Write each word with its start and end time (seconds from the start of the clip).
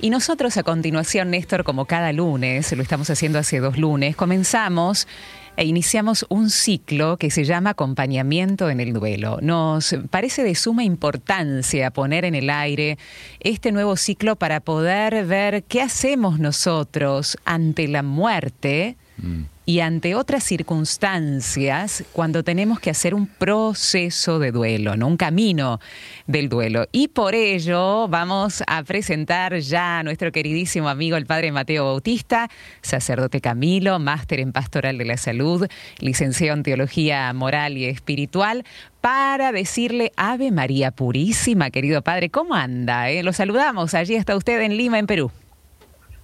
Y 0.00 0.10
nosotros 0.10 0.56
a 0.56 0.62
continuación, 0.62 1.30
Néstor, 1.30 1.64
como 1.64 1.84
cada 1.84 2.12
lunes, 2.12 2.70
lo 2.72 2.82
estamos 2.82 3.10
haciendo 3.10 3.40
hace 3.40 3.58
dos 3.58 3.76
lunes, 3.78 4.14
comenzamos 4.14 5.08
e 5.56 5.64
iniciamos 5.64 6.24
un 6.28 6.50
ciclo 6.50 7.16
que 7.16 7.32
se 7.32 7.42
llama 7.42 7.70
acompañamiento 7.70 8.70
en 8.70 8.78
el 8.78 8.92
duelo. 8.92 9.38
Nos 9.42 9.96
parece 10.08 10.44
de 10.44 10.54
suma 10.54 10.84
importancia 10.84 11.90
poner 11.90 12.24
en 12.24 12.36
el 12.36 12.48
aire 12.48 12.96
este 13.40 13.72
nuevo 13.72 13.96
ciclo 13.96 14.36
para 14.36 14.60
poder 14.60 15.26
ver 15.26 15.64
qué 15.64 15.82
hacemos 15.82 16.38
nosotros 16.38 17.36
ante 17.44 17.88
la 17.88 18.04
muerte. 18.04 18.96
Mm 19.16 19.57
y 19.68 19.80
ante 19.80 20.14
otras 20.14 20.44
circunstancias 20.44 22.02
cuando 22.14 22.42
tenemos 22.42 22.80
que 22.80 22.88
hacer 22.88 23.14
un 23.14 23.26
proceso 23.26 24.38
de 24.38 24.50
duelo, 24.50 24.96
¿no? 24.96 25.06
un 25.06 25.18
camino 25.18 25.78
del 26.26 26.48
duelo. 26.48 26.86
Y 26.90 27.08
por 27.08 27.34
ello 27.34 28.08
vamos 28.08 28.62
a 28.66 28.82
presentar 28.84 29.58
ya 29.58 29.98
a 29.98 30.02
nuestro 30.02 30.32
queridísimo 30.32 30.88
amigo 30.88 31.18
el 31.18 31.26
padre 31.26 31.52
Mateo 31.52 31.84
Bautista, 31.84 32.48
sacerdote 32.80 33.42
Camilo, 33.42 33.98
máster 33.98 34.40
en 34.40 34.52
pastoral 34.52 34.96
de 34.96 35.04
la 35.04 35.18
salud, 35.18 35.66
licenciado 35.98 36.56
en 36.56 36.62
teología 36.62 37.30
moral 37.34 37.76
y 37.76 37.84
espiritual, 37.84 38.64
para 39.02 39.52
decirle 39.52 40.12
Ave 40.16 40.50
María 40.50 40.92
Purísima, 40.92 41.68
querido 41.68 42.00
padre, 42.00 42.30
¿cómo 42.30 42.54
anda? 42.54 43.10
Eh? 43.10 43.22
Lo 43.22 43.34
saludamos, 43.34 43.92
allí 43.92 44.14
está 44.14 44.34
usted 44.34 44.62
en 44.62 44.78
Lima, 44.78 44.98
en 44.98 45.06
Perú 45.06 45.30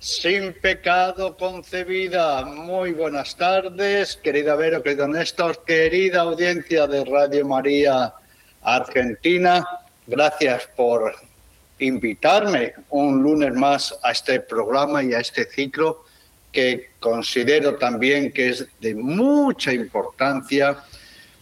sin 0.04 0.52
pecado 0.52 1.34
concebida. 1.34 2.44
Muy 2.44 2.92
buenas 2.92 3.36
tardes, 3.36 4.18
querida 4.18 4.54
Vero, 4.54 4.82
querido 4.82 5.08
Néstor, 5.08 5.64
querida 5.64 6.20
audiencia 6.20 6.86
de 6.86 7.06
Radio 7.06 7.46
María 7.46 8.12
Argentina. 8.60 9.66
Gracias 10.06 10.68
por 10.76 11.14
invitarme 11.78 12.74
un 12.90 13.22
lunes 13.22 13.54
más 13.54 13.98
a 14.02 14.12
este 14.12 14.40
programa 14.40 15.02
y 15.02 15.14
a 15.14 15.20
este 15.20 15.46
ciclo 15.46 16.04
que 16.52 16.90
considero 17.00 17.76
también 17.76 18.30
que 18.30 18.50
es 18.50 18.66
de 18.80 18.94
mucha 18.94 19.72
importancia 19.72 20.84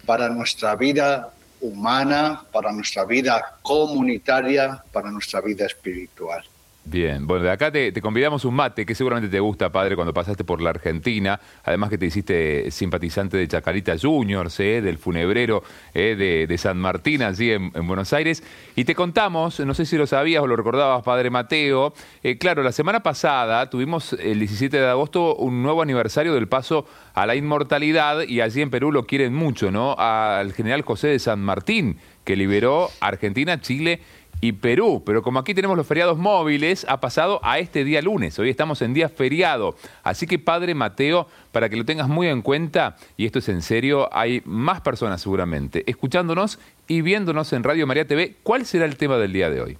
para 0.07 0.29
nuestra 0.29 0.77
vida 0.77 1.35
humana, 1.61 2.45
para 2.53 2.71
nuestra 2.71 3.05
vida 3.07 3.59
comunitaria, 3.61 4.85
para 4.93 5.11
nuestra 5.11 5.41
vida 5.41 5.67
espiritual. 5.67 6.45
Bien, 6.85 7.29
bueno, 7.29 7.45
de 7.45 7.51
acá 7.53 7.71
te, 7.71 7.93
convidamos 8.03 8.45
un 8.45 8.55
mate 8.55 8.85
que 8.85 8.97
seguramente 8.97 9.31
te 9.31 9.39
gusta, 9.39 9.71
padre, 9.71 9.95
cuando 9.95 10.13
pasaste 10.13 10.43
por 10.43 10.61
la 10.61 10.71
Argentina. 10.71 11.39
Además 11.63 11.91
que 11.91 11.97
te 11.97 12.07
hiciste 12.07 12.73
simpatizante 12.73 13.37
de 13.37 13.47
Chacarita 13.47 13.95
Juniors, 13.97 14.59
eh, 14.59 14.83
del 14.83 14.99
funebrero 14.99 15.63
eh, 15.95 16.47
de, 16.49 16.59
San 16.59 16.79
Martín, 16.79 17.23
allí 17.23 17.53
en, 17.53 17.71
Buenos 17.87 18.13
Aires. 18.13 18.43
Y 18.75 18.85
te 18.85 18.97
contamos, 18.97 19.61
no 19.61 19.75
sé 19.75 19.87
si 19.87 19.97
lo 19.97 20.09
sabías 20.09 20.43
o 20.43 20.49
lo 20.49 20.57
recordabas, 20.57 21.05
padre 21.05 21.31
Mateo. 21.31 21.95
Eh, 22.25 22.37
claro, 22.37 22.65
la 22.65 22.73
semana 22.73 23.01
pasada 23.01 23.71
tuvimos 23.71 24.15
el 24.15 24.41
17 24.41 24.77
de 24.77 24.89
agosto 24.89 25.37
un 25.37 25.63
nuevo 25.63 25.83
aniversario 25.83 26.35
del 26.35 26.49
paso 26.49 26.85
a 27.15 27.27
la 27.27 27.37
inmortalidad 27.37 28.23
y 28.23 28.41
allí 28.41 28.61
en 28.61 28.71
Perú 28.71 28.91
lo 28.91 29.07
quieren 29.07 29.35
mucho, 29.35 29.71
¿no? 29.71 29.95
Al 29.97 30.53
general 30.53 30.83
José 30.83 31.09
de 31.09 31.21
San 31.21 31.41
Martín, 31.43 31.99
que 32.25 32.35
liberó 32.35 32.91
Argentina, 33.01 33.61
Chile 33.61 34.01
y 34.43 34.53
Perú. 34.53 35.03
Pero 35.07 35.23
como 35.23 35.39
aquí 35.39 35.55
tenemos 35.55 35.77
los 35.77 35.87
feriados 35.87 36.19
móviles, 36.19 36.85
ha 36.89 37.01
pasado 37.01 37.41
a 37.43 37.61
este 37.61 37.85
día 37.85 38.03
lunes. 38.03 38.39
Hoy 38.39 38.51
estamos 38.51 38.83
en 38.83 38.93
día 38.93 39.09
feriado. 39.09 39.77
Así 40.03 40.27
que, 40.27 40.39
Padre 40.39 40.75
Mateo, 40.75 41.29
para 41.53 41.71
que 41.71 41.77
lo 41.77 41.85
tengas 41.85 42.09
muy 42.09 42.27
en 42.27 42.43
cuenta, 42.43 42.97
y 43.17 43.25
esto 43.25 43.39
es 43.39 43.49
en 43.49 43.63
serio, 43.63 44.11
hay 44.13 44.43
más 44.45 44.81
personas 44.81 45.23
seguramente 45.23 45.85
escuchándonos 45.87 46.59
y 46.89 47.03
viéndonos 47.03 47.53
en 47.53 47.63
Radio 47.63 47.87
María 47.87 48.07
TV. 48.07 48.35
¿Cuál 48.43 48.67
será 48.67 48.85
el 48.85 48.97
tema 48.97 49.17
del 49.17 49.33
día 49.33 49.49
de 49.49 49.63
hoy? 49.63 49.79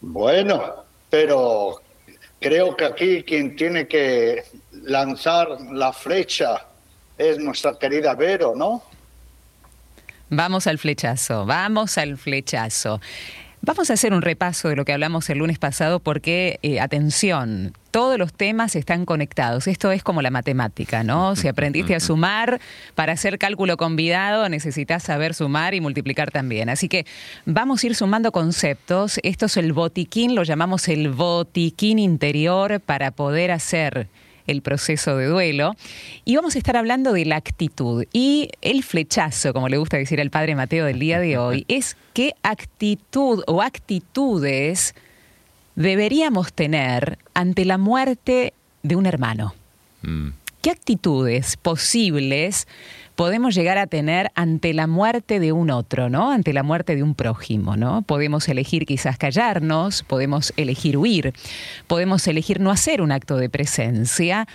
Bueno, 0.00 0.74
pero 1.10 1.82
creo 2.40 2.74
que 2.74 2.86
aquí 2.86 3.22
quien 3.22 3.54
tiene 3.54 3.86
que 3.86 4.44
lanzar 4.72 5.60
la 5.72 5.92
flecha 5.92 6.66
es 7.18 7.38
nuestra 7.38 7.78
querida 7.78 8.14
Vero, 8.14 8.54
¿no? 8.56 8.82
Vamos 10.28 10.66
al 10.66 10.78
flechazo, 10.78 11.46
vamos 11.46 11.98
al 11.98 12.16
flechazo. 12.18 13.00
Vamos 13.62 13.90
a 13.90 13.94
hacer 13.94 14.12
un 14.12 14.22
repaso 14.22 14.68
de 14.68 14.76
lo 14.76 14.84
que 14.84 14.92
hablamos 14.92 15.30
el 15.30 15.38
lunes 15.38 15.58
pasado 15.58 16.00
porque, 16.00 16.58
eh, 16.62 16.80
atención, 16.80 17.72
todos 17.92 18.18
los 18.18 18.32
temas 18.32 18.74
están 18.74 19.06
conectados. 19.06 19.68
Esto 19.68 19.92
es 19.92 20.02
como 20.02 20.22
la 20.22 20.30
matemática, 20.30 21.04
¿no? 21.04 21.36
Si 21.36 21.46
aprendiste 21.48 21.94
a 21.94 22.00
sumar, 22.00 22.60
para 22.96 23.12
hacer 23.12 23.38
cálculo 23.38 23.76
convidado 23.76 24.48
necesitas 24.48 25.04
saber 25.04 25.32
sumar 25.32 25.74
y 25.74 25.80
multiplicar 25.80 26.32
también. 26.32 26.68
Así 26.68 26.88
que 26.88 27.06
vamos 27.44 27.82
a 27.82 27.86
ir 27.86 27.94
sumando 27.94 28.32
conceptos. 28.32 29.20
Esto 29.22 29.46
es 29.46 29.56
el 29.56 29.72
botiquín, 29.72 30.34
lo 30.34 30.42
llamamos 30.42 30.88
el 30.88 31.08
botiquín 31.08 32.00
interior 32.00 32.80
para 32.80 33.12
poder 33.12 33.52
hacer 33.52 34.08
el 34.46 34.62
proceso 34.62 35.16
de 35.16 35.26
duelo. 35.26 35.74
Y 36.24 36.36
vamos 36.36 36.54
a 36.54 36.58
estar 36.58 36.76
hablando 36.76 37.12
de 37.12 37.24
la 37.24 37.36
actitud. 37.36 38.04
Y 38.12 38.50
el 38.62 38.82
flechazo, 38.82 39.52
como 39.52 39.68
le 39.68 39.78
gusta 39.78 39.96
decir 39.96 40.20
al 40.20 40.30
padre 40.30 40.54
Mateo 40.54 40.84
del 40.86 40.98
día 40.98 41.18
de 41.20 41.38
hoy, 41.38 41.64
es 41.68 41.96
qué 42.12 42.34
actitud 42.42 43.42
o 43.46 43.62
actitudes 43.62 44.94
deberíamos 45.74 46.52
tener 46.52 47.18
ante 47.34 47.64
la 47.64 47.78
muerte 47.78 48.52
de 48.82 48.96
un 48.96 49.06
hermano. 49.06 49.54
Mm. 50.02 50.28
¿Qué 50.62 50.70
actitudes 50.70 51.56
posibles 51.56 52.66
podemos 53.16 53.54
llegar 53.54 53.78
a 53.78 53.86
tener 53.86 54.30
ante 54.34 54.74
la 54.74 54.86
muerte 54.86 55.40
de 55.40 55.52
un 55.52 55.70
otro, 55.70 56.08
¿no? 56.08 56.30
Ante 56.30 56.52
la 56.52 56.62
muerte 56.62 56.94
de 56.94 57.02
un 57.02 57.14
prójimo, 57.14 57.76
¿no? 57.76 58.02
Podemos 58.02 58.48
elegir 58.48 58.86
quizás 58.86 59.16
callarnos, 59.16 60.02
podemos 60.02 60.52
elegir 60.56 60.98
huir, 60.98 61.32
podemos 61.86 62.28
elegir 62.28 62.60
no 62.60 62.70
hacer 62.70 63.00
un 63.00 63.10
acto 63.10 63.38
de 63.38 63.48
presencia, 63.48 64.46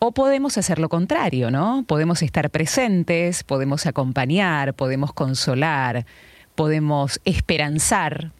o 0.00 0.12
podemos 0.12 0.58
hacer 0.58 0.78
lo 0.78 0.88
contrario, 0.88 1.50
¿no? 1.50 1.84
Podemos 1.86 2.22
estar 2.22 2.50
presentes, 2.50 3.44
podemos 3.44 3.86
acompañar, 3.86 4.74
podemos 4.74 5.12
consolar, 5.12 6.06
podemos 6.54 7.20
esperanzar, 7.24 8.32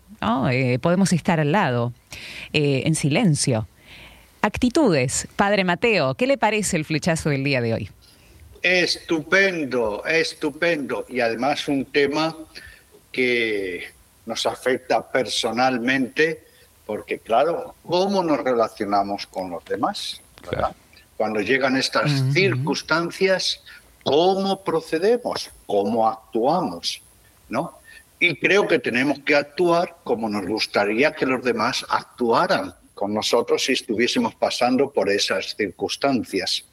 eh, 0.51 0.79
podemos 0.81 1.13
estar 1.13 1.39
al 1.39 1.53
lado, 1.53 1.93
eh, 2.55 2.83
en 2.87 2.95
silencio. 2.95 3.69
Actitudes, 4.41 5.29
Padre 5.37 5.65
Mateo, 5.65 6.15
¿qué 6.15 6.27
le 6.27 6.39
parece 6.39 6.79
el 6.79 6.87
flechazo 6.87 7.29
del 7.29 7.45
día 7.45 7.61
de 7.61 7.75
hoy? 7.75 7.91
Estupendo, 8.63 10.05
estupendo. 10.05 11.07
Y 11.09 11.21
además 11.21 11.67
un 11.69 11.87
tema 11.87 12.37
que 13.11 13.85
nos 14.27 14.47
afecta 14.47 15.11
personalmente, 15.11 16.45
porque 16.87 17.19
claro, 17.19 17.75
¿cómo 17.87 18.23
nos 18.23 18.39
relacionamos 18.41 19.27
con 19.27 19.51
los 19.51 19.65
demás? 19.65 20.21
Cuando 21.17 21.41
llegan 21.41 21.77
estas 21.77 22.11
circunstancias, 22.33 23.63
¿cómo 24.03 24.63
procedemos? 24.63 25.51
¿Cómo 25.67 26.09
actuamos? 26.09 27.03
¿No? 27.49 27.79
Y 28.19 28.37
creo 28.37 28.69
que 28.69 28.79
tenemos 28.79 29.19
que 29.21 29.35
actuar 29.35 29.97
como 30.05 30.29
nos 30.29 30.47
gustaría 30.47 31.13
que 31.13 31.27
los 31.27 31.43
demás 31.43 31.85
actuaran 31.89 32.75
con 33.01 33.15
nosotros 33.15 33.65
si 33.65 33.73
estuviésemos 33.73 34.35
pasando 34.35 34.93
por 34.93 35.09
esas 35.09 35.57
circunstancias. 35.57 36.67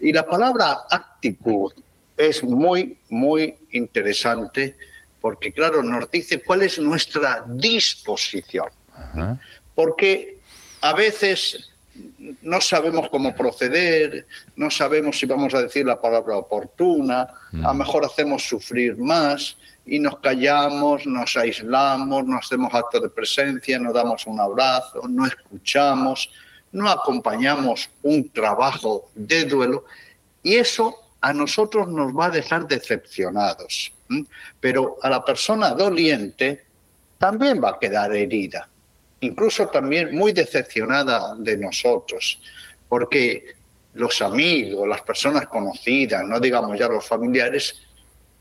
Y 0.00 0.14
la 0.14 0.24
palabra 0.24 0.78
actitud 0.90 1.70
es 2.16 2.42
muy, 2.42 2.96
muy 3.10 3.54
interesante 3.72 4.78
porque, 5.20 5.52
claro, 5.52 5.82
nos 5.82 6.10
dice 6.10 6.40
cuál 6.40 6.62
es 6.62 6.78
nuestra 6.78 7.44
disposición. 7.46 8.70
Porque 9.74 10.38
a 10.80 10.94
veces 10.94 11.70
no 12.40 12.62
sabemos 12.62 13.10
cómo 13.10 13.36
proceder, 13.36 14.26
no 14.56 14.70
sabemos 14.70 15.18
si 15.18 15.26
vamos 15.26 15.52
a 15.52 15.60
decir 15.60 15.84
la 15.84 16.00
palabra 16.00 16.38
oportuna, 16.38 17.20
a 17.52 17.56
lo 17.56 17.74
mm. 17.74 17.78
mejor 17.78 18.06
hacemos 18.06 18.42
sufrir 18.48 18.96
más 18.96 19.58
y 19.88 19.98
nos 19.98 20.18
callamos, 20.18 21.06
nos 21.06 21.34
aislamos, 21.36 22.26
no 22.26 22.36
hacemos 22.36 22.72
acto 22.74 23.00
de 23.00 23.08
presencia, 23.08 23.78
no 23.78 23.90
damos 23.90 24.26
un 24.26 24.38
abrazo, 24.38 25.00
no 25.08 25.26
escuchamos, 25.26 26.30
no 26.72 26.90
acompañamos 26.90 27.88
un 28.02 28.28
trabajo 28.28 29.10
de 29.14 29.44
duelo 29.44 29.86
y 30.42 30.56
eso 30.56 30.94
a 31.22 31.32
nosotros 31.32 31.88
nos 31.88 32.12
va 32.12 32.26
a 32.26 32.30
dejar 32.30 32.68
decepcionados. 32.68 33.92
Pero 34.60 34.98
a 35.02 35.08
la 35.08 35.24
persona 35.24 35.70
doliente 35.70 36.64
también 37.16 37.62
va 37.62 37.70
a 37.70 37.78
quedar 37.78 38.14
herida, 38.14 38.68
incluso 39.20 39.68
también 39.68 40.14
muy 40.14 40.32
decepcionada 40.32 41.34
de 41.36 41.56
nosotros, 41.56 42.40
porque 42.88 43.56
los 43.94 44.20
amigos, 44.20 44.86
las 44.86 45.00
personas 45.00 45.48
conocidas, 45.48 46.24
no 46.24 46.38
digamos 46.38 46.78
ya 46.78 46.88
los 46.88 47.06
familiares, 47.06 47.87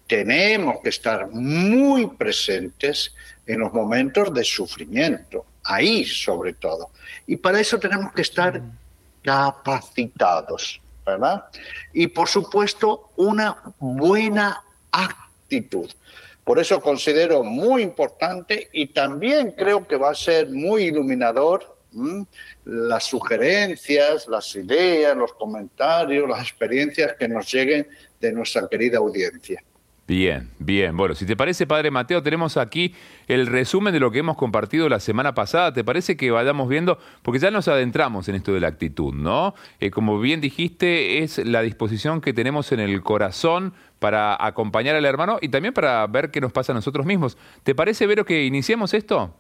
tenemos 0.08 0.78
que 0.82 0.90
estar 0.90 1.30
muy 1.32 2.08
presentes 2.08 3.14
en 3.46 3.60
los 3.60 3.74
momentos 3.74 4.34
de 4.34 4.44
sufrimiento, 4.44 5.46
ahí 5.64 6.06
sobre 6.06 6.54
todo. 6.54 6.90
Y 7.26 7.38
para 7.38 7.60
eso 7.60 7.80
tenemos 7.80 8.14
que 8.14 8.22
estar 8.22 8.62
capacitados, 9.22 10.82
¿verdad? 11.06 11.46
Y 11.94 12.08
por 12.08 12.28
supuesto, 12.28 13.12
una 13.18 13.58
buena 13.80 14.64
actitud. 14.92 15.90
Por 16.44 16.60
eso 16.60 16.80
considero 16.80 17.44
muy 17.44 17.82
importante 17.82 18.70
y 18.72 18.88
también 18.88 19.52
creo 19.52 19.86
que 19.86 19.98
va 19.98 20.12
a 20.12 20.16
ser 20.16 20.50
muy 20.50 20.84
iluminador 20.84 21.76
las 22.64 23.04
sugerencias, 23.06 24.28
las 24.28 24.56
ideas, 24.56 25.16
los 25.18 25.34
comentarios, 25.34 26.30
las 26.30 26.42
experiencias 26.42 27.16
que 27.18 27.28
nos 27.28 27.52
lleguen 27.52 27.88
de 28.20 28.32
nuestra 28.32 28.68
querida 28.70 29.00
audiencia. 29.00 29.62
Bien, 30.08 30.50
bien. 30.58 30.96
Bueno, 30.96 31.16
si 31.16 31.26
te 31.26 31.36
parece, 31.36 31.68
Padre 31.68 31.92
Mateo, 31.92 32.24
tenemos 32.24 32.56
aquí 32.56 32.96
el 33.28 33.46
resumen 33.46 33.94
de 33.94 34.00
lo 34.00 34.10
que 34.10 34.20
hemos 34.20 34.38
compartido 34.38 34.88
la 34.88 35.02
semana 35.02 35.34
pasada. 35.34 35.74
¿Te 35.74 35.84
parece 35.84 36.16
que 36.16 36.32
vayamos 36.32 36.70
viendo? 36.70 36.98
Porque 37.24 37.40
ya 37.40 37.52
nos 37.52 37.68
adentramos 37.68 38.30
en 38.30 38.36
esto 38.36 38.54
de 38.54 38.62
la 38.62 38.70
actitud, 38.70 39.14
¿no? 39.14 39.54
Eh, 39.82 39.92
como 39.92 40.18
bien 40.22 40.40
dijiste, 40.40 41.24
es 41.24 41.40
la 41.40 41.62
disposición 41.62 42.22
que 42.22 42.32
tenemos 42.32 42.72
en 42.72 42.80
el 42.80 43.02
corazón 43.02 43.74
para 44.00 44.38
acompañar 44.46 44.96
al 44.96 45.04
hermano 45.04 45.40
y 45.42 45.50
también 45.50 45.74
para 45.74 46.08
ver 46.08 46.32
qué 46.32 46.40
nos 46.40 46.54
pasa 46.54 46.72
a 46.72 46.76
nosotros 46.76 47.06
mismos. 47.06 47.38
¿Te 47.64 47.76
parece, 47.76 48.08
Vero, 48.08 48.24
que 48.24 48.46
iniciemos 48.46 48.94
esto? 48.94 49.36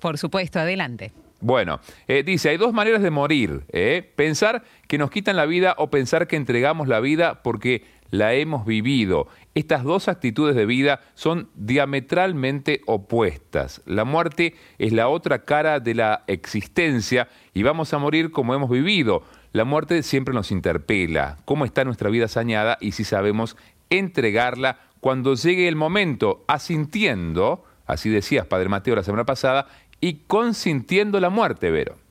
Por 0.00 0.18
supuesto, 0.18 0.58
adelante. 0.58 1.12
Bueno, 1.44 1.80
eh, 2.08 2.22
dice, 2.22 2.48
hay 2.48 2.56
dos 2.56 2.72
maneras 2.72 3.02
de 3.02 3.10
morir. 3.10 3.64
¿eh? 3.68 4.10
Pensar 4.16 4.64
que 4.88 4.96
nos 4.96 5.10
quitan 5.10 5.36
la 5.36 5.44
vida 5.44 5.74
o 5.76 5.90
pensar 5.90 6.26
que 6.26 6.36
entregamos 6.36 6.88
la 6.88 7.00
vida 7.00 7.42
porque 7.42 7.84
la 8.10 8.34
hemos 8.34 8.64
vivido. 8.64 9.28
Estas 9.54 9.84
dos 9.84 10.08
actitudes 10.08 10.56
de 10.56 10.66
vida 10.66 11.00
son 11.14 11.48
diametralmente 11.54 12.80
opuestas. 12.86 13.82
La 13.86 14.04
muerte 14.04 14.54
es 14.78 14.92
la 14.92 15.08
otra 15.08 15.44
cara 15.44 15.80
de 15.80 15.94
la 15.94 16.24
existencia 16.26 17.28
y 17.52 17.62
vamos 17.62 17.92
a 17.92 17.98
morir 17.98 18.30
como 18.30 18.54
hemos 18.54 18.70
vivido. 18.70 19.22
La 19.52 19.64
muerte 19.64 20.02
siempre 20.02 20.34
nos 20.34 20.50
interpela. 20.50 21.38
¿Cómo 21.44 21.64
está 21.64 21.84
nuestra 21.84 22.10
vida 22.10 22.28
sañada 22.28 22.78
y 22.80 22.92
si 22.92 23.04
sabemos 23.04 23.56
entregarla 23.90 24.78
cuando 25.00 25.34
llegue 25.34 25.68
el 25.68 25.76
momento, 25.76 26.44
asintiendo, 26.48 27.64
así 27.86 28.08
decías 28.08 28.46
Padre 28.46 28.68
Mateo 28.68 28.96
la 28.96 29.02
semana 29.02 29.24
pasada, 29.24 29.66
y 30.00 30.20
consintiendo 30.26 31.20
la 31.20 31.30
muerte, 31.30 31.70
Vero. 31.70 32.03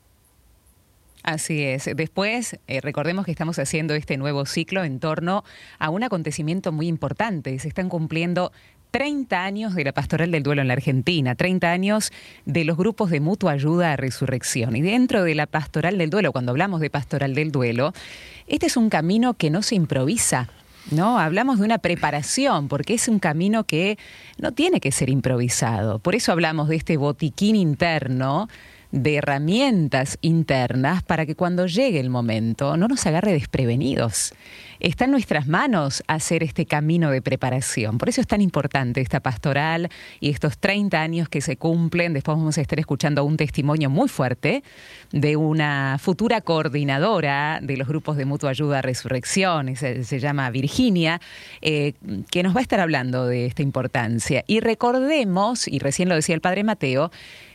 Así 1.23 1.63
es. 1.63 1.89
Después, 1.95 2.59
eh, 2.67 2.81
recordemos 2.81 3.25
que 3.25 3.31
estamos 3.31 3.57
haciendo 3.57 3.95
este 3.95 4.17
nuevo 4.17 4.45
ciclo 4.45 4.83
en 4.83 4.99
torno 4.99 5.45
a 5.79 5.89
un 5.89 6.03
acontecimiento 6.03 6.73
muy 6.73 6.87
importante. 6.87 7.57
Se 7.59 7.69
están 7.69 7.87
cumpliendo 7.87 8.51
30 8.91 9.43
años 9.43 9.73
de 9.73 9.85
la 9.85 9.93
Pastoral 9.93 10.31
del 10.31 10.43
Duelo 10.43 10.61
en 10.61 10.67
la 10.67 10.73
Argentina, 10.73 11.33
30 11.33 11.71
años 11.71 12.11
de 12.45 12.65
los 12.65 12.77
grupos 12.77 13.09
de 13.09 13.21
mutua 13.21 13.53
ayuda 13.53 13.93
a 13.93 13.95
resurrección. 13.95 14.75
Y 14.75 14.81
dentro 14.81 15.23
de 15.23 15.33
la 15.33 15.47
Pastoral 15.47 15.97
del 15.97 16.09
Duelo, 16.09 16.33
cuando 16.33 16.51
hablamos 16.51 16.81
de 16.81 16.89
Pastoral 16.89 17.33
del 17.33 17.51
Duelo, 17.51 17.93
este 18.45 18.67
es 18.67 18.75
un 18.75 18.89
camino 18.89 19.33
que 19.33 19.49
no 19.49 19.63
se 19.63 19.75
improvisa. 19.75 20.49
¿no? 20.91 21.17
Hablamos 21.17 21.59
de 21.59 21.65
una 21.65 21.77
preparación, 21.77 22.67
porque 22.67 22.93
es 22.93 23.07
un 23.07 23.19
camino 23.19 23.63
que 23.63 23.97
no 24.37 24.51
tiene 24.51 24.79
que 24.79 24.91
ser 24.91 25.09
improvisado. 25.09 25.99
Por 25.99 26.15
eso 26.15 26.31
hablamos 26.31 26.67
de 26.67 26.75
este 26.75 26.97
botiquín 26.97 27.55
interno 27.55 28.49
de 28.93 29.15
herramientas 29.15 30.19
internas 30.21 31.01
para 31.01 31.25
que 31.25 31.35
cuando 31.35 31.65
llegue 31.65 31.99
el 31.99 32.11
momento 32.11 32.77
no 32.77 32.87
nos 32.87 33.05
agarre 33.07 33.33
desprevenidos. 33.33 34.33
Está 34.79 35.05
en 35.05 35.11
nuestras 35.11 35.47
manos 35.47 36.03
hacer 36.07 36.43
este 36.43 36.67
camino 36.67 37.09
de 37.09 37.21
preparación. 37.21 37.97
Por 37.97 38.09
eso 38.09 38.21
es 38.21 38.27
tan 38.27 38.41
importante 38.41 39.01
esta 39.01 39.19
pastoral 39.19 39.89
y 40.19 40.29
estos 40.29 40.59
30 40.59 41.01
años 41.01 41.27
que 41.27 41.41
se 41.41 41.57
cumplen. 41.57 42.13
Después 42.13 42.37
vamos 42.37 42.57
a 42.57 42.61
estar 42.61 42.77
escuchando 42.79 43.23
un 43.23 43.35
testimonio 43.35 43.89
muy 43.89 44.09
fuerte 44.09 44.63
de 45.11 45.37
una 45.37 45.97
futura 45.99 46.41
coordinadora 46.41 47.59
de 47.63 47.77
los 47.77 47.87
grupos 47.87 48.15
de 48.17 48.25
mutua 48.25 48.51
ayuda 48.51 48.83
Resurrección, 48.83 49.75
se, 49.75 50.19
llama 50.19 50.51
Virginia, 50.51 51.19
eh, 51.61 51.93
que 52.29 52.43
nos 52.43 52.55
va 52.55 52.59
a 52.59 52.63
estar 52.63 52.79
hablando 52.79 53.25
de 53.25 53.47
esta 53.47 53.63
importancia. 53.63 54.43
Y 54.45 54.59
recordemos, 54.59 55.67
y 55.67 55.79
recién 55.79 56.09
lo 56.09 56.15
decía 56.15 56.35
el 56.35 56.41
Padre 56.41 56.63
Mateo, 56.63 57.09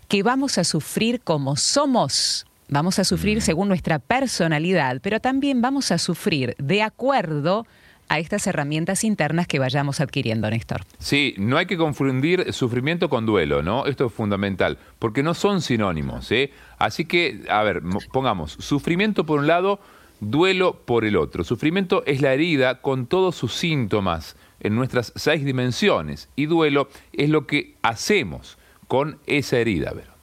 que 0.09 0.23
vamos 0.23 0.57
a 0.57 0.65
sufrir 0.65 1.21
como 1.21 1.57
somos. 1.57 2.47
Vamos 2.71 2.99
a 2.99 3.05
sufrir 3.05 3.39
mm. 3.39 3.41
según 3.43 3.69
nuestra 3.69 3.99
personalidad, 3.99 5.01
pero 5.03 5.21
también 5.21 5.61
vamos 5.61 5.93
a 5.93 5.99
sufrir 5.99 6.57
de 6.59 6.83
acuerdo 6.83 7.67
a 8.11 8.19
estas 8.19 8.47
herramientas 8.47 9.05
internas 9.05 9.47
que 9.47 9.59
vayamos 9.59 10.01
adquiriendo, 10.01 10.49
Néstor. 10.49 10.83
Sí, 10.99 11.35
no 11.37 11.59
hay 11.59 11.67
que 11.67 11.77
confundir 11.77 12.55
sufrimiento 12.55 13.11
con 13.11 13.27
duelo, 13.27 13.63
¿no? 13.63 13.85
Esto 13.85 14.07
es 14.07 14.13
fundamental, 14.13 14.79
porque 14.99 15.23
no 15.23 15.35
son 15.35 15.61
sinónimos, 15.61 16.33
¿eh? 16.33 16.51
Así 16.79 17.05
que, 17.05 17.43
a 17.51 17.63
ver, 17.63 17.83
pongamos, 18.11 18.53
sufrimiento 18.53 19.27
por 19.27 19.41
un 19.41 19.47
lado, 19.47 19.79
duelo 20.21 20.81
por 20.87 21.05
el 21.05 21.17
otro. 21.17 21.45
Sufrimiento 21.45 22.03
es 22.07 22.23
la 22.23 22.33
herida 22.33 22.81
con 22.81 23.07
todos 23.07 23.37
sus 23.37 23.53
síntomas 23.53 24.37
en 24.61 24.75
nuestras 24.75 25.13
seis 25.15 25.45
dimensiones 25.45 26.31
y 26.35 26.47
duelo 26.47 26.89
es 27.13 27.29
lo 27.29 27.47
que 27.47 27.77
hacemos 27.83 28.58
con 28.89 29.19
esa 29.27 29.59
herida, 29.59 29.93
Vero. 29.93 30.19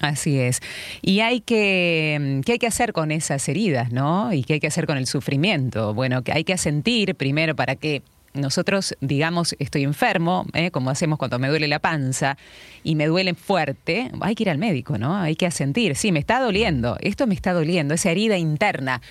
Así 0.00 0.38
es. 0.38 0.60
Y 1.02 1.20
hay 1.20 1.40
que, 1.40 2.40
¿qué 2.44 2.52
hay 2.52 2.58
que 2.58 2.66
hacer 2.66 2.92
con 2.92 3.10
esas 3.10 3.46
heridas, 3.48 3.92
no? 3.92 4.32
Y 4.32 4.44
qué 4.44 4.54
hay 4.54 4.60
que 4.60 4.66
hacer 4.66 4.86
con 4.86 4.96
el 4.96 5.06
sufrimiento. 5.06 5.92
Bueno, 5.94 6.22
que 6.22 6.32
hay 6.32 6.44
que 6.44 6.56
sentir 6.56 7.14
primero 7.14 7.54
para 7.54 7.76
que 7.76 8.02
nosotros 8.32 8.96
digamos 9.00 9.56
estoy 9.58 9.82
enfermo, 9.82 10.46
¿eh? 10.54 10.70
como 10.70 10.90
hacemos 10.90 11.18
cuando 11.18 11.38
me 11.38 11.48
duele 11.48 11.68
la 11.68 11.80
panza 11.80 12.36
y 12.84 12.94
me 12.94 13.06
duele 13.06 13.34
fuerte, 13.34 14.10
hay 14.20 14.34
que 14.34 14.44
ir 14.44 14.50
al 14.50 14.58
médico, 14.58 14.98
¿no? 14.98 15.16
Hay 15.16 15.36
que 15.36 15.46
asentir, 15.46 15.96
sí, 15.96 16.12
me 16.12 16.20
está 16.20 16.40
doliendo, 16.40 16.96
esto 17.00 17.26
me 17.26 17.34
está 17.34 17.52
doliendo, 17.52 17.94
esa 17.94 18.10
herida 18.10 18.38
interna, 18.38 19.02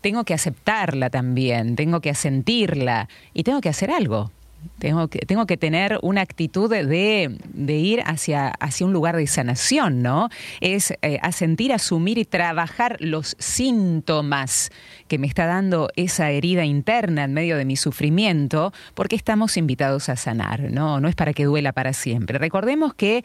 tengo 0.00 0.24
que 0.24 0.34
aceptarla 0.34 1.08
también, 1.08 1.76
tengo 1.76 2.00
que 2.00 2.10
asentirla 2.10 3.08
y 3.32 3.44
tengo 3.44 3.60
que 3.60 3.68
hacer 3.68 3.90
algo. 3.90 4.32
Tengo 4.78 5.08
que, 5.08 5.20
tengo 5.20 5.46
que 5.46 5.56
tener 5.56 5.98
una 6.02 6.20
actitud 6.20 6.70
de, 6.70 7.38
ir 7.66 8.02
hacia, 8.04 8.48
hacia 8.48 8.86
un 8.86 8.92
lugar 8.92 9.16
de 9.16 9.26
sanación, 9.26 10.02
¿no? 10.02 10.28
Es 10.60 10.92
eh, 11.02 11.18
asentir, 11.22 11.72
asumir 11.72 12.18
y 12.18 12.24
trabajar 12.24 12.96
los 13.00 13.36
síntomas 13.38 14.70
que 15.08 15.18
me 15.18 15.26
está 15.26 15.46
dando 15.46 15.88
esa 15.96 16.30
herida 16.30 16.64
interna 16.64 17.24
en 17.24 17.34
medio 17.34 17.56
de 17.56 17.64
mi 17.64 17.76
sufrimiento, 17.76 18.72
porque 18.94 19.16
estamos 19.16 19.56
invitados 19.56 20.08
a 20.08 20.16
sanar, 20.16 20.72
¿no? 20.72 21.00
No 21.00 21.08
es 21.08 21.14
para 21.14 21.32
que 21.32 21.44
duela 21.44 21.72
para 21.72 21.92
siempre. 21.92 22.38
Recordemos 22.38 22.94
que 22.94 23.24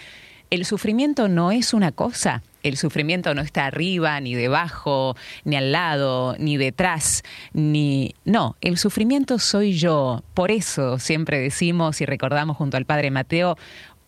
el 0.49 0.65
sufrimiento 0.65 1.27
no 1.27 1.51
es 1.51 1.73
una 1.73 1.91
cosa, 1.91 2.41
el 2.63 2.77
sufrimiento 2.77 3.33
no 3.33 3.41
está 3.41 3.65
arriba, 3.65 4.19
ni 4.19 4.35
debajo, 4.35 5.15
ni 5.43 5.55
al 5.55 5.71
lado, 5.71 6.35
ni 6.39 6.57
detrás, 6.57 7.23
ni... 7.53 8.15
No, 8.25 8.55
el 8.61 8.77
sufrimiento 8.77 9.39
soy 9.39 9.73
yo. 9.73 10.23
Por 10.33 10.51
eso 10.51 10.99
siempre 10.99 11.39
decimos 11.39 12.01
y 12.01 12.05
recordamos 12.05 12.57
junto 12.57 12.77
al 12.77 12.85
Padre 12.85 13.11
Mateo, 13.11 13.57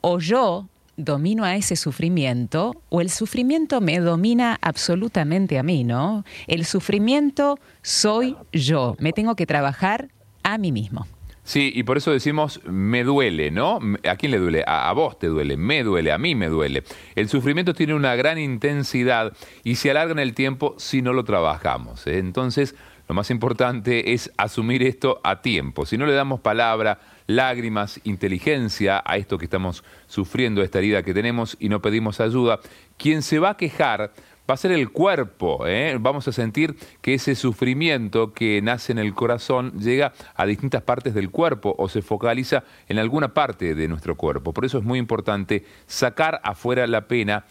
o 0.01 0.19
yo 0.19 0.67
domino 0.97 1.43
a 1.45 1.55
ese 1.55 1.75
sufrimiento 1.75 2.83
o 2.89 3.01
el 3.01 3.09
sufrimiento 3.09 3.81
me 3.81 3.99
domina 3.99 4.59
absolutamente 4.61 5.57
a 5.57 5.63
mí, 5.63 5.83
¿no? 5.83 6.23
El 6.47 6.65
sufrimiento 6.65 7.57
soy 7.81 8.35
yo, 8.51 8.95
me 8.99 9.13
tengo 9.13 9.35
que 9.35 9.45
trabajar 9.45 10.09
a 10.43 10.57
mí 10.57 10.71
mismo. 10.71 11.07
Sí, 11.43 11.71
y 11.73 11.83
por 11.83 11.97
eso 11.97 12.11
decimos 12.11 12.61
me 12.65 13.03
duele, 13.03 13.49
¿no? 13.49 13.79
¿A 14.07 14.15
quién 14.15 14.31
le 14.31 14.37
duele? 14.37 14.63
A, 14.67 14.91
vos 14.93 15.17
te 15.17 15.27
duele, 15.27 15.57
me 15.57 15.83
duele, 15.83 16.11
a 16.11 16.17
mí 16.17 16.35
me 16.35 16.47
duele. 16.47 16.83
El 17.15 17.29
sufrimiento 17.29 17.73
tiene 17.73 17.95
una 17.95 18.15
gran 18.15 18.37
intensidad 18.37 19.33
y 19.63 19.75
se 19.75 19.89
alarga 19.89 20.11
en 20.11 20.19
el 20.19 20.35
tiempo 20.35 20.75
si 20.77 21.01
no 21.01 21.13
lo 21.13 21.23
trabajamos. 21.23 22.05
¿eh? 22.05 22.19
Entonces, 22.19 22.75
lo 23.07 23.15
más 23.15 23.31
importante 23.31 24.13
es 24.13 24.31
asumir 24.37 24.83
esto 24.83 25.19
a 25.23 25.41
tiempo. 25.41 25.85
Si 25.85 25.97
no 25.97 26.05
le 26.05 26.13
damos 26.13 26.39
palabra, 26.41 26.99
lágrimas, 27.27 27.99
inteligencia 28.03 29.01
a 29.03 29.17
esto 29.17 29.37
que 29.37 29.45
estamos 29.45 29.83
sufriendo, 30.05 30.61
a 30.61 30.63
esta 30.63 30.77
herida 30.77 31.03
que 31.03 31.13
tenemos 31.13 31.57
y 31.59 31.69
no 31.69 31.81
pedimos 31.81 32.21
ayuda, 32.21 32.59
quien 32.97 33.23
se 33.23 33.39
va 33.39 33.49
a 33.51 33.57
quejar 33.57 34.13
va 34.51 34.55
a 34.55 34.57
ser 34.57 34.73
el 34.73 34.89
cuerpo. 34.89 35.65
¿eh? 35.65 35.97
Vamos 35.97 36.27
a 36.27 36.33
sentir 36.33 36.75
que 37.01 37.13
ese 37.13 37.35
sufrimiento 37.35 38.33
que 38.33 38.61
nace 38.61 38.91
en 38.91 38.99
el 38.99 39.13
corazón 39.13 39.79
llega 39.79 40.11
a 40.35 40.45
distintas 40.45 40.81
partes 40.81 41.13
del 41.13 41.29
cuerpo 41.29 41.73
o 41.77 41.87
se 41.87 42.01
focaliza 42.01 42.65
en 42.89 42.99
alguna 42.99 43.33
parte 43.33 43.75
de 43.75 43.87
nuestro 43.87 44.17
cuerpo. 44.17 44.51
Por 44.51 44.65
eso 44.65 44.77
es 44.77 44.83
muy 44.83 44.99
importante 44.99 45.63
sacar 45.87 46.41
afuera 46.43 46.85
la 46.85 47.07
pena 47.07 47.45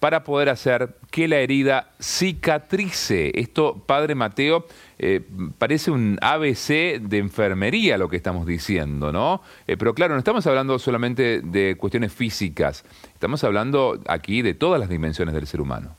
para 0.00 0.24
poder 0.24 0.48
hacer 0.48 0.96
que 1.10 1.28
la 1.28 1.36
herida 1.36 1.90
cicatrice. 2.00 3.38
Esto, 3.38 3.84
Padre 3.86 4.14
Mateo, 4.14 4.66
eh, 4.98 5.20
parece 5.58 5.90
un 5.90 6.18
ABC 6.22 7.00
de 7.00 7.18
enfermería 7.18 7.98
lo 7.98 8.08
que 8.08 8.16
estamos 8.16 8.46
diciendo, 8.46 9.12
¿no? 9.12 9.42
Eh, 9.66 9.76
pero 9.76 9.94
claro, 9.94 10.14
no 10.14 10.18
estamos 10.18 10.46
hablando 10.46 10.78
solamente 10.78 11.42
de 11.42 11.76
cuestiones 11.76 12.14
físicas, 12.14 12.82
estamos 13.12 13.44
hablando 13.44 14.00
aquí 14.08 14.40
de 14.40 14.54
todas 14.54 14.80
las 14.80 14.88
dimensiones 14.88 15.34
del 15.34 15.46
ser 15.46 15.60
humano. 15.60 15.96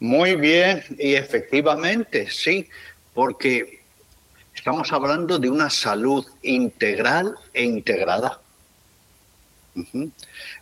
Muy 0.00 0.36
bien, 0.36 0.84
y 0.98 1.14
efectivamente, 1.14 2.30
sí, 2.30 2.68
porque 3.14 3.82
estamos 4.54 4.92
hablando 4.92 5.38
de 5.38 5.50
una 5.50 5.70
salud 5.70 6.24
integral 6.42 7.34
e 7.52 7.64
integrada. 7.64 8.40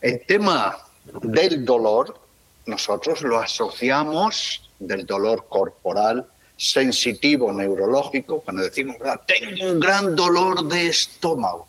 El 0.01 0.27
tema 0.27 0.79
del 1.23 1.65
dolor, 1.65 2.19
nosotros 2.65 3.21
lo 3.23 3.39
asociamos 3.39 4.71
del 4.79 5.05
dolor 5.05 5.47
corporal, 5.49 6.27
sensitivo, 6.57 7.53
neurológico, 7.53 8.41
cuando 8.41 8.63
decimos, 8.63 8.97
ah, 9.05 9.21
tengo 9.27 9.71
un 9.71 9.79
gran 9.79 10.17
dolor 10.17 10.67
de 10.67 10.89
estómago. 10.89 11.69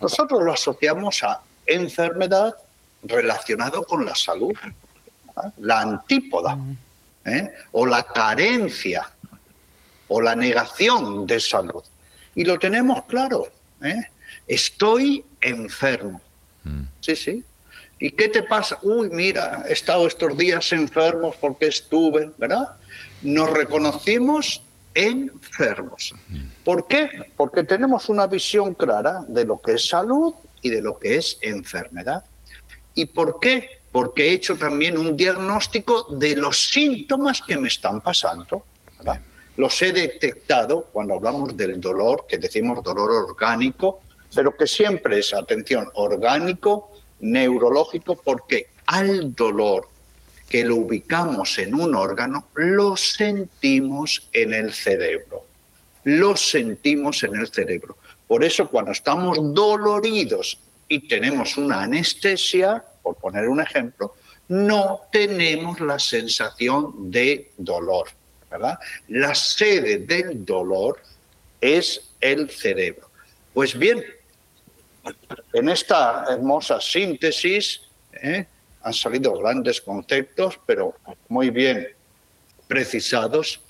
Nosotros 0.00 0.42
lo 0.42 0.52
asociamos 0.52 1.22
a 1.22 1.42
enfermedad 1.66 2.54
relacionado 3.02 3.84
con 3.84 4.06
la 4.06 4.14
salud, 4.14 4.54
la 5.58 5.80
antípoda, 5.80 6.58
¿eh? 7.24 7.50
o 7.72 7.86
la 7.86 8.02
carencia, 8.02 9.08
o 10.08 10.20
la 10.20 10.34
negación 10.34 11.26
de 11.26 11.40
salud. 11.40 11.82
Y 12.34 12.44
lo 12.44 12.58
tenemos 12.58 13.04
claro. 13.04 13.48
¿eh? 13.82 14.02
Estoy 14.46 15.24
enfermo. 15.40 16.20
Mm. 16.64 16.82
Sí, 17.00 17.16
sí. 17.16 17.44
¿Y 17.98 18.12
qué 18.12 18.28
te 18.28 18.42
pasa? 18.44 18.78
Uy, 18.82 19.10
mira, 19.10 19.64
he 19.68 19.72
estado 19.72 20.06
estos 20.06 20.36
días 20.36 20.72
enfermos 20.72 21.36
porque 21.36 21.66
estuve, 21.66 22.30
¿verdad? 22.38 22.76
Nos 23.22 23.50
reconocimos 23.50 24.62
enfermos. 24.94 26.14
Mm. 26.28 26.38
¿Por 26.64 26.86
qué? 26.86 27.32
Porque 27.36 27.64
tenemos 27.64 28.08
una 28.08 28.26
visión 28.26 28.74
clara 28.74 29.24
de 29.28 29.44
lo 29.44 29.60
que 29.60 29.72
es 29.72 29.88
salud 29.88 30.34
y 30.62 30.70
de 30.70 30.80
lo 30.80 30.98
que 30.98 31.16
es 31.16 31.38
enfermedad. 31.40 32.24
¿Y 32.94 33.06
por 33.06 33.40
qué? 33.40 33.77
Porque 33.98 34.28
he 34.28 34.32
hecho 34.32 34.56
también 34.56 34.96
un 34.96 35.16
diagnóstico 35.16 36.06
de 36.08 36.36
los 36.36 36.70
síntomas 36.70 37.42
que 37.42 37.56
me 37.56 37.66
están 37.66 38.00
pasando. 38.00 38.62
Los 39.56 39.82
he 39.82 39.92
detectado 39.92 40.84
cuando 40.92 41.14
hablamos 41.14 41.56
del 41.56 41.80
dolor, 41.80 42.24
que 42.28 42.38
decimos 42.38 42.80
dolor 42.84 43.10
orgánico, 43.10 43.98
pero 44.32 44.56
que 44.56 44.68
siempre 44.68 45.18
es, 45.18 45.34
atención, 45.34 45.90
orgánico, 45.94 46.92
neurológico, 47.18 48.14
porque 48.14 48.68
al 48.86 49.34
dolor 49.34 49.88
que 50.48 50.64
lo 50.64 50.76
ubicamos 50.76 51.58
en 51.58 51.74
un 51.74 51.96
órgano, 51.96 52.46
lo 52.54 52.96
sentimos 52.96 54.28
en 54.32 54.54
el 54.54 54.72
cerebro. 54.72 55.44
Lo 56.04 56.36
sentimos 56.36 57.24
en 57.24 57.34
el 57.34 57.48
cerebro. 57.48 57.96
Por 58.28 58.44
eso 58.44 58.68
cuando 58.68 58.92
estamos 58.92 59.38
doloridos 59.52 60.56
y 60.86 61.08
tenemos 61.08 61.56
una 61.56 61.82
anestesia, 61.82 62.84
por 63.08 63.16
poner 63.16 63.48
un 63.48 63.60
ejemplo, 63.60 64.14
no 64.48 65.00
tenemos 65.10 65.80
la 65.80 65.98
sensación 65.98 67.10
de 67.10 67.52
dolor, 67.56 68.08
¿verdad? 68.50 68.78
La 69.08 69.34
sede 69.34 69.98
del 69.98 70.44
dolor 70.44 71.00
es 71.58 72.02
el 72.20 72.50
cerebro. 72.50 73.08
Pues 73.54 73.78
bien, 73.78 74.04
en 75.54 75.68
esta 75.70 76.26
hermosa 76.28 76.82
síntesis 76.82 77.80
¿eh? 78.12 78.46
han 78.82 78.92
salido 78.92 79.32
grandes 79.38 79.80
conceptos, 79.80 80.60
pero 80.66 80.94
muy 81.28 81.48
bien 81.48 81.88
precisados. 82.66 83.62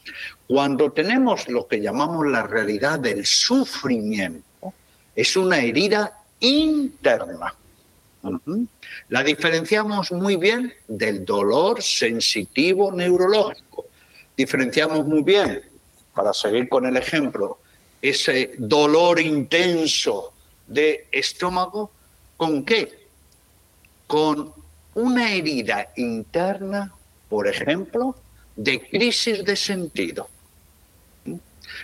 Cuando 0.49 0.91
tenemos 0.91 1.49
lo 1.49 1.69
que 1.69 1.81
llamamos 1.81 2.27
la 2.27 2.43
realidad 2.43 2.99
del 2.99 3.25
sufrimiento, 3.25 4.75
es 5.15 5.37
una 5.37 5.59
herida 5.59 6.25
interna. 6.41 7.55
La 9.09 9.23
diferenciamos 9.23 10.13
muy 10.13 10.37
bien 10.37 10.73
del 10.87 11.25
dolor 11.25 11.83
sensitivo 11.83 12.93
neurológico. 12.93 13.87
Diferenciamos 14.37 15.07
muy 15.07 15.23
bien, 15.23 15.63
para 16.15 16.33
seguir 16.33 16.69
con 16.69 16.87
el 16.87 16.97
ejemplo, 16.97 17.59
ese 18.03 18.53
dolor 18.59 19.21
intenso 19.21 20.33
de 20.67 21.07
estómago, 21.11 21.91
¿con 22.37 22.65
qué? 22.65 23.07
Con 24.07 24.53
una 24.95 25.33
herida 25.33 25.93
interna, 25.97 26.93
por 27.29 27.47
ejemplo, 27.47 28.17
de 28.57 28.81
crisis 28.89 29.45
de 29.45 29.55
sentido. 29.57 30.29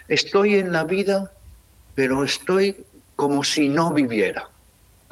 Estoy 0.08 0.56
en 0.56 0.72
la 0.72 0.84
vida, 0.84 1.32
pero 1.94 2.24
estoy 2.24 2.84
como 3.14 3.44
si 3.44 3.68
no 3.68 3.92
viviera. 3.92 4.48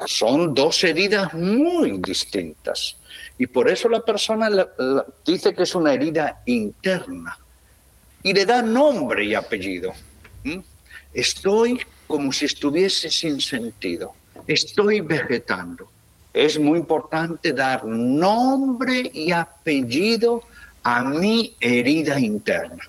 Son 0.05 0.53
dos 0.53 0.83
heridas 0.83 1.33
muy 1.33 1.97
distintas. 1.99 2.97
Y 3.37 3.47
por 3.47 3.69
eso 3.69 3.89
la 3.89 4.01
persona 4.01 4.49
dice 5.25 5.53
que 5.53 5.63
es 5.63 5.75
una 5.75 5.93
herida 5.93 6.41
interna. 6.45 7.37
Y 8.21 8.33
le 8.33 8.45
da 8.45 8.61
nombre 8.61 9.25
y 9.25 9.35
apellido. 9.35 9.93
Estoy 11.13 11.81
como 12.07 12.31
si 12.31 12.45
estuviese 12.45 13.09
sin 13.09 13.41
sentido. 13.41 14.13
Estoy 14.47 15.01
vegetando. 15.01 15.89
Es 16.33 16.57
muy 16.57 16.79
importante 16.79 17.53
dar 17.53 17.85
nombre 17.85 19.11
y 19.13 19.31
apellido 19.31 20.43
a 20.83 21.03
mi 21.03 21.55
herida 21.59 22.19
interna. 22.19 22.83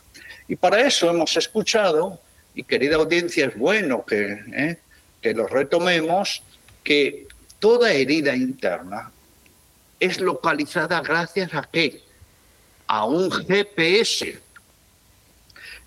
Y 0.48 0.56
para 0.56 0.80
eso 0.80 1.10
hemos 1.10 1.36
escuchado, 1.36 2.20
y 2.54 2.62
querida 2.64 2.96
audiencia, 2.96 3.46
es 3.46 3.56
bueno 3.56 4.04
que, 4.04 4.38
¿eh? 4.52 4.78
que 5.20 5.34
lo 5.34 5.46
retomemos, 5.46 6.42
que 6.84 7.26
toda 7.58 7.92
herida 7.92 8.36
interna 8.36 9.10
es 9.98 10.20
localizada 10.20 11.00
gracias 11.00 11.52
a 11.54 11.62
qué? 11.62 12.02
A 12.86 13.06
un 13.06 13.30
GPS 13.30 14.44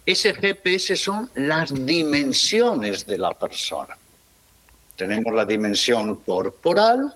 ese 0.08 0.34
GPS 0.34 0.96
son 0.96 1.30
las 1.36 1.86
dimensiones 1.86 3.06
de 3.06 3.18
la 3.18 3.34
persona. 3.34 3.98
Tenemos 4.96 5.34
la 5.34 5.44
dimensión 5.44 6.16
corporal, 6.22 7.14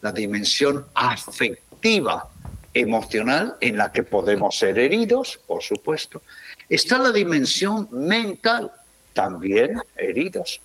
la 0.00 0.10
dimensión 0.10 0.86
afectiva, 0.92 2.28
emocional, 2.74 3.56
en 3.60 3.76
la 3.76 3.92
que 3.92 4.02
podemos 4.02 4.58
ser 4.58 4.80
heridos, 4.80 5.38
por 5.46 5.62
supuesto. 5.62 6.20
Está 6.68 6.98
la 6.98 7.12
dimensión 7.12 7.86
mental, 7.92 8.72
también 9.12 9.80
heridos. 9.96 10.60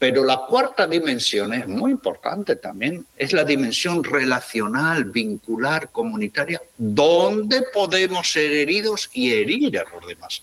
Pero 0.00 0.24
la 0.24 0.38
cuarta 0.48 0.86
dimensión 0.86 1.52
es 1.52 1.68
muy 1.68 1.90
importante 1.90 2.56
también, 2.56 3.04
es 3.18 3.34
la 3.34 3.44
dimensión 3.44 4.02
relacional, 4.02 5.04
vincular, 5.04 5.90
comunitaria, 5.90 6.58
donde 6.78 7.64
podemos 7.70 8.32
ser 8.32 8.50
heridos 8.50 9.10
y 9.12 9.30
herir 9.30 9.78
a 9.78 9.84
los 9.94 10.06
demás. 10.08 10.42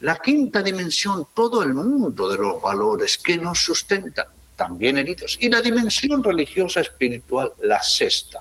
La 0.00 0.16
quinta 0.16 0.60
dimensión, 0.60 1.28
todo 1.32 1.62
el 1.62 1.72
mundo 1.72 2.28
de 2.28 2.38
los 2.38 2.60
valores 2.60 3.16
que 3.16 3.36
nos 3.36 3.60
sustentan, 3.60 4.26
también 4.56 4.98
heridos. 4.98 5.38
Y 5.40 5.48
la 5.48 5.62
dimensión 5.62 6.24
religiosa 6.24 6.80
espiritual, 6.80 7.52
la 7.62 7.80
sexta. 7.84 8.40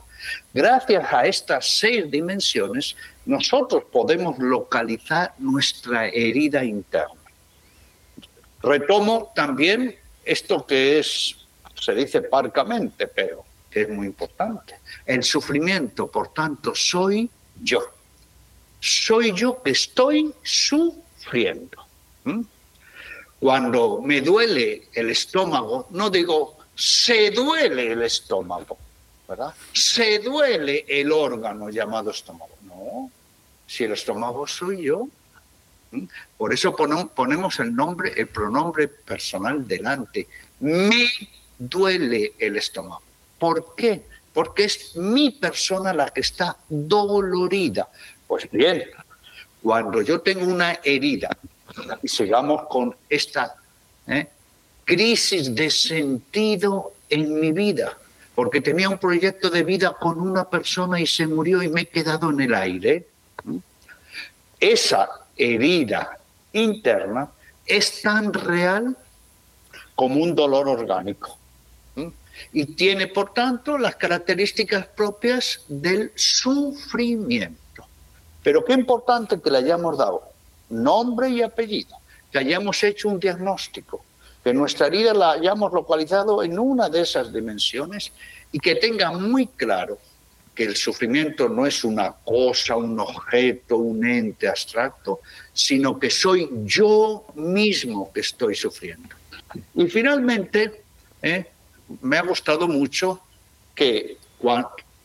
Gracias 0.51 1.13
a 1.13 1.27
estas 1.27 1.77
seis 1.77 2.09
dimensiones, 2.09 2.95
nosotros 3.27 3.83
podemos 3.91 4.39
localizar 4.39 5.31
nuestra 5.37 6.07
herida 6.07 6.63
interna. 6.63 7.13
Retomo 8.63 9.31
también 9.35 9.95
esto 10.31 10.65
que 10.65 11.00
es, 11.00 11.36
se 11.79 11.93
dice 11.93 12.21
parcamente, 12.21 13.07
pero 13.07 13.43
que 13.69 13.81
es 13.81 13.89
muy 13.89 14.07
importante. 14.07 14.79
El 15.05 15.24
sufrimiento, 15.24 16.07
por 16.09 16.33
tanto, 16.33 16.74
soy 16.75 17.29
yo. 17.62 17.81
Soy 18.79 19.33
yo 19.33 19.62
que 19.62 19.71
estoy 19.71 20.33
sufriendo 20.41 21.86
cuando 23.39 24.01
me 24.01 24.21
duele 24.21 24.89
el 24.93 25.09
estómago, 25.09 25.88
no 25.91 26.09
digo 26.09 26.57
se 26.75 27.31
duele 27.31 27.91
el 27.93 28.03
estómago, 28.03 28.77
¿verdad? 29.27 29.53
Se 29.74 30.19
duele 30.19 30.86
el 30.88 31.12
órgano 31.12 31.69
llamado 31.69 32.12
estómago. 32.12 32.51
No, 32.63 33.12
si 33.67 33.86
el 33.86 33.93
estómago 33.93 34.48
soy 34.48 34.83
yo. 34.83 35.07
Por 36.38 36.53
eso 36.53 36.75
ponemos 36.75 37.60
el 37.60 37.75
nombre, 37.75 38.13
el 38.15 38.27
pronombre 38.27 38.88
personal 38.88 39.67
delante. 39.67 40.27
Me 40.60 41.10
duele 41.58 42.34
el 42.38 42.58
estómago. 42.58 43.01
¿Por 43.38 43.75
qué? 43.75 44.03
Porque 44.34 44.65
es 44.65 44.96
mi 44.96 45.31
persona 45.31 45.93
la 45.93 46.10
que 46.10 46.22
está 46.22 46.58
dolorida. 46.69 47.89
Pues 48.27 48.50
bien, 48.51 48.84
cuando 49.62 50.01
yo 50.01 50.22
tengo 50.22 50.46
una 50.46 50.79
herida, 50.84 51.29
y 52.01 52.08
sigamos 52.08 52.67
con 52.67 52.96
esta 53.10 53.55
¿eh? 54.08 54.27
crisis 54.86 55.53
de 55.53 55.69
sentido 55.69 56.93
en 57.10 57.39
mi 57.39 57.51
vida, 57.51 57.98
porque 58.36 58.62
tenía 58.62 58.89
un 58.89 58.98
proyecto 58.98 59.50
de 59.50 59.63
vida 59.63 59.96
con 60.00 60.19
una 60.19 60.50
persona 60.50 61.00
y 61.00 61.08
se 61.08 61.27
murió 61.27 61.62
y 61.62 61.69
me 61.69 61.81
he 61.81 61.88
quedado 61.88 62.29
en 62.29 62.41
el 62.41 62.53
aire, 62.53 63.08
esa 64.60 65.10
herida 65.39 66.19
interna 66.53 67.31
es 67.65 68.01
tan 68.01 68.34
real 68.34 68.96
como 69.96 70.22
un 70.22 70.36
dolor 70.36 70.67
orgánico. 70.67 71.38
Y 72.53 72.65
tiene, 72.67 73.08
por 73.08 73.34
tanto, 73.34 73.77
las 73.77 73.96
características 73.96 74.88
propias 74.88 75.62
del 75.67 76.12
sufrimiento. 76.15 77.86
Pero 78.41 78.63
qué 78.63 78.74
importante 78.74 79.41
que 79.41 79.51
le 79.51 79.58
hayamos 79.58 79.98
dado 79.98 80.24
nombre 80.69 81.29
y 81.29 81.41
apellido, 81.41 81.98
que 82.31 82.39
hayamos 82.39 82.81
hecho 82.84 83.10
un 83.10 83.19
diagnóstico, 83.19 84.05
que 84.43 84.53
nuestra 84.53 84.88
herida 84.88 85.13
la 85.13 85.31
hayamos 85.31 85.74
localizado 85.74 86.43
en 86.43 86.58
una 86.58 86.88
de 86.89 87.01
esas 87.01 87.34
dimensiones 87.34 88.12
y 88.51 88.60
que 88.60 88.75
tenga 88.75 89.12
muy 89.12 89.48
claro 89.48 89.98
que 90.59 90.65
el 90.65 90.75
sufrimiento 90.75 91.47
no 91.47 91.65
es 91.65 91.85
una 91.85 92.11
cosa, 92.11 92.75
un 92.75 92.99
objeto, 92.99 93.77
un 93.77 94.05
ente 94.05 94.45
abstracto, 94.45 95.21
sino 95.53 95.97
que 95.97 96.09
soy 96.09 96.49
yo 96.65 97.25
mismo 97.35 98.11
que 98.11 98.19
estoy 98.19 98.55
sufriendo. 98.55 99.15
Y 99.73 99.87
finalmente, 99.87 100.81
eh, 101.21 101.45
me 102.01 102.17
ha 102.17 102.23
gustado 102.23 102.67
mucho 102.67 103.21
que 103.73 104.17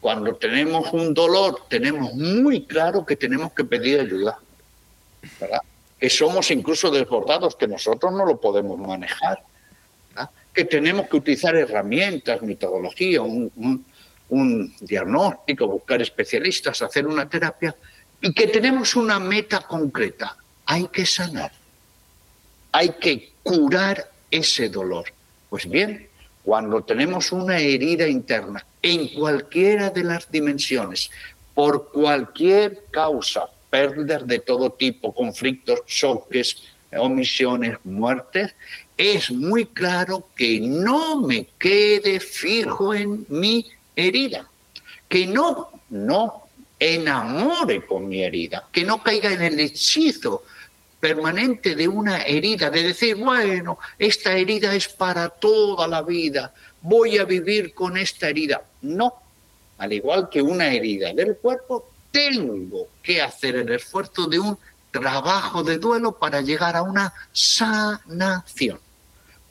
Cuando, 0.00 0.34
tenemos 0.34 0.92
un 0.92 1.14
dolor, 1.14 1.62
tenemos 1.68 2.12
muy 2.14 2.66
claro 2.66 3.06
que 3.06 3.14
tenemos 3.14 3.52
que 3.52 3.62
pedir 3.62 4.00
ayuda. 4.00 4.37
Que 6.00 6.11
somos 6.11 6.50
incluso 6.50 6.90
desbordados, 6.90 7.54
que 7.54 7.68
nosotros 7.68 8.12
no 8.12 8.26
lo 8.26 8.40
podemos 8.40 8.76
manejar. 8.76 9.38
Que 10.52 10.64
tenemos 10.64 11.06
que 11.06 11.16
utilizar 11.16 11.54
herramientas, 11.54 12.42
metodología, 12.42 13.23
un 13.23 13.84
diagnóstico, 14.28 15.66
buscar 15.66 16.02
especialistas, 16.02 16.83
hacer 16.83 17.07
una 17.07 17.28
terapia 17.28 17.75
y 18.21 18.33
que 18.33 18.47
tenemos 18.47 18.97
una 18.97 19.19
meta 19.21 19.61
concreta. 19.61 20.37
Hay 20.66 20.88
que 20.88 21.07
sanar. 21.07 21.52
Hay 22.73 22.90
que 23.00 23.33
curar 23.43 24.11
ese 24.31 24.69
dolor. 24.69 25.04
Pues 25.50 25.69
bien, 25.69 26.09
cuando 26.43 26.83
tenemos 26.83 27.33
una 27.33 27.59
herida 27.59 28.09
interna 28.09 28.64
en 28.83 29.09
cualquiera 29.09 29.90
de 29.90 30.04
las 30.04 30.31
dimensiones, 30.31 31.11
por 31.54 31.93
cualquier 31.93 32.85
causa, 32.90 33.49
pérdidas 33.71 34.26
de 34.26 34.40
todo 34.40 34.73
tipo, 34.73 35.14
conflictos, 35.14 35.85
choques, 35.87 36.62
omisiones, 36.97 37.78
muertes, 37.85 38.54
es 38.97 39.31
muy 39.31 39.66
claro 39.66 40.28
que 40.37 40.61
no 40.61 41.21
me 41.21 41.47
quede 41.59 42.21
fijo 42.21 42.95
en 42.95 43.26
mi 43.28 43.66
herida, 43.96 44.48
que 45.08 45.26
no, 45.26 45.70
no 45.90 46.48
enamore 46.78 47.86
con 47.86 48.08
mi 48.08 48.22
herida, 48.22 48.68
que 48.72 48.84
no 48.84 49.02
caiga 49.02 49.32
en 49.32 49.42
el 49.42 49.60
hechizo 49.60 50.42
permanente 51.00 51.74
de 51.74 51.86
una 51.86 52.22
herida, 52.22 52.70
de 52.70 52.82
decir, 52.82 53.16
bueno, 53.16 53.78
esta 53.98 54.32
herida 54.32 54.74
es 54.74 54.88
para 54.88 55.28
toda 55.28 55.86
la 55.86 56.02
vida, 56.02 56.54
voy 56.80 57.18
a 57.18 57.24
vivir 57.24 57.74
con 57.74 57.96
esta 57.96 58.28
herida. 58.28 58.62
No, 58.82 59.14
al 59.78 59.92
igual 59.92 60.28
que 60.30 60.40
una 60.40 60.72
herida 60.72 61.12
del 61.12 61.36
cuerpo, 61.36 61.90
tengo 62.10 62.88
que 63.02 63.20
hacer 63.20 63.56
el 63.56 63.72
esfuerzo 63.72 64.26
de 64.26 64.38
un 64.38 64.58
trabajo 64.90 65.62
de 65.62 65.78
duelo 65.78 66.12
para 66.12 66.40
llegar 66.40 66.76
a 66.76 66.82
una 66.82 67.12
sanación 67.32 68.78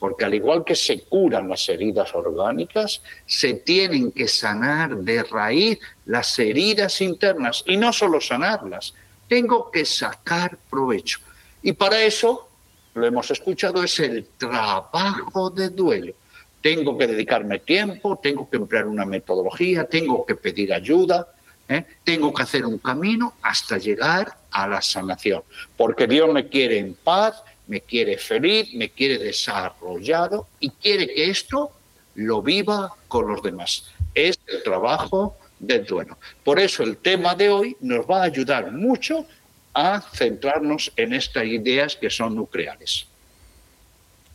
porque 0.03 0.25
al 0.25 0.33
igual 0.33 0.65
que 0.65 0.75
se 0.75 1.03
curan 1.03 1.48
las 1.48 1.69
heridas 1.69 2.13
orgánicas, 2.13 3.01
se 3.25 3.53
tienen 3.53 4.12
que 4.12 4.27
sanar 4.27 4.98
de 4.98 5.24
raíz 5.24 5.79
las 6.07 6.38
heridas 6.39 7.00
internas 7.00 7.63
y 7.65 7.77
no 7.77 7.93
solo 7.93 8.19
sanarlas, 8.19 8.93
tengo 9.29 9.72
que 9.72 9.86
sacar 9.86 10.57
provecho. 10.69 11.19
Y 11.62 11.72
para 11.72 12.03
eso, 12.03 12.50
lo 12.95 13.05
hemos 13.07 13.31
escuchado, 13.31 13.81
es 13.81 13.98
el 14.01 14.27
trabajo 14.38 15.50
de 15.50 15.69
duelo. 15.69 16.13
Tengo 16.62 16.98
que 16.98 17.07
dedicarme 17.07 17.60
tiempo, 17.60 18.19
tengo 18.22 18.50
que 18.50 18.57
emplear 18.57 18.88
una 18.88 19.05
metodología, 19.05 19.86
tengo 19.86 20.25
que 20.25 20.36
pedir 20.36 20.74
ayuda, 20.74 21.29
¿eh? 21.69 21.86
tengo 22.03 22.33
que 22.33 22.43
hacer 22.43 22.65
un 22.65 22.79
camino 22.79 23.36
hasta 23.41 23.77
llegar 23.77 24.36
a 24.51 24.67
la 24.67 24.81
sanación, 24.81 25.43
porque 25.77 26.07
Dios 26.07 26.29
me 26.33 26.50
quiere 26.50 26.77
en 26.77 26.93
paz 26.93 27.41
me 27.67 27.82
quiere 27.82 28.17
feliz, 28.17 28.74
me 28.74 28.89
quiere 28.89 29.17
desarrollado 29.17 30.48
y 30.60 30.70
quiere 30.70 31.08
que 31.08 31.29
esto 31.29 31.72
lo 32.15 32.41
viva 32.41 32.93
con 33.08 33.27
los 33.27 33.41
demás. 33.41 33.91
Es 34.13 34.39
el 34.48 34.63
trabajo 34.63 35.38
del 35.60 35.86
duelo. 35.86 36.17
Por 36.43 36.60
eso 36.60 36.84
el 36.84 36.98
tema 36.98 37.36
de 37.36 37.50
hoy 37.50 37.77
nos 37.79 38.05
va 38.05 38.22
a 38.22 38.25
ayudar 38.25 38.72
mucho 38.72 39.25
a 39.74 40.01
centrarnos 40.13 40.91
en 40.96 41.13
estas 41.13 41.46
ideas 41.46 41.96
que 41.96 42.10
son 42.10 42.36
nucleares. 42.36 43.08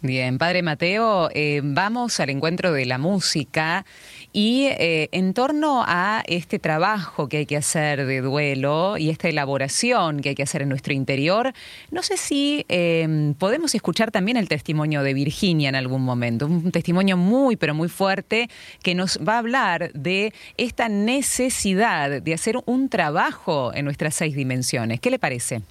Bien, 0.00 0.38
Padre 0.38 0.62
Mateo, 0.62 1.28
eh, 1.35 1.61
vamos 1.62 2.20
al 2.20 2.30
encuentro 2.30 2.73
de 2.73 2.87
la 2.87 2.99
música 2.99 3.85
y 4.32 4.66
eh, 4.66 5.08
en 5.12 5.32
torno 5.35 5.85
a 5.87 6.23
este 6.26 6.58
trabajo 6.58 7.28
que 7.28 7.38
hay 7.38 7.47
que 7.47 7.56
hacer 7.56 8.04
de 8.04 8.20
duelo 8.20 8.99
y 8.99 9.11
esta 9.11 9.28
elaboración 9.28 10.20
que 10.20 10.30
hay 10.30 10.35
que 10.35 10.42
hacer 10.42 10.62
en 10.62 10.68
nuestro 10.68 10.93
interior, 10.93 11.52
no 11.91 12.02
sé 12.02 12.17
si 12.17 12.64
em, 12.69 13.34
podemos 13.34 13.75
escuchar 13.75 14.10
también 14.10 14.36
el 14.36 14.49
testimonio 14.49 15.02
de 15.02 15.14
Virginia 15.14 15.69
en 15.69 15.75
algún 15.75 16.02
momento, 16.02 16.47
un 16.47 16.71
testimonio 16.71 17.17
muy, 17.17 17.56
pero 17.56 17.75
muy 17.75 17.88
fuerte 17.88 18.50
que 18.82 18.95
nos 18.95 19.19
va 19.19 19.34
a 19.34 19.38
hablar 19.38 19.93
de 19.93 20.34
esta 20.56 20.88
necesidad 20.88 22.21
de 22.23 22.34
hacer 22.34 22.58
un 22.67 22.88
trabajo 22.88 23.73
en 23.75 23.84
nuestras 23.84 24.14
seis 24.14 24.34
dimensiones. 24.34 25.00
¿Qué 25.00 25.10
le 25.10 25.19
parece? 25.19 25.62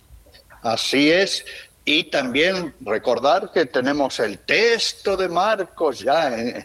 Así 0.61 1.11
es. 1.11 1.45
Y 1.85 2.05
también 2.05 2.73
recordar 2.81 3.51
que 3.53 3.65
tenemos 3.65 4.19
el 4.19 4.39
texto 4.39 5.15
de 5.15 5.29
Marcos 5.29 5.99
ya 5.99 6.37
en, 6.37 6.63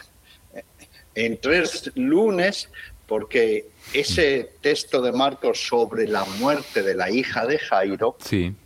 tres 1.40 1.90
lunes, 1.94 2.68
porque 3.06 3.66
ese 3.92 4.52
texto 4.60 5.02
de 5.02 5.12
Marcos 5.12 5.66
sobre 5.66 6.06
la 6.08 6.24
muerte 6.24 6.82
de 6.82 6.94
la 6.94 7.10
hija 7.10 7.46
de 7.46 7.58
Jairo, 7.58 8.16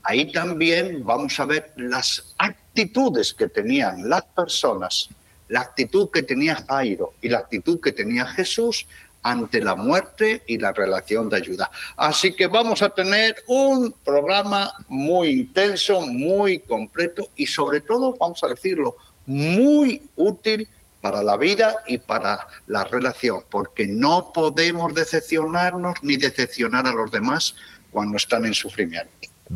ahí 0.02 0.30
también 0.30 1.04
vamos 1.04 1.38
a 1.40 1.46
ver 1.46 1.72
las 1.76 2.34
actitudes 2.38 3.34
que 3.34 3.48
tenían 3.48 4.08
las 4.08 4.24
personas, 4.24 5.08
la 5.48 5.60
actitud 5.60 6.10
que 6.10 6.22
tenía 6.22 6.56
Jairo 6.68 7.14
y 7.20 7.28
la 7.28 7.38
actitud 7.38 7.80
que 7.80 7.92
tenía 7.92 8.26
Jesús 8.26 8.86
ante 9.22 9.60
la 9.60 9.74
muerte 9.74 10.42
y 10.46 10.58
la 10.58 10.72
relación 10.72 11.28
de 11.28 11.38
ayuda. 11.38 11.68
Así 11.96 12.32
que 12.32 12.46
vamos 12.46 12.82
a 12.82 12.90
tener 12.90 13.34
un 13.48 13.92
programa 14.04 14.72
muy 14.86 15.30
intenso, 15.30 16.02
muy 16.02 16.60
completo 16.60 17.30
y 17.34 17.46
sobre 17.46 17.80
todo, 17.80 18.16
vamos 18.16 18.44
a 18.44 18.48
decirlo, 18.48 18.96
muy 19.26 20.02
útil 20.14 20.68
para 21.06 21.22
la 21.22 21.36
vida 21.36 21.84
y 21.86 21.98
para 21.98 22.48
la 22.66 22.82
relación, 22.82 23.44
porque 23.48 23.86
no 23.86 24.32
podemos 24.32 24.92
decepcionarnos 24.92 25.94
ni 26.02 26.16
decepcionar 26.16 26.84
a 26.84 26.92
los 26.92 27.12
demás 27.12 27.54
cuando 27.92 28.16
están 28.16 28.44
en 28.44 28.54
sufrimiento. 28.54 29.12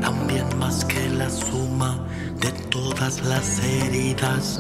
también 0.01 0.47
más 0.59 0.85
que 0.85 1.09
la 1.09 1.29
suma 1.29 1.99
de 2.40 2.51
todas 2.71 3.23
las 3.23 3.62
heridas. 3.62 4.59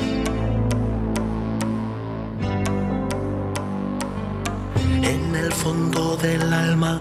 En 5.02 5.34
el 5.34 5.52
fondo 5.52 6.16
del 6.16 6.52
alma, 6.52 7.00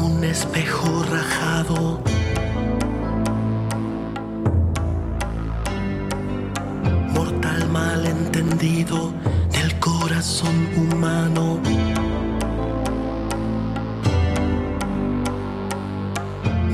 un 0.00 0.24
espejo 0.24 1.04
rajado. 1.10 2.00
Mortal 7.14 7.68
malentendido 7.70 9.12
del 9.52 9.78
corazón 9.80 10.56
humano. 10.76 11.60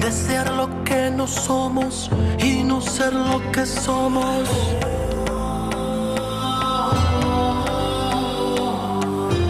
Desear 0.06 0.52
lo 0.52 0.84
que 0.84 1.10
no 1.10 1.26
somos 1.26 2.08
y 2.38 2.62
no 2.62 2.80
ser 2.80 3.12
lo 3.12 3.38
que 3.50 3.66
somos. 3.66 4.48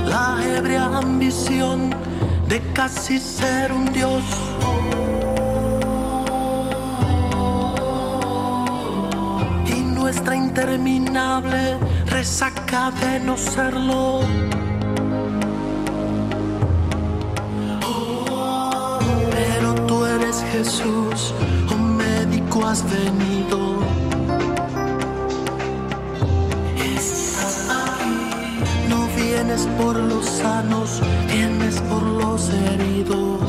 La 0.06 0.38
ebria 0.56 0.84
ambición 0.86 1.90
de 2.48 2.58
casi 2.72 3.18
ser 3.18 3.70
un 3.70 3.92
dios. 3.92 4.24
Y 9.66 9.80
nuestra 9.98 10.36
interminable 10.36 11.76
resaca 12.06 12.90
de 13.02 13.20
no 13.20 13.36
serlo. 13.36 14.20
Jesús, 20.56 21.34
oh 21.70 21.76
médico 21.76 22.64
has 22.66 22.82
venido. 22.82 23.58
Estás. 26.96 27.68
No 28.88 29.06
vienes 29.14 29.68
por 29.78 29.96
los 29.96 30.24
sanos, 30.24 31.02
vienes 31.30 31.78
por 31.90 32.02
los 32.02 32.48
heridos. 32.48 33.42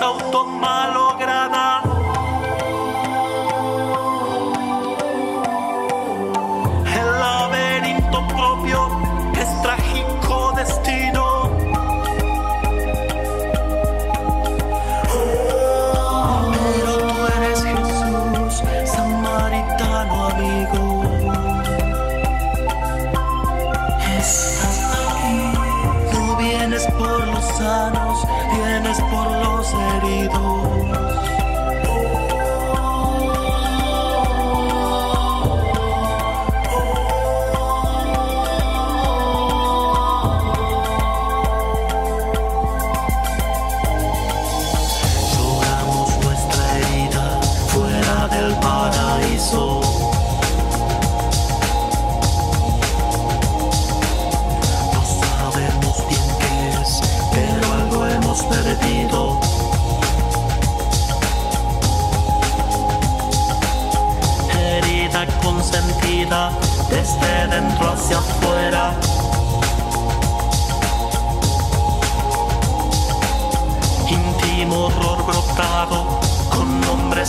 Y 0.00 0.59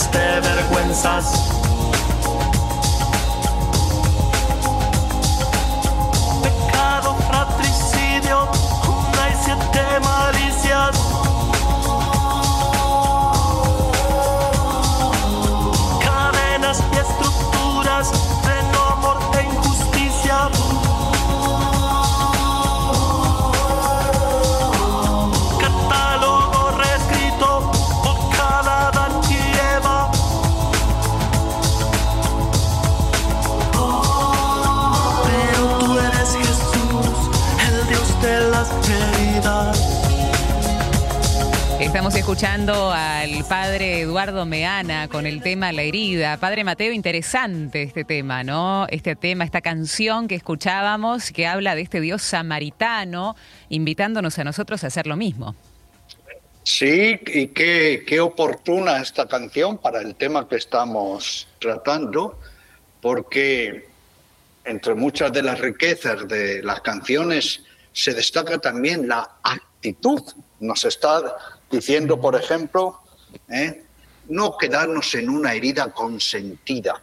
nombres 0.02 0.12
de 0.12 0.42
vergüenzas. 0.42 1.26
Pecado, 6.42 7.16
fratricidio, 7.28 8.50
una 8.88 9.30
y 9.30 9.36
siete 9.44 9.84
malicias. 10.02 11.21
Estamos 42.12 42.30
escuchando 42.30 42.92
al 42.92 43.46
padre 43.48 44.02
Eduardo 44.02 44.46
Meana 44.46 45.08
con 45.08 45.26
el 45.26 45.42
tema 45.42 45.72
La 45.72 45.84
herida. 45.84 46.36
Padre 46.42 46.66
Mateo, 46.66 46.92
interesante 46.92 47.84
este 47.84 48.04
tema, 48.04 48.44
¿no? 48.44 48.86
Este 48.90 49.16
tema, 49.16 49.46
esta 49.46 49.62
canción 49.62 50.28
que 50.28 50.36
escuchábamos 50.36 51.32
que 51.32 51.48
habla 51.48 51.74
de 51.74 51.84
este 51.84 52.02
Dios 52.02 52.22
samaritano 52.22 53.38
invitándonos 53.70 54.38
a 54.40 54.44
nosotros 54.44 54.84
a 54.84 54.88
hacer 54.88 55.08
lo 55.08 55.16
mismo. 55.16 55.56
Sí, 56.64 57.18
y 57.28 57.48
qué, 57.48 58.04
qué 58.06 58.20
oportuna 58.20 58.98
esta 59.02 59.26
canción 59.26 59.78
para 59.78 60.02
el 60.02 60.16
tema 60.16 60.50
que 60.50 60.58
estamos 60.58 61.48
tratando, 61.60 62.38
porque 63.00 63.88
entre 64.66 64.96
muchas 64.96 65.32
de 65.32 65.44
las 65.44 65.62
riquezas 65.62 66.28
de 66.28 66.62
las 66.62 66.82
canciones 66.82 67.62
se 67.94 68.14
destaca 68.14 68.58
también 68.58 69.08
la 69.08 69.38
actitud. 69.44 70.22
Nos 70.60 70.84
está 70.84 71.61
diciendo, 71.72 72.20
por 72.20 72.36
ejemplo, 72.36 73.00
¿eh? 73.50 73.84
no 74.30 74.58
quedarnos 74.58 75.14
en 75.16 75.30
una 75.30 75.54
herida 75.54 75.92
consentida. 75.92 77.02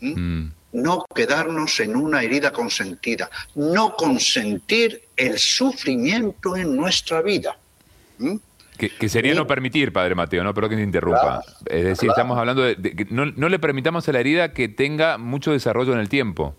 ¿m? 0.00 0.14
Mm. 0.16 0.52
No 0.72 1.04
quedarnos 1.14 1.80
en 1.80 1.96
una 1.96 2.22
herida 2.22 2.52
consentida. 2.52 3.28
No 3.56 3.96
consentir 3.96 5.02
el 5.16 5.38
sufrimiento 5.38 6.56
en 6.56 6.76
nuestra 6.76 7.22
vida. 7.22 7.56
¿m? 8.20 8.38
Que, 8.78 8.88
que 8.88 9.08
sería 9.08 9.32
Sí. 9.32 9.38
no 9.38 9.46
permitir, 9.46 9.92
Padre 9.92 10.14
Mateo, 10.14 10.42
no, 10.42 10.54
pero 10.54 10.68
que 10.68 10.76
te 10.76 10.82
interrumpa. 10.82 11.20
Claro, 11.20 11.42
es 11.66 11.84
decir, 11.84 12.06
claro. 12.06 12.12
estamos 12.12 12.38
hablando 12.38 12.62
de, 12.62 12.76
de 12.76 12.96
que 12.96 13.04
no, 13.10 13.26
no 13.26 13.48
le 13.48 13.58
permitamos 13.58 14.08
a 14.08 14.12
la 14.12 14.20
herida 14.20 14.54
que 14.54 14.68
tenga 14.68 15.18
mucho 15.18 15.52
desarrollo 15.52 15.92
en 15.92 15.98
el 15.98 16.08
tiempo. 16.08 16.56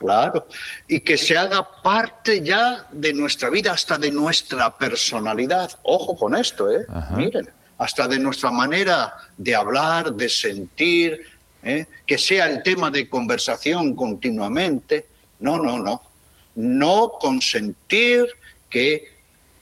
Claro, 0.00 0.48
y 0.88 1.00
que 1.00 1.18
se 1.18 1.36
haga 1.36 1.68
parte 1.82 2.40
ya 2.40 2.86
de 2.90 3.12
nuestra 3.12 3.50
vida, 3.50 3.72
hasta 3.72 3.98
de 3.98 4.10
nuestra 4.10 4.74
personalidad. 4.74 5.70
Ojo 5.82 6.16
con 6.16 6.34
esto, 6.34 6.72
¿eh? 6.72 6.86
Ajá. 6.88 7.14
Miren, 7.16 7.50
hasta 7.76 8.08
de 8.08 8.18
nuestra 8.18 8.50
manera 8.50 9.14
de 9.36 9.54
hablar, 9.54 10.14
de 10.14 10.30
sentir, 10.30 11.20
¿eh? 11.62 11.86
que 12.06 12.16
sea 12.16 12.46
el 12.50 12.62
tema 12.62 12.90
de 12.90 13.10
conversación 13.10 13.94
continuamente. 13.94 15.06
No, 15.40 15.58
no, 15.58 15.78
no. 15.78 16.02
No 16.54 17.12
consentir 17.20 18.26
que 18.70 19.04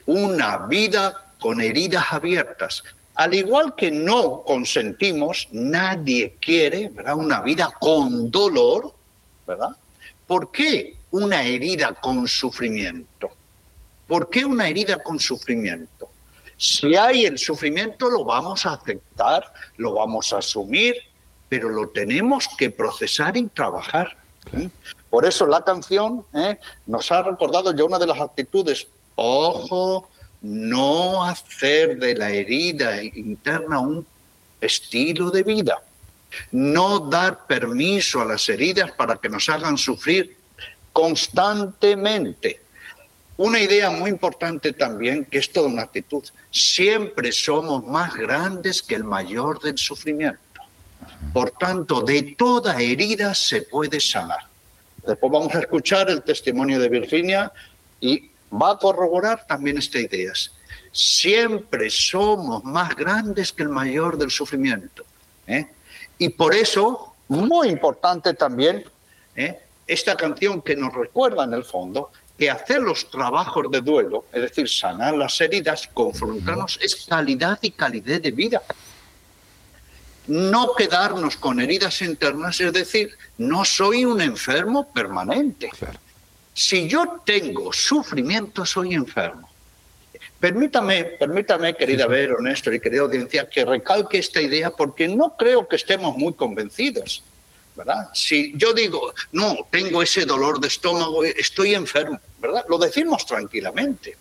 una 0.07 0.66
vida 0.68 1.33
con 1.40 1.61
heridas 1.61 2.07
abiertas. 2.11 2.85
Al 3.14 3.35
igual 3.35 3.74
que 3.77 3.90
no 3.90 4.42
consentimos, 4.42 5.48
nadie 5.51 6.37
quiere 6.40 6.90
¿verdad? 6.90 7.16
una 7.16 7.40
vida 7.40 7.70
con 7.81 8.31
dolor, 8.31 8.94
¿verdad? 9.46 9.70
¿Por 10.29 10.53
qué 10.53 10.95
una 11.11 11.43
herida 11.43 11.95
con 11.95 12.29
sufrimiento? 12.29 13.31
¿Por 14.07 14.29
qué 14.29 14.45
una 14.45 14.69
herida 14.69 15.03
con 15.03 15.19
sufrimiento? 15.19 16.11
Si 16.59 16.95
hay 16.95 17.25
el 17.25 17.38
sufrimiento, 17.38 18.11
lo 18.11 18.25
vamos 18.25 18.67
a 18.67 18.75
aceptar, 18.75 19.51
lo 19.79 19.95
vamos 19.95 20.35
a 20.35 20.38
asumir, 20.38 20.97
pero 21.49 21.71
lo 21.71 21.88
tenemos 21.88 22.47
que 22.59 22.71
procesar 22.71 23.38
y 23.38 23.47
trabajar. 23.47 24.19
Por 25.09 25.25
eso 25.25 25.47
la 25.47 25.64
canción 25.64 26.27
¿eh? 26.35 26.59
nos 26.87 27.11
ha 27.11 27.23
recordado 27.23 27.75
ya 27.75 27.85
una 27.85 27.99
de 27.99 28.07
las 28.07 28.21
actitudes. 28.21 28.87
Ojo, 29.14 30.11
no 30.43 31.25
hacer 31.25 31.99
de 31.99 32.14
la 32.14 32.29
herida 32.29 33.03
interna 33.03 33.81
un 33.81 34.07
estilo 34.61 35.31
de 35.31 35.43
vida. 35.43 35.83
No 36.53 36.99
dar 36.99 37.47
permiso 37.47 38.21
a 38.21 38.25
las 38.25 38.49
heridas 38.49 38.93
para 38.93 39.17
que 39.17 39.29
nos 39.29 39.49
hagan 39.49 39.79
sufrir 39.79 40.37
constantemente. 40.93 42.61
Una 43.37 43.61
idea 43.61 43.91
muy 43.91 44.11
importante 44.11 44.73
también, 44.73 45.25
que 45.25 45.38
es 45.38 45.53
toda 45.53 45.69
una 45.69 45.83
actitud. 45.83 46.25
Siempre 46.51 47.31
somos 47.31 47.85
más 47.87 48.14
grandes 48.14 48.83
que 48.83 48.97
el 48.97 49.05
mayor 49.05 49.61
del 49.61 49.79
sufrimiento. 49.79 50.41
Por 51.33 51.53
tanto, 51.53 52.01
de 52.01 52.35
toda 52.37 52.81
herida 52.81 53.35
se 53.35 53.62
puede 53.62 54.01
sanar. 54.01 54.49
Después 55.07 55.33
vamos 55.33 55.55
a 55.55 55.61
escuchar 55.61 56.11
el 56.11 56.23
testimonio 56.23 56.81
de 56.81 56.88
Virginia 56.88 57.53
y 58.01 58.31
va 58.53 58.73
a 58.73 58.79
corroborar 58.79 59.47
también 59.47 59.79
esta 59.79 59.99
idea. 59.99 60.33
Siempre 60.93 61.91
somos 61.91 62.64
más 62.64 62.97
grandes 62.97 63.53
que 63.53 63.62
el 63.62 63.69
mayor 63.69 64.19
del 64.19 64.31
sufrimiento. 64.31 65.05
¿eh? 65.47 65.69
Y 66.18 66.31
por 66.31 66.54
eso, 66.54 67.14
muy 67.28 67.68
importante 67.68 68.35
también, 68.35 68.85
¿eh? 69.37 69.59
esta 69.87 70.16
canción 70.16 70.61
que 70.61 70.76
nos 70.76 70.92
recuerda 70.92 71.44
en 71.44 71.54
el 71.54 71.64
fondo 71.64 72.11
que 72.37 72.50
hacer 72.50 72.81
los 72.81 73.11
trabajos 73.11 73.70
de 73.70 73.81
duelo, 73.81 74.26
es 74.33 74.42
decir, 74.42 74.68
sanar 74.68 75.14
las 75.14 75.40
heridas, 75.40 75.88
confrontarnos, 75.92 76.78
es 76.81 77.07
calidad 77.09 77.59
y 77.62 77.72
calidad 77.72 78.20
de 78.20 78.31
vida. 78.31 78.62
No 80.28 80.74
quedarnos 80.74 81.37
con 81.37 81.59
heridas 81.59 82.02
internas, 82.02 82.61
es 82.61 82.72
decir, 82.72 83.16
no 83.38 83.64
soy 83.64 84.04
un 84.04 84.20
enfermo 84.20 84.92
permanente. 84.92 85.70
Si 86.52 86.88
yo 86.88 87.22
tengo 87.24 87.72
sufrimiento, 87.72 88.64
soy 88.64 88.94
enfermo. 88.94 89.47
Permítame, 90.40 91.05
permítame, 91.05 91.74
querida 91.74 92.07
Vero, 92.07 92.40
Néstor 92.40 92.74
y 92.74 92.81
querida 92.81 93.03
audiencia, 93.03 93.48
que 93.48 93.64
recalque 93.64 94.18
esta 94.18 94.40
idea 94.40 94.70
porque 94.70 95.09
no 95.09 95.37
creo 95.37 95.66
que 95.66 95.77
estemos 95.77 96.16
muy 96.16 96.33
convencidos. 96.35 97.24
¿verdad? 97.79 98.11
Si 98.12 98.53
yo 98.57 98.72
digo, 98.72 99.14
no, 99.33 99.57
tengo 99.70 100.03
ese 100.03 100.24
dolor 100.24 100.61
de 100.61 100.66
estómago, 100.66 101.24
estoy 101.24 101.74
enfermo, 101.74 102.20
¿verdad? 102.40 102.64
Lo 102.68 102.77
decimos 102.77 103.24
tranquilamente. 103.24 104.16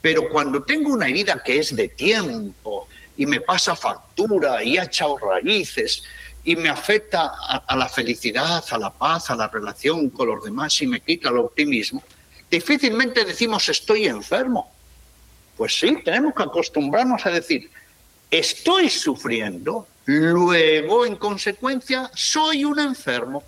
Pero 0.00 0.28
cuando 0.28 0.62
tengo 0.64 0.92
una 0.92 1.08
herida 1.08 1.40
que 1.44 1.58
es 1.58 1.74
de 1.74 1.88
tiempo 1.88 2.88
y 3.16 3.26
me 3.26 3.40
pasa 3.40 3.76
factura 3.76 4.62
y 4.62 4.76
ha 4.76 4.84
echado 4.84 5.18
raíces 5.18 6.02
y 6.44 6.56
me 6.56 6.68
afecta 6.68 7.32
a, 7.40 7.64
a 7.66 7.76
la 7.76 7.88
felicidad, 7.88 8.64
a 8.68 8.78
la 8.78 8.92
paz, 8.92 9.30
a 9.30 9.36
la 9.36 9.48
relación 9.48 10.10
con 10.10 10.28
los 10.28 10.44
demás 10.44 10.80
y 10.82 10.86
me 10.88 11.00
quita 11.00 11.30
el 11.30 11.38
optimismo, 11.38 12.02
difícilmente 12.50 13.24
decimos 13.24 13.68
estoy 13.68 14.06
enfermo. 14.06 14.75
Pues 15.56 15.78
sí, 15.78 15.98
tenemos 16.04 16.34
que 16.34 16.42
acostumbrarnos 16.42 17.24
a 17.24 17.30
decir, 17.30 17.70
estoy 18.30 18.90
sufriendo, 18.90 19.86
Luego, 20.06 21.04
en 21.04 21.16
consecuencia, 21.16 22.08
soy 22.14 22.64
un 22.64 22.78
enfermo, 22.78 23.42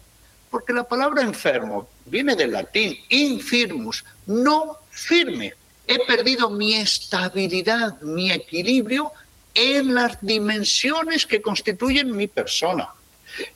porque 0.51 0.73
la 0.73 0.83
palabra 0.83 1.23
enfermo 1.23 1.89
viene 2.05 2.35
del 2.35 2.51
latín 2.51 2.97
infirmus, 3.11 4.05
no 4.27 4.77
firme. 4.91 5.55
He 5.87 6.05
perdido 6.05 6.51
mi 6.51 6.75
estabilidad, 6.75 8.01
mi 8.01 8.33
equilibrio 8.33 9.13
en 9.55 9.95
las 9.95 10.21
dimensiones 10.21 11.27
que 11.27 11.41
constituyen 11.41 12.15
mi 12.15 12.27
persona. 12.27 12.89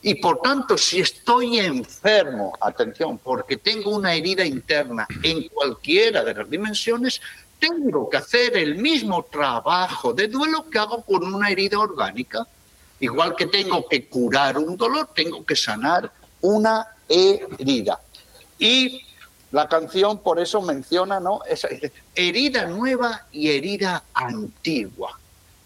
Y 0.01 0.15
por 0.15 0.41
tanto, 0.41 0.79
si 0.79 1.01
estoy 1.01 1.59
enfermo, 1.59 2.57
atención, 2.61 3.19
porque 3.19 3.57
tengo 3.57 3.91
una 3.97 4.15
herida 4.15 4.45
interna 4.45 5.09
en 5.25 5.49
cualquiera 5.49 6.23
de 6.23 6.35
las 6.35 6.49
dimensiones, 6.49 7.21
tengo 7.63 8.11
que 8.11 8.17
hacer 8.17 8.57
el 8.57 8.75
mismo 8.75 9.23
trabajo 9.23 10.13
de 10.13 10.27
duelo 10.27 10.69
que 10.69 10.81
hago 10.81 11.03
con 11.03 11.33
una 11.33 11.49
herida 11.49 11.79
orgánica. 11.79 12.45
Igual 12.99 13.37
que 13.37 13.47
tengo 13.47 13.87
que 13.89 14.09
curar 14.09 14.59
un 14.59 14.77
dolor, 14.77 15.11
tengo 15.15 15.45
que 15.47 15.55
sanar 15.55 16.11
una 16.41 16.85
herida. 17.09 18.01
Y 18.59 19.03
la 19.53 19.69
canción 19.69 20.19
por 20.19 20.41
eso 20.41 20.61
menciona, 20.61 21.21
¿no? 21.21 21.41
Herida 22.17 22.67
nueva 22.67 23.27
y 23.31 23.51
herida 23.51 24.03
antigua. 24.13 25.17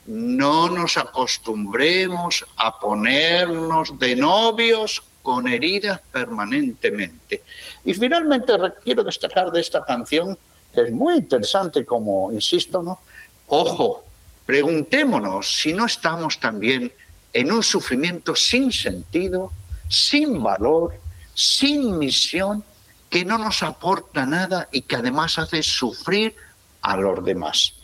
No 0.07 0.69
nos 0.69 0.99
acostumbremos 0.99 2.45
a 2.59 2.79
ponernos 2.79 3.99
de 3.99 4.17
novios 4.17 5.03
con 5.23 5.49
heridas 5.49 6.01
permanentemente. 6.13 7.43
Y 7.87 7.95
finalmente 7.95 8.53
quiero 8.85 9.03
destacar 9.03 9.51
de 9.51 9.61
esta 9.63 9.83
canción, 9.83 10.39
es 10.83 10.93
muy 10.93 11.17
interesante, 11.17 11.85
como 11.85 12.33
insisto, 12.33 12.83
¿no? 12.83 13.01
Ojo, 13.49 14.05
preguntémonos 14.45 15.61
si 15.61 15.73
no 15.73 15.87
estamos 15.87 16.39
también 16.39 16.93
en 17.33 17.53
un 17.53 17.63
sufrimiento 17.63 18.35
sin 18.35 18.73
sentido, 18.73 19.53
sin 19.89 20.43
valor, 20.43 20.95
sin 21.35 21.99
misión, 21.99 22.65
que 23.11 23.25
no 23.25 23.39
nos 23.39 23.63
aporta 23.63 24.27
nada 24.27 24.69
y 24.73 24.83
que 24.83 24.97
además 24.97 25.39
hace 25.39 25.63
sufrir 25.63 26.35
a 26.83 26.97
los 26.97 27.25
demás. 27.25 27.75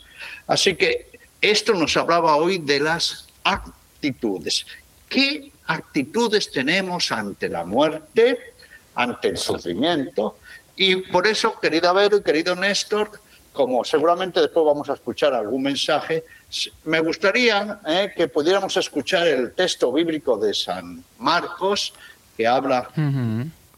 Así 0.47 0.75
que 0.75 1.11
esto 1.41 1.73
nos 1.73 1.95
hablaba 1.97 2.35
hoy 2.35 2.59
de 2.59 2.79
las 2.79 3.27
actitudes. 3.43 4.65
¿Qué 5.07 5.51
actitudes 5.67 6.51
tenemos 6.51 7.11
ante 7.11 7.49
la 7.49 7.63
muerte, 7.63 8.53
ante 8.95 9.29
el 9.29 9.37
sufrimiento? 9.37 10.37
Y 10.75 10.95
por 10.95 11.27
eso, 11.27 11.59
querida 11.59 11.93
Vero 11.93 12.17
y 12.17 12.23
querido 12.23 12.55
Néstor, 12.55 13.11
como 13.51 13.83
seguramente 13.83 14.41
después 14.41 14.65
vamos 14.65 14.89
a 14.89 14.93
escuchar 14.93 15.33
algún 15.33 15.61
mensaje, 15.61 16.23
me 16.85 16.99
gustaría 16.99 17.79
eh, 17.85 18.11
que 18.15 18.27
pudiéramos 18.27 18.75
escuchar 18.77 19.27
el 19.27 19.53
texto 19.53 19.91
bíblico 19.91 20.37
de 20.37 20.53
San 20.53 21.03
Marcos, 21.19 21.93
que 22.35 22.47
habla 22.47 22.89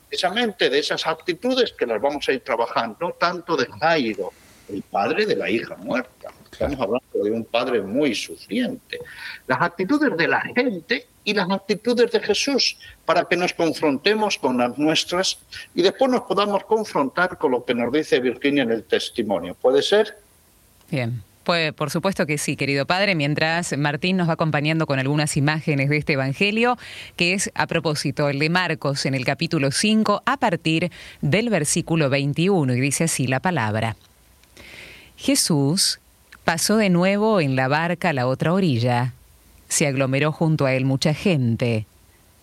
precisamente 0.08 0.70
de 0.70 0.80
esas 0.80 1.06
actitudes 1.06 1.74
que 1.74 1.86
las 1.86 2.02
vamos 2.02 2.28
a 2.30 2.32
ir 2.32 2.40
trabajando, 2.40 3.16
tanto 3.20 3.58
de 3.58 3.68
Jairo, 3.80 4.32
el 4.70 4.82
padre 4.82 5.26
de 5.26 5.36
la 5.36 5.50
hija 5.50 5.76
muerta. 5.76 6.30
Estamos 6.56 6.80
hablando 6.80 7.24
de 7.24 7.32
un 7.32 7.44
padre 7.44 7.82
muy 7.82 8.16
sufriente. 8.16 9.00
Las 9.46 9.62
actitudes 9.62 10.16
de 10.18 10.28
la 10.28 10.42
gente 10.42 11.06
y 11.26 11.34
las 11.34 11.50
actitudes 11.52 12.12
de 12.12 12.20
Jesús, 12.22 12.78
para 13.04 13.26
que 13.26 13.36
nos 13.36 13.54
confrontemos 13.54 14.38
con 14.38 14.58
las 14.58 14.78
nuestras 14.78 15.38
y 15.74 15.82
después 15.82 16.10
nos 16.10 16.22
podamos 16.22 16.64
confrontar 16.64 17.38
con 17.38 17.52
lo 17.52 17.66
que 17.66 17.74
nos 17.74 17.92
dice 17.92 18.20
Virginia 18.20 18.64
en 18.64 18.72
el 18.72 18.84
testimonio. 18.84 19.56
¿Puede 19.56 19.82
ser? 19.82 20.18
Bien. 20.90 21.22
Pues 21.44 21.74
por 21.74 21.92
supuesto 21.92 22.26
que 22.26 22.40
sí, 22.40 22.56
querido 22.56 22.88
padre, 22.88 23.14
mientras 23.14 23.78
Martín 23.78 24.18
nos 24.18 24.28
va 24.28 24.34
acompañando 24.34 24.88
con 24.88 24.98
algunas 24.98 25.38
imágenes 25.38 25.90
de 25.90 25.98
este 25.98 26.14
Evangelio, 26.14 26.76
que 27.18 27.36
es 27.36 27.52
a 27.54 27.68
propósito 27.68 28.30
el 28.30 28.40
de 28.40 28.50
Marcos 28.50 29.06
en 29.06 29.14
el 29.14 29.26
capítulo 29.26 29.70
5, 29.70 30.24
a 30.26 30.38
partir 30.38 30.92
del 31.22 31.52
versículo 31.52 32.10
21, 32.10 32.74
y 32.74 32.80
dice 32.80 33.04
así 33.04 33.28
la 33.28 33.42
palabra. 33.42 33.96
Jesús 35.18 36.00
pasó 36.46 36.78
de 36.78 36.90
nuevo 36.90 37.42
en 37.42 37.56
la 37.56 37.68
barca 37.68 38.10
a 38.10 38.14
la 38.14 38.28
otra 38.28 38.54
orilla. 38.54 39.14
Se 39.68 39.88
aglomeró 39.88 40.32
junto 40.32 40.66
a 40.66 40.74
él 40.74 40.86
mucha 40.86 41.14
gente. 41.14 41.88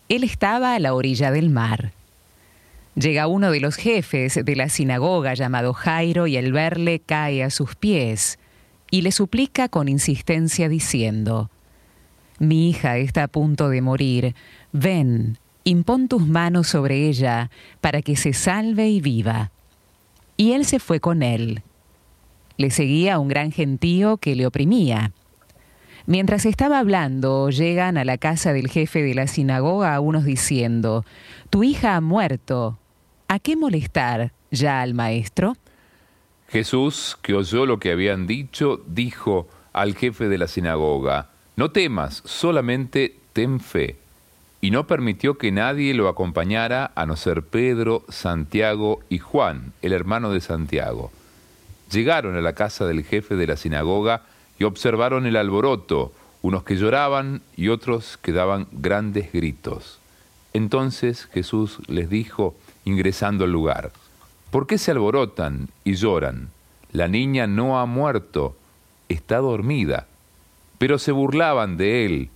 Él 0.08 0.24
estaba 0.24 0.74
a 0.74 0.78
la 0.80 0.92
orilla 0.92 1.30
del 1.30 1.48
mar. 1.48 1.92
Llega 2.96 3.28
uno 3.28 3.50
de 3.50 3.60
los 3.60 3.76
jefes 3.76 4.38
de 4.44 4.56
la 4.56 4.68
sinagoga 4.68 5.32
llamado 5.32 5.72
Jairo 5.72 6.26
y 6.26 6.36
al 6.36 6.52
verle 6.52 7.00
cae 7.00 7.42
a 7.42 7.48
sus 7.48 7.74
pies 7.76 8.38
y 8.90 9.00
le 9.00 9.12
suplica 9.12 9.68
con 9.68 9.88
insistencia 9.88 10.68
diciendo, 10.68 11.48
Mi 12.38 12.68
hija 12.68 12.98
está 12.98 13.22
a 13.22 13.28
punto 13.28 13.70
de 13.70 13.80
morir, 13.80 14.34
ven, 14.72 15.38
impón 15.64 16.08
tus 16.08 16.26
manos 16.26 16.66
sobre 16.66 17.08
ella 17.08 17.50
para 17.80 18.02
que 18.02 18.16
se 18.16 18.34
salve 18.34 18.90
y 18.90 19.00
viva. 19.00 19.50
Y 20.36 20.52
él 20.52 20.66
se 20.66 20.78
fue 20.80 21.00
con 21.00 21.22
él. 21.22 21.62
Le 22.56 22.70
seguía 22.70 23.18
un 23.18 23.28
gran 23.28 23.52
gentío 23.52 24.16
que 24.16 24.34
le 24.34 24.46
oprimía. 24.46 25.12
Mientras 26.06 26.46
estaba 26.46 26.80
hablando, 26.80 27.50
llegan 27.50 27.96
a 27.96 28.04
la 28.04 28.18
casa 28.18 28.52
del 28.52 28.68
jefe 28.68 29.02
de 29.02 29.14
la 29.14 29.28
sinagoga 29.28 29.98
unos 30.00 30.24
diciendo, 30.24 31.04
Tu 31.50 31.62
hija 31.62 31.96
ha 31.96 32.00
muerto. 32.00 32.78
¿A 33.28 33.38
qué 33.38 33.56
molestar 33.56 34.32
ya 34.50 34.82
al 34.82 34.94
maestro? 34.94 35.56
Jesús, 36.48 37.16
que 37.22 37.34
oyó 37.34 37.66
lo 37.66 37.78
que 37.78 37.92
habían 37.92 38.26
dicho, 38.26 38.82
dijo 38.86 39.48
al 39.72 39.94
jefe 39.94 40.28
de 40.28 40.38
la 40.38 40.48
sinagoga, 40.48 41.30
No 41.56 41.70
temas, 41.70 42.22
solamente 42.26 43.16
ten 43.32 43.60
fe. 43.60 43.96
Y 44.60 44.70
no 44.70 44.86
permitió 44.86 45.38
que 45.38 45.50
nadie 45.50 45.94
lo 45.94 46.08
acompañara 46.08 46.92
a 46.94 47.06
no 47.06 47.16
ser 47.16 47.42
Pedro, 47.42 48.04
Santiago 48.08 49.00
y 49.08 49.18
Juan, 49.18 49.72
el 49.82 49.92
hermano 49.92 50.30
de 50.30 50.40
Santiago. 50.40 51.10
Llegaron 51.92 52.36
a 52.36 52.40
la 52.40 52.54
casa 52.54 52.86
del 52.86 53.04
jefe 53.04 53.36
de 53.36 53.46
la 53.46 53.56
sinagoga 53.56 54.22
y 54.58 54.64
observaron 54.64 55.26
el 55.26 55.36
alboroto, 55.36 56.12
unos 56.40 56.64
que 56.64 56.76
lloraban 56.76 57.42
y 57.54 57.68
otros 57.68 58.16
que 58.16 58.32
daban 58.32 58.66
grandes 58.72 59.30
gritos. 59.30 59.98
Entonces 60.54 61.26
Jesús 61.26 61.78
les 61.88 62.08
dijo, 62.08 62.54
ingresando 62.86 63.44
al 63.44 63.52
lugar, 63.52 63.92
¿por 64.50 64.66
qué 64.66 64.78
se 64.78 64.90
alborotan 64.90 65.68
y 65.84 65.94
lloran? 65.94 66.48
La 66.92 67.08
niña 67.08 67.46
no 67.46 67.78
ha 67.78 67.84
muerto, 67.84 68.56
está 69.10 69.38
dormida. 69.38 70.06
Pero 70.78 70.98
se 70.98 71.12
burlaban 71.12 71.76
de 71.76 72.06
él. 72.06 72.30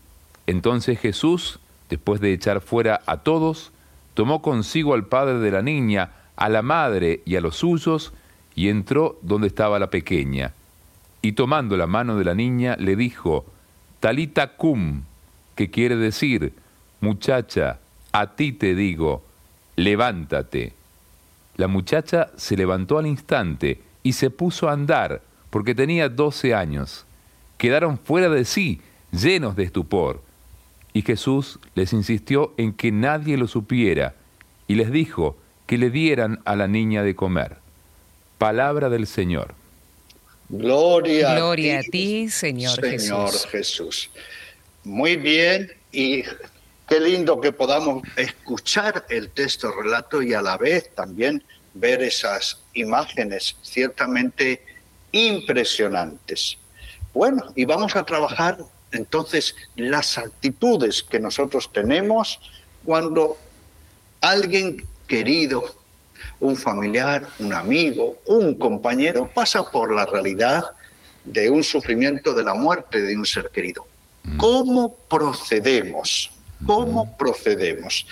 Entonces 0.47 1.01
Jesús, 1.01 1.61
después 1.89 2.21
de 2.21 2.33
echar 2.33 2.61
fuera 2.61 3.01
a 3.07 3.19
todos, 3.19 3.73
tomó 4.13 4.43
consigo 4.43 4.93
al 4.95 5.07
padre 5.07 5.39
de 5.39 5.51
la 5.51 5.63
niña, 5.63 6.11
a 6.37 6.49
la 6.51 6.63
madre 6.63 7.23
y 7.25 7.37
a 7.37 7.41
los 7.41 7.57
suyos, 7.57 8.13
y 8.57 8.71
entró 8.71 9.19
donde 9.23 9.47
estaba 9.47 9.79
la 9.79 9.91
pequeña. 9.91 10.53
Y 11.23 11.33
tomando 11.33 11.77
la 11.77 11.87
mano 11.87 12.17
de 12.17 12.25
la 12.25 12.35
niña, 12.35 12.77
le 12.81 12.97
dijo, 12.97 13.45
Talita 14.01 14.57
cum, 14.57 15.03
que 15.55 15.71
quiere 15.71 15.97
decir, 15.97 16.55
muchacha, 17.01 17.79
a 18.13 18.35
ti 18.35 18.53
te 18.53 18.75
digo, 18.75 19.23
levántate. 19.77 20.73
La 21.57 21.69
muchacha 21.69 22.31
se 22.37 22.57
levantó 22.57 22.99
al 22.99 23.07
instante 23.07 23.83
y 24.03 24.15
se 24.15 24.31
puso 24.31 24.69
a 24.69 24.73
andar, 24.73 25.23
porque 25.51 25.75
tenía 25.75 26.09
doce 26.09 26.55
años. 26.55 27.05
Quedaron 27.59 27.99
fuera 27.99 28.29
de 28.29 28.45
sí, 28.45 28.81
llenos 29.13 29.55
de 29.57 29.65
estupor. 29.65 30.23
Y 30.93 31.03
Jesús 31.03 31.59
les 31.75 31.93
insistió 31.93 32.55
en 32.57 32.73
que 32.73 32.91
nadie 32.91 33.37
lo 33.37 33.49
supiera, 33.49 34.15
y 34.67 34.77
les 34.77 34.91
dijo 34.91 35.37
que 35.67 35.77
le 35.77 35.91
dieran 35.91 36.41
a 36.47 36.57
la 36.57 36.69
niña 36.69 37.03
de 37.03 37.15
comer. 37.15 37.66
Palabra 38.39 38.89
del 38.89 39.07
Señor. 39.07 39.55
Gloria, 40.49 41.35
Gloria 41.35 41.81
a 41.81 41.83
ti, 41.83 42.29
Señor, 42.29 42.81
Señor 42.81 43.31
Jesús. 43.31 43.47
Jesús. 43.51 44.11
Muy 44.85 45.17
bien, 45.17 45.73
y 45.91 46.23
qué 46.89 47.01
lindo 47.01 47.41
que 47.41 47.53
podamos 47.53 48.03
escuchar 48.17 49.05
el 49.09 49.31
texto 49.31 49.73
relato 49.73 50.23
y 50.23 50.35
a 50.35 50.43
la 50.43 50.57
vez 50.57 50.95
también 50.95 51.43
ver 51.75 52.03
esas 52.03 52.61
imágenes 52.75 53.57
ciertamente 53.63 54.63
impresionantes. 55.13 56.59
Bueno, 57.13 57.53
y 57.55 57.65
vamos 57.65 57.97
a 57.97 58.05
trabajar 58.05 58.59
entonces 58.93 59.57
las 59.75 60.19
actitudes 60.19 61.03
que 61.03 61.19
nosotros 61.19 61.71
tenemos 61.73 62.39
cuando 62.85 63.37
alguien 64.21 64.87
querido, 65.07 65.75
un 66.41 66.57
familiar, 66.57 67.27
un 67.39 67.53
amigo, 67.53 68.19
un 68.27 68.55
compañero 68.57 69.31
pasa 69.35 69.69
por 69.71 69.95
la 69.95 70.05
realidad 70.07 70.65
de 71.25 71.51
un 71.51 71.63
sufrimiento 71.65 72.35
de 72.35 72.45
la 72.45 72.55
muerte 72.55 73.01
de 73.03 73.17
un 73.17 73.27
ser 73.27 73.51
querido. 73.51 73.87
¿Cómo 74.37 74.95
procedemos? 75.09 76.31
¿Cómo 76.67 77.17
procedemos? 77.17 78.07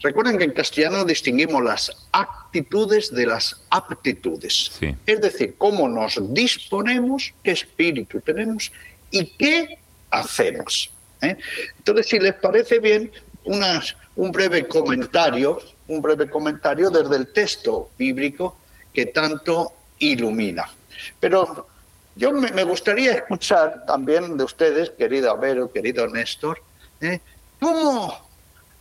Recuerden 0.00 0.38
que 0.38 0.44
en 0.44 0.52
castellano 0.52 1.04
distinguimos 1.04 1.62
las 1.62 1.90
actitudes 2.12 3.12
de 3.12 3.26
las 3.26 3.60
aptitudes. 3.70 4.70
Sí. 4.78 4.94
Es 5.06 5.20
decir, 5.20 5.56
cómo 5.58 5.88
nos 5.88 6.18
disponemos, 6.32 7.32
qué 7.42 7.50
espíritu 7.52 8.20
tenemos 8.20 8.70
y 9.10 9.24
qué 9.26 9.78
hacemos. 10.10 10.90
¿eh? 11.20 11.36
Entonces, 11.78 12.06
si 12.06 12.18
les 12.20 12.34
parece 12.34 12.78
bien, 12.78 13.10
unas- 13.44 13.96
un 14.14 14.30
breve 14.30 14.66
comentario, 14.68 15.60
un 15.88 16.00
breve 16.00 16.30
comentario 16.30 16.90
desde 16.90 17.16
el 17.16 17.32
texto 17.32 17.90
bíblico 17.98 18.56
que 18.92 19.06
tanto 19.06 19.72
ilumina. 19.98 20.70
Pero 21.18 21.66
yo 22.14 22.32
me, 22.32 22.64
gustaría 22.64 23.12
escuchar 23.12 23.84
también 23.86 24.36
de 24.36 24.44
ustedes, 24.44 24.90
querido 24.90 25.30
Abel, 25.30 25.68
querido 25.72 26.06
Néstor, 26.08 26.60
¿eh? 27.00 27.20
¿cómo, 27.60 28.28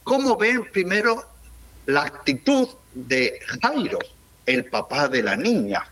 cómo 0.03 0.35
ven 0.37 0.69
primero 0.71 1.23
la 1.85 2.01
actitud 2.03 2.67
de 2.93 3.39
Jairo, 3.61 3.99
el 4.45 4.65
papá 4.65 5.07
de 5.07 5.23
la 5.23 5.35
niña? 5.35 5.87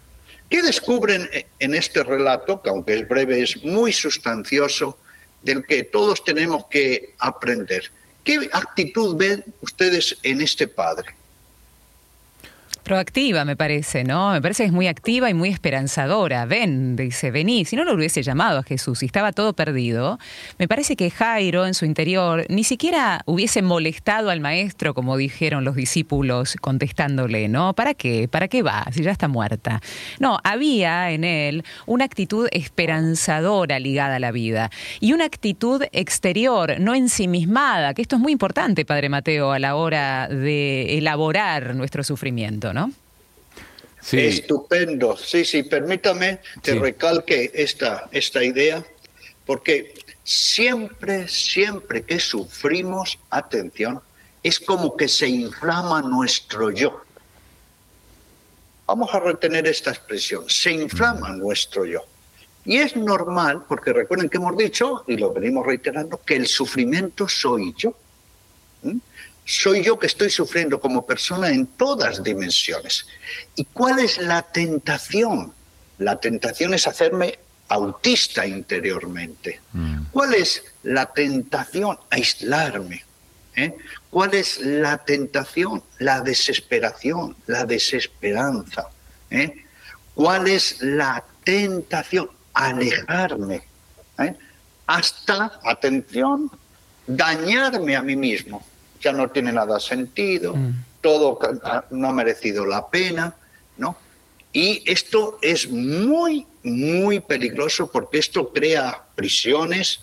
¿Qué 0.50 0.62
descubren 0.62 1.30
en 1.60 1.76
este 1.76 2.04
relato, 2.04 2.62
que 2.62 2.70
aunque 2.70 2.96
es 2.96 3.08
breve, 3.08 3.42
es 3.42 3.64
muy 3.64 3.92
sustancioso, 3.92 4.98
del 5.42 5.66
que 5.66 5.84
todos 5.84 6.24
tenemos 6.24 6.66
que 6.68 7.14
aprender? 7.20 7.92
¿Qué 8.26 8.50
actitud 8.52 9.16
ven 9.16 9.46
ustedes 9.62 10.18
en 10.24 10.42
este 10.42 10.68
padre? 10.68 11.16
Proactiva, 12.86 13.46
me 13.46 13.56
parece, 13.56 14.04
¿no? 14.04 14.32
Me 14.32 14.44
parece 14.44 14.62
que 14.62 14.68
es 14.68 14.72
muy 14.72 14.86
activa 14.86 15.28
y 15.28 15.34
muy 15.34 15.50
esperanzadora. 15.50 16.46
Ven, 16.46 16.96
dice, 16.96 17.32
vení. 17.32 17.66
Si 17.66 17.76
no 17.76 17.84
lo 17.84 17.96
hubiese 17.96 18.22
llamado 18.22 18.60
a 18.60 18.64
Jesús 18.64 19.02
y 19.02 19.08
estaba 19.08 19.32
todo 19.32 19.54
perdido, 19.54 20.20
me 20.60 20.68
parece 20.68 20.96
que 20.96 21.10
Jairo 21.10 21.66
en 21.66 21.74
su 21.74 21.86
interior 21.86 22.46
ni 22.48 22.64
siquiera 22.64 23.24
hubiese 23.26 23.64
molestado 23.64 24.30
al 24.30 24.40
maestro, 24.40 24.94
como 24.94 25.18
dijeron 25.18 25.64
los 25.64 25.76
discípulos 25.76 26.58
contestándole, 26.62 27.48
¿no? 27.48 27.74
¿Para 27.74 27.96
qué? 27.96 28.28
¿Para 28.28 28.48
qué 28.48 28.62
va? 28.62 28.86
Si 28.92 29.02
ya 29.02 29.10
está 29.10 29.28
muerta. 29.28 29.82
No, 30.20 30.38
había 30.44 31.10
en 31.10 31.24
él 31.24 31.64
una 31.88 32.06
actitud 32.06 32.48
esperanzadora 32.52 33.80
ligada 33.80 34.18
a 34.18 34.20
la 34.20 34.32
vida 34.32 34.70
y 35.00 35.14
una 35.14 35.26
actitud 35.26 35.82
exterior, 35.92 36.80
no 36.80 36.94
ensimismada, 36.94 37.96
que 37.96 38.04
esto 38.04 38.18
es 38.18 38.22
muy 38.22 38.32
importante, 38.32 38.86
Padre 38.86 39.10
Mateo, 39.10 39.54
a 39.54 39.58
la 39.58 39.74
hora 39.74 40.28
de 40.28 41.00
elaborar 41.00 41.74
nuestro 41.74 42.04
sufrimiento. 42.04 42.75
Sí, 44.06 44.20
Estupendo. 44.20 45.18
Sí, 45.18 45.44
sí, 45.44 45.64
permítame 45.64 46.40
que 46.62 46.74
Sí. 46.74 46.78
recalque 46.78 47.50
esta, 47.56 48.08
esta 48.12 48.44
idea, 48.44 48.86
porque 49.48 49.96
siempre, 50.24 51.28
siempre 51.28 52.04
que 52.04 52.20
sufrimos, 52.20 53.18
atención, 53.32 54.00
es 54.44 54.60
como 54.60 54.96
que 54.96 55.08
se 55.08 55.28
inflama 55.28 56.04
nuestro 56.04 56.70
yo. 56.70 57.02
Vamos 58.86 59.12
a 59.12 59.20
retener 59.20 59.66
esta 59.66 59.90
expresión, 59.90 60.44
se 60.48 60.72
inflama 60.72 61.30
nuestro 61.32 61.86
yo. 61.86 62.06
Y 62.64 62.78
es 62.78 62.96
normal, 62.96 63.64
porque 63.68 63.92
recuerden 63.92 64.30
que 64.30 64.38
hemos 64.38 64.56
dicho, 64.56 65.04
y 65.08 65.18
lo 65.18 65.34
venimos 65.34 65.66
reiterando, 65.66 66.22
que 66.24 66.36
el 66.36 66.46
sufrimiento 66.46 67.28
soy 67.28 67.74
yo. 67.76 67.96
¿Mm? 69.46 69.50
Soy 69.50 69.84
yo 69.84 70.00
que 70.00 70.08
estoy 70.08 70.30
sufriendo 70.30 70.80
como 70.80 71.06
persona 71.06 71.50
en 71.50 71.68
todas 71.68 72.24
dimensiones. 72.24 73.06
¿Y 73.56 73.66
cuál 73.66 74.00
es 74.00 74.18
la 74.18 74.42
tentación? 74.42 75.54
La 76.00 76.20
tentación 76.20 76.74
es 76.74 76.88
hacerme 76.88 77.40
autista 77.70 78.46
interiormente. 78.46 79.62
¿Cuál 80.12 80.34
es 80.36 80.64
la 80.84 81.06
tentación? 81.06 81.98
Aislarme. 82.10 83.04
¿eh? 83.56 83.76
¿Cuál 84.10 84.34
es 84.34 84.60
la 84.60 84.98
tentación? 84.98 85.84
La 86.00 86.22
desesperación, 86.22 87.36
la 87.48 87.66
desesperanza. 87.66 88.90
¿eh? 89.30 89.66
¿Cuál 90.14 90.48
es 90.48 90.82
la 90.82 91.24
tentación? 91.44 92.30
Alejarme. 92.54 93.64
¿eh? 94.20 94.36
Hasta, 94.88 95.60
atención, 95.64 96.52
dañarme 97.08 97.96
a 97.96 98.02
mí 98.02 98.16
mismo. 98.16 98.66
Ya 99.06 99.14
no 99.14 99.30
tiene 99.30 99.52
nada 99.54 99.80
sentido, 99.80 100.56
todo 101.00 101.38
ca- 101.38 101.86
no 101.92 102.10
ha 102.10 102.12
merecido 102.12 102.66
la 102.66 102.88
pena, 102.88 103.36
¿no? 103.78 103.96
Y 104.52 104.82
esto 104.90 105.38
es 105.44 105.70
muy, 105.70 106.48
muy 106.64 107.20
peligroso 107.20 107.86
porque 107.92 108.18
esto 108.18 108.52
crea 108.52 109.04
prisiones, 109.14 110.00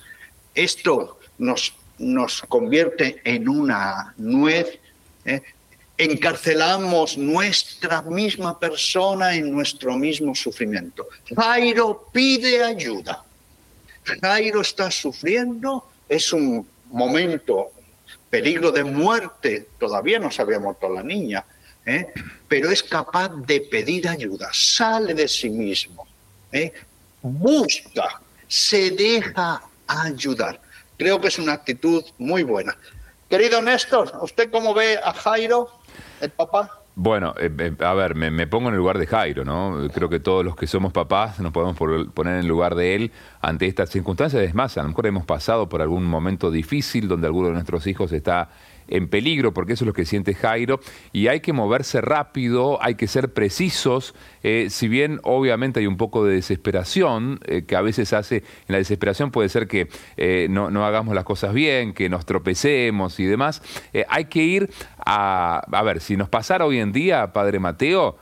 esto 0.55 1.19
nos, 1.39 1.73
nos 1.99 2.43
convierte 2.43 3.21
en 3.25 3.49
una 3.49 4.15
nuez, 4.19 4.79
¿eh? 5.25 5.43
encarcelamos 5.99 7.19
nuestra 7.19 8.03
misma 8.03 8.57
persona 8.61 9.35
en 9.35 9.51
nuestro 9.51 9.97
mismo 9.97 10.33
sufrimiento. 10.37 11.09
Jairo 11.35 12.09
pide 12.13 12.63
ayuda. 12.63 13.25
Jairo 14.21 14.61
está 14.61 14.93
sufriendo, 14.93 15.89
es 16.09 16.33
un 16.33 16.65
momento, 16.91 17.73
peligro 18.33 18.73
de 18.73 18.83
muerte, 18.83 19.69
todavía 19.79 20.19
no 20.19 20.31
se 20.31 20.41
había 20.41 20.59
muerto 20.59 20.89
la 20.89 21.03
niña, 21.03 21.45
¿eh? 21.85 22.07
pero 22.49 22.71
es 22.71 22.83
capaz 22.83 23.29
de 23.47 23.61
pedir 23.61 24.09
ayuda, 24.09 24.49
sale 24.55 25.13
de 25.13 25.29
sí 25.29 25.51
mismo, 25.51 26.07
¿eh? 26.51 26.73
busca, 27.21 28.23
se 28.49 28.93
deja 28.93 29.61
ayudar. 29.87 30.59
Creo 30.97 31.21
que 31.21 31.29
es 31.29 31.39
una 31.39 31.53
actitud 31.53 32.03
muy 32.17 32.43
buena. 32.43 32.75
Querido 33.29 33.61
Néstor, 33.61 34.11
¿usted 34.23 34.51
cómo 34.51 34.73
ve 34.73 34.99
a 35.05 35.13
Jairo, 35.13 35.71
el 36.23 36.31
papá? 36.31 36.82
Bueno, 36.95 37.35
eh, 37.39 37.51
eh, 37.59 37.73
a 37.81 37.95
ver, 37.95 38.15
me, 38.15 38.47
pongo 38.47 38.69
en 38.69 38.75
el 38.75 38.79
lugar 38.79 38.99
de 38.99 39.07
Jairo, 39.07 39.47
¿no? 39.47 39.89
Creo 39.95 40.11
que 40.11 40.21
todos 40.21 40.45
los 40.45 40.55
que 40.57 40.67
somos 40.67 40.93
papás 40.93 41.41
nos 41.41 41.51
podemos 41.51 41.75
poner 41.77 42.35
en 42.35 42.41
el 42.41 42.47
lugar 42.47 42.75
de 42.75 42.95
él 42.95 43.13
ante 43.41 43.67
estas 43.67 43.89
circunstancias. 43.89 44.43
Es 44.43 44.55
más, 44.55 44.77
a 44.77 44.83
lo 44.83 44.89
mejor 44.89 45.07
hemos 45.07 45.25
pasado 45.25 45.71
por 45.71 45.81
algún 45.81 46.05
momento 46.05 46.51
difícil 46.51 47.09
donde 47.09 47.29
alguno 47.29 47.49
de 47.49 47.55
nuestros 47.55 47.87
hijos 47.87 48.13
está 48.13 48.51
en 48.89 49.09
peligro, 49.09 49.55
porque 49.55 49.73
eso 49.73 49.85
es 49.85 49.87
lo 49.87 49.95
que 49.95 50.05
siente 50.05 50.35
Jairo, 50.35 50.81
y 51.13 51.29
hay 51.29 51.41
que 51.41 51.55
moverse 51.55 52.03
rápido, 52.03 52.83
hay 52.83 52.95
que 52.97 53.07
ser 53.07 53.33
precisos, 53.33 54.15
eh, 54.43 54.69
si 54.71 54.89
bien 54.89 55.21
obviamente 55.23 55.81
hay 55.81 55.87
un 55.87 55.97
poco 55.97 56.25
de 56.25 56.35
desesperación, 56.35 57.41
eh, 57.47 57.63
que 57.63 57.77
a 57.77 57.81
veces 57.81 58.13
hace, 58.13 58.37
en 58.37 58.45
la 58.69 58.79
desesperación 58.79 59.31
puede 59.31 59.49
ser 59.49 59.69
que 59.69 59.89
eh, 60.17 60.47
no, 60.51 60.71
no, 60.71 60.85
hagamos 60.85 61.15
las 61.15 61.25
cosas 61.25 61.55
bien, 61.55 61.93
que 61.93 62.09
nos 62.09 62.27
tropecemos 62.27 63.21
y 63.21 63.25
demás, 63.25 63.63
hay 64.09 64.27
que 64.27 64.43
ir 64.43 64.71
a, 65.05 65.63
a 65.71 65.83
ver, 65.83 66.01
si 66.01 66.17
nos 66.17 66.29
pasara 66.29 66.67
hoy 66.67 66.79
en 66.79 66.93
día, 66.93 67.33
Padre 67.33 67.59
Mateo, 67.59 68.17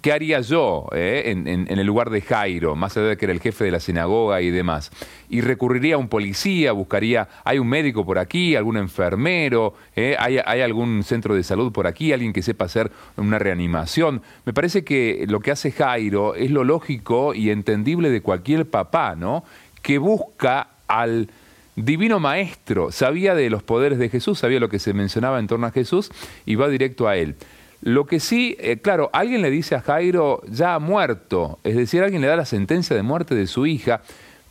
¿qué 0.00 0.12
haría 0.12 0.40
yo 0.40 0.86
eh, 0.92 1.24
en, 1.26 1.66
el 1.66 1.86
lugar 1.86 2.10
de 2.10 2.20
Jairo, 2.20 2.76
más 2.76 2.96
allá 2.96 3.08
de 3.08 3.16
que 3.16 3.26
era 3.26 3.32
el 3.32 3.40
jefe 3.40 3.64
de 3.64 3.70
la 3.70 3.80
sinagoga 3.80 4.40
y 4.40 4.50
demás? 4.50 4.90
Y 5.28 5.40
recurriría 5.40 5.96
a 5.96 5.98
un 5.98 6.08
policía, 6.08 6.72
buscaría, 6.72 7.28
hay 7.44 7.58
un 7.58 7.68
médico 7.68 8.04
por 8.04 8.18
aquí, 8.18 8.54
algún 8.54 8.76
enfermero, 8.76 9.74
¿Hay, 9.96 10.38
hay, 10.44 10.60
algún 10.60 11.02
centro 11.02 11.34
de 11.34 11.42
salud 11.42 11.72
por 11.72 11.86
aquí, 11.86 12.12
alguien 12.12 12.32
que 12.32 12.42
sepa 12.42 12.66
hacer 12.66 12.90
una 13.16 13.38
reanimación. 13.38 14.22
Me 14.44 14.52
parece 14.52 14.84
que 14.84 15.24
lo 15.28 15.40
que 15.40 15.50
hace 15.50 15.55
Jairo 15.56 16.34
es 16.34 16.50
lo 16.50 16.64
lógico 16.64 17.34
y 17.34 17.50
entendible 17.50 18.10
de 18.10 18.20
cualquier 18.20 18.66
papá, 18.66 19.14
¿no? 19.16 19.44
Que 19.82 19.98
busca 19.98 20.68
al 20.86 21.28
divino 21.76 22.18
maestro, 22.20 22.90
sabía 22.90 23.34
de 23.34 23.50
los 23.50 23.62
poderes 23.62 23.98
de 23.98 24.08
Jesús, 24.08 24.38
sabía 24.38 24.60
lo 24.60 24.68
que 24.68 24.78
se 24.78 24.94
mencionaba 24.94 25.38
en 25.38 25.46
torno 25.46 25.66
a 25.66 25.70
Jesús 25.70 26.10
y 26.46 26.54
va 26.54 26.68
directo 26.68 27.06
a 27.06 27.16
él. 27.16 27.36
Lo 27.82 28.06
que 28.06 28.18
sí, 28.20 28.56
eh, 28.58 28.78
claro, 28.78 29.10
alguien 29.12 29.42
le 29.42 29.50
dice 29.50 29.74
a 29.74 29.82
Jairo, 29.82 30.42
ya 30.48 30.74
ha 30.74 30.78
muerto, 30.78 31.58
es 31.62 31.76
decir, 31.76 32.02
alguien 32.02 32.22
le 32.22 32.28
da 32.28 32.36
la 32.36 32.46
sentencia 32.46 32.96
de 32.96 33.02
muerte 33.02 33.34
de 33.34 33.46
su 33.46 33.66
hija, 33.66 34.00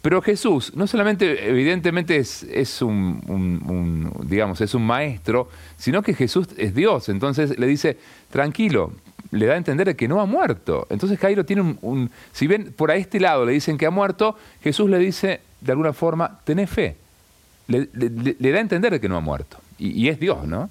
pero 0.04 0.22
Jesús 0.22 0.72
no 0.76 0.86
solamente 0.86 1.50
evidentemente 1.50 2.18
es, 2.18 2.82
un, 2.84 4.14
digamos, 4.24 4.62
es 4.62 4.76
un 4.76 4.86
maestro, 4.86 5.50
sino 5.78 6.04
que 6.04 6.14
Jesús 6.14 6.48
es 6.58 6.76
Dios, 6.76 7.10
entonces 7.10 7.58
le 7.58 7.66
dice, 7.66 7.98
tranquilo, 8.30 8.94
le 9.32 9.46
da 9.46 9.54
a 9.54 9.58
entender 9.58 9.96
que 9.96 10.08
no 10.08 10.22
ha 10.22 10.26
muerto. 10.26 10.88
Entonces 10.90 11.20
Jairo 11.20 11.46
tiene 11.46 11.78
un, 11.82 12.12
si 12.32 12.48
bien 12.48 12.74
por 12.74 12.92
a 12.92 12.96
este 12.96 13.20
lado 13.20 13.46
le 13.46 13.54
dicen 13.54 13.78
que 13.78 13.86
ha 13.86 13.92
muerto, 13.92 14.38
Jesús 14.62 14.90
le 14.90 14.98
dice, 15.00 15.42
de 15.62 15.72
alguna 15.72 15.94
forma, 15.94 16.40
tenés 16.44 16.70
fe. 16.70 16.98
Le, 17.68 17.88
da 18.52 18.58
a 18.58 18.62
entender 18.62 19.00
que 19.02 19.10
no 19.10 19.18
ha 19.18 19.22
muerto. 19.22 19.58
Y, 19.78 20.08
es 20.08 20.20
Dios, 20.20 20.46
¿no? 20.46 20.70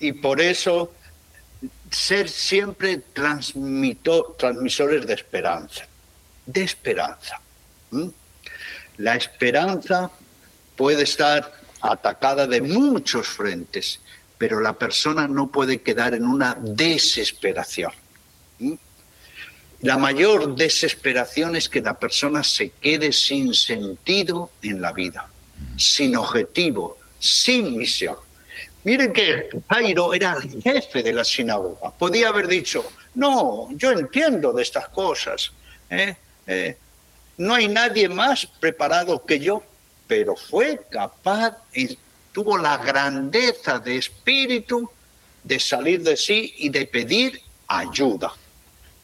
y 0.00 0.12
por 0.12 0.40
eso 0.40 0.92
ser 1.90 2.28
siempre 2.28 3.00
transmisores 3.14 5.06
de 5.06 5.14
esperanza, 5.14 5.86
de 6.46 6.62
esperanza. 6.62 7.40
La 8.96 9.14
esperanza 9.14 10.10
puede 10.76 11.04
estar 11.04 11.52
atacada 11.80 12.46
de 12.46 12.60
muchos 12.60 13.28
frentes, 13.28 14.00
pero 14.38 14.60
la 14.60 14.72
persona 14.72 15.26
no 15.26 15.48
puede 15.48 15.82
quedar 15.82 16.14
en 16.14 16.24
una 16.24 16.56
desesperación. 16.60 17.92
La 19.80 19.98
mayor 19.98 20.56
desesperación 20.56 21.56
es 21.56 21.68
que 21.68 21.80
la 21.80 21.98
persona 21.98 22.42
se 22.42 22.70
quede 22.70 23.12
sin 23.12 23.54
sentido 23.54 24.50
en 24.62 24.80
la 24.80 24.92
vida, 24.92 25.28
sin 25.76 26.16
objetivo, 26.16 26.98
sin 27.18 27.76
misión. 27.76 28.16
Miren 28.84 29.12
que 29.12 29.50
Jairo 29.68 30.14
era 30.14 30.36
el 30.42 30.62
jefe 30.62 31.02
de 31.02 31.12
la 31.12 31.24
sinagoga. 31.24 31.90
Podía 31.90 32.28
haber 32.28 32.46
dicho, 32.48 32.84
no, 33.14 33.68
yo 33.72 33.92
entiendo 33.92 34.52
de 34.52 34.62
estas 34.62 34.88
cosas. 34.88 35.52
¿eh? 35.90 36.16
Eh, 36.46 36.76
no 37.36 37.54
hay 37.54 37.68
nadie 37.68 38.08
más 38.08 38.46
preparado 38.46 39.24
que 39.24 39.38
yo, 39.38 39.62
pero 40.06 40.34
fue 40.36 40.80
capaz 40.90 41.56
tuvo 42.38 42.56
la 42.56 42.76
grandeza 42.76 43.80
de 43.80 43.96
espíritu 43.96 44.88
de 45.42 45.58
salir 45.58 46.04
de 46.04 46.16
sí 46.16 46.54
y 46.58 46.68
de 46.68 46.86
pedir 46.86 47.42
ayuda. 47.66 48.32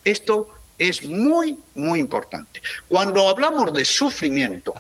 Esto 0.05 0.55
es 0.79 1.05
muy, 1.05 1.59
muy 1.75 1.99
importante. 1.99 2.63
Cuando 2.87 3.29
hablamos 3.29 3.73
de 3.73 3.85
sufrimiento 3.85 4.73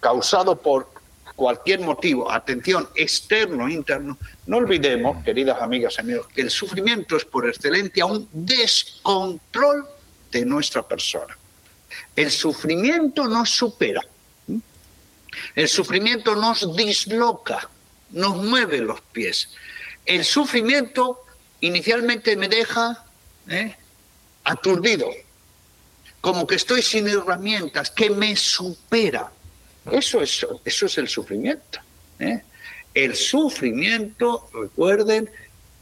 causado 0.00 0.60
por 0.60 0.88
cualquier 1.36 1.82
motivo, 1.82 2.32
atención, 2.32 2.88
externo, 2.96 3.68
interno, 3.68 4.18
no 4.46 4.56
olvidemos, 4.56 5.22
queridas 5.22 5.62
amigas 5.62 5.94
y 5.96 6.00
amigos, 6.00 6.26
que 6.34 6.40
el 6.40 6.50
sufrimiento 6.50 7.16
es 7.16 7.24
por 7.24 7.48
excelencia 7.48 8.06
un 8.06 8.28
descontrol 8.32 9.86
de 10.32 10.44
nuestra 10.44 10.82
persona. 10.82 11.38
El 12.16 12.32
sufrimiento 12.32 13.28
nos 13.28 13.50
supera. 13.50 14.00
El 15.54 15.68
sufrimiento 15.68 16.34
nos 16.34 16.76
disloca, 16.76 17.70
nos 18.14 18.36
mueve 18.36 18.78
los 18.78 19.00
pies. 19.00 19.50
El 20.06 20.24
sufrimiento 20.24 21.24
inicialmente 21.60 22.36
me 22.36 22.48
deja 22.48 23.04
¿eh? 23.48 23.74
aturdido, 24.44 25.10
como 26.20 26.46
que 26.46 26.54
estoy 26.54 26.80
sin 26.80 27.08
herramientas, 27.08 27.90
que 27.90 28.10
me 28.10 28.36
supera. 28.36 29.30
Eso 29.90 30.22
es, 30.22 30.46
eso 30.64 30.86
es 30.86 30.98
el 30.98 31.08
sufrimiento. 31.08 31.80
¿eh? 32.18 32.42
El 32.94 33.16
sufrimiento, 33.16 34.48
recuerden, 34.52 35.28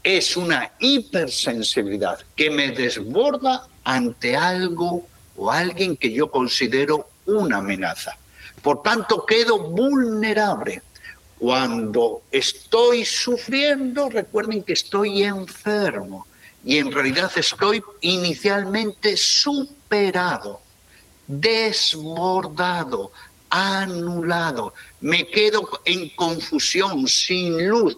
es 0.01 0.35
una 0.35 0.71
hipersensibilidad 0.79 2.19
que 2.35 2.49
me 2.49 2.71
desborda 2.71 3.67
ante 3.83 4.35
algo 4.35 5.07
o 5.37 5.51
alguien 5.51 5.95
que 5.95 6.11
yo 6.11 6.29
considero 6.29 7.09
una 7.25 7.57
amenaza. 7.57 8.17
Por 8.61 8.81
tanto, 8.81 9.25
quedo 9.25 9.59
vulnerable. 9.59 10.81
Cuando 11.43 12.21
estoy 12.31 13.03
sufriendo, 13.03 14.09
recuerden 14.09 14.63
que 14.63 14.71
estoy 14.71 15.23
enfermo. 15.23 16.25
Y 16.63 16.77
en 16.77 16.89
realidad 16.89 17.29
estoy 17.35 17.83
inicialmente 17.99 19.17
superado, 19.17 20.61
desbordado, 21.27 23.11
anulado, 23.49 24.73
me 25.01 25.27
quedo 25.27 25.67
en 25.83 26.07
confusión, 26.15 27.09
sin 27.09 27.67
luz. 27.67 27.97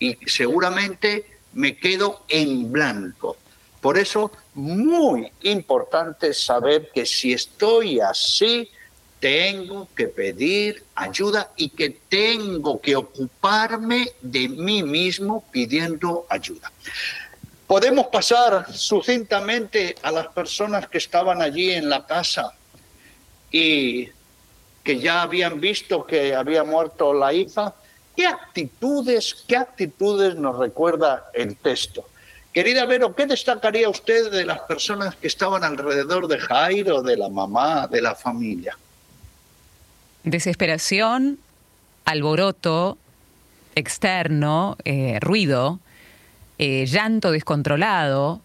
Y 0.00 0.18
seguramente 0.26 1.26
me 1.52 1.76
quedo 1.76 2.24
en 2.28 2.72
blanco. 2.72 3.36
Por 3.80 3.98
eso, 3.98 4.32
muy 4.54 5.30
importante 5.42 6.34
saber 6.34 6.90
que 6.92 7.06
si 7.06 7.34
estoy 7.34 8.00
así, 8.00 8.68
tengo 9.20 9.88
que 9.94 10.08
pedir 10.08 10.82
ayuda 10.94 11.50
y 11.56 11.68
que 11.68 11.90
tengo 12.08 12.80
que 12.80 12.96
ocuparme 12.96 14.12
de 14.22 14.48
mí 14.48 14.82
mismo 14.82 15.44
pidiendo 15.52 16.26
ayuda. 16.28 16.72
Podemos 17.66 18.06
pasar 18.06 18.72
sucintamente 18.72 19.94
a 20.02 20.10
las 20.10 20.28
personas 20.28 20.88
que 20.88 20.98
estaban 20.98 21.40
allí 21.40 21.70
en 21.70 21.88
la 21.88 22.04
casa 22.06 22.52
y 23.52 24.08
que 24.82 24.98
ya 24.98 25.22
habían 25.22 25.60
visto 25.60 26.04
que 26.04 26.34
había 26.34 26.64
muerto 26.64 27.12
la 27.12 27.32
hija. 27.32 27.74
¿Qué 28.16 28.26
actitudes, 28.26 29.44
qué 29.46 29.56
actitudes 29.56 30.34
nos 30.34 30.58
recuerda 30.58 31.30
el 31.34 31.56
texto? 31.56 32.06
Querida 32.52 32.86
Vero, 32.86 33.14
¿qué 33.14 33.26
destacaría 33.26 33.88
usted 33.88 34.32
de 34.32 34.44
las 34.44 34.60
personas 34.60 35.14
que 35.14 35.28
estaban 35.28 35.62
alrededor 35.62 36.26
de 36.26 36.38
Jairo, 36.38 37.02
de 37.02 37.16
la 37.16 37.28
mamá, 37.28 37.86
de 37.86 38.02
la 38.02 38.16
familia? 38.16 38.76
Desesperación, 40.24 41.38
alboroto 42.04 42.98
externo, 43.74 44.76
eh, 44.84 45.18
ruido, 45.20 45.80
eh, 46.58 46.86
llanto 46.86 47.30
descontrolado, 47.30 48.40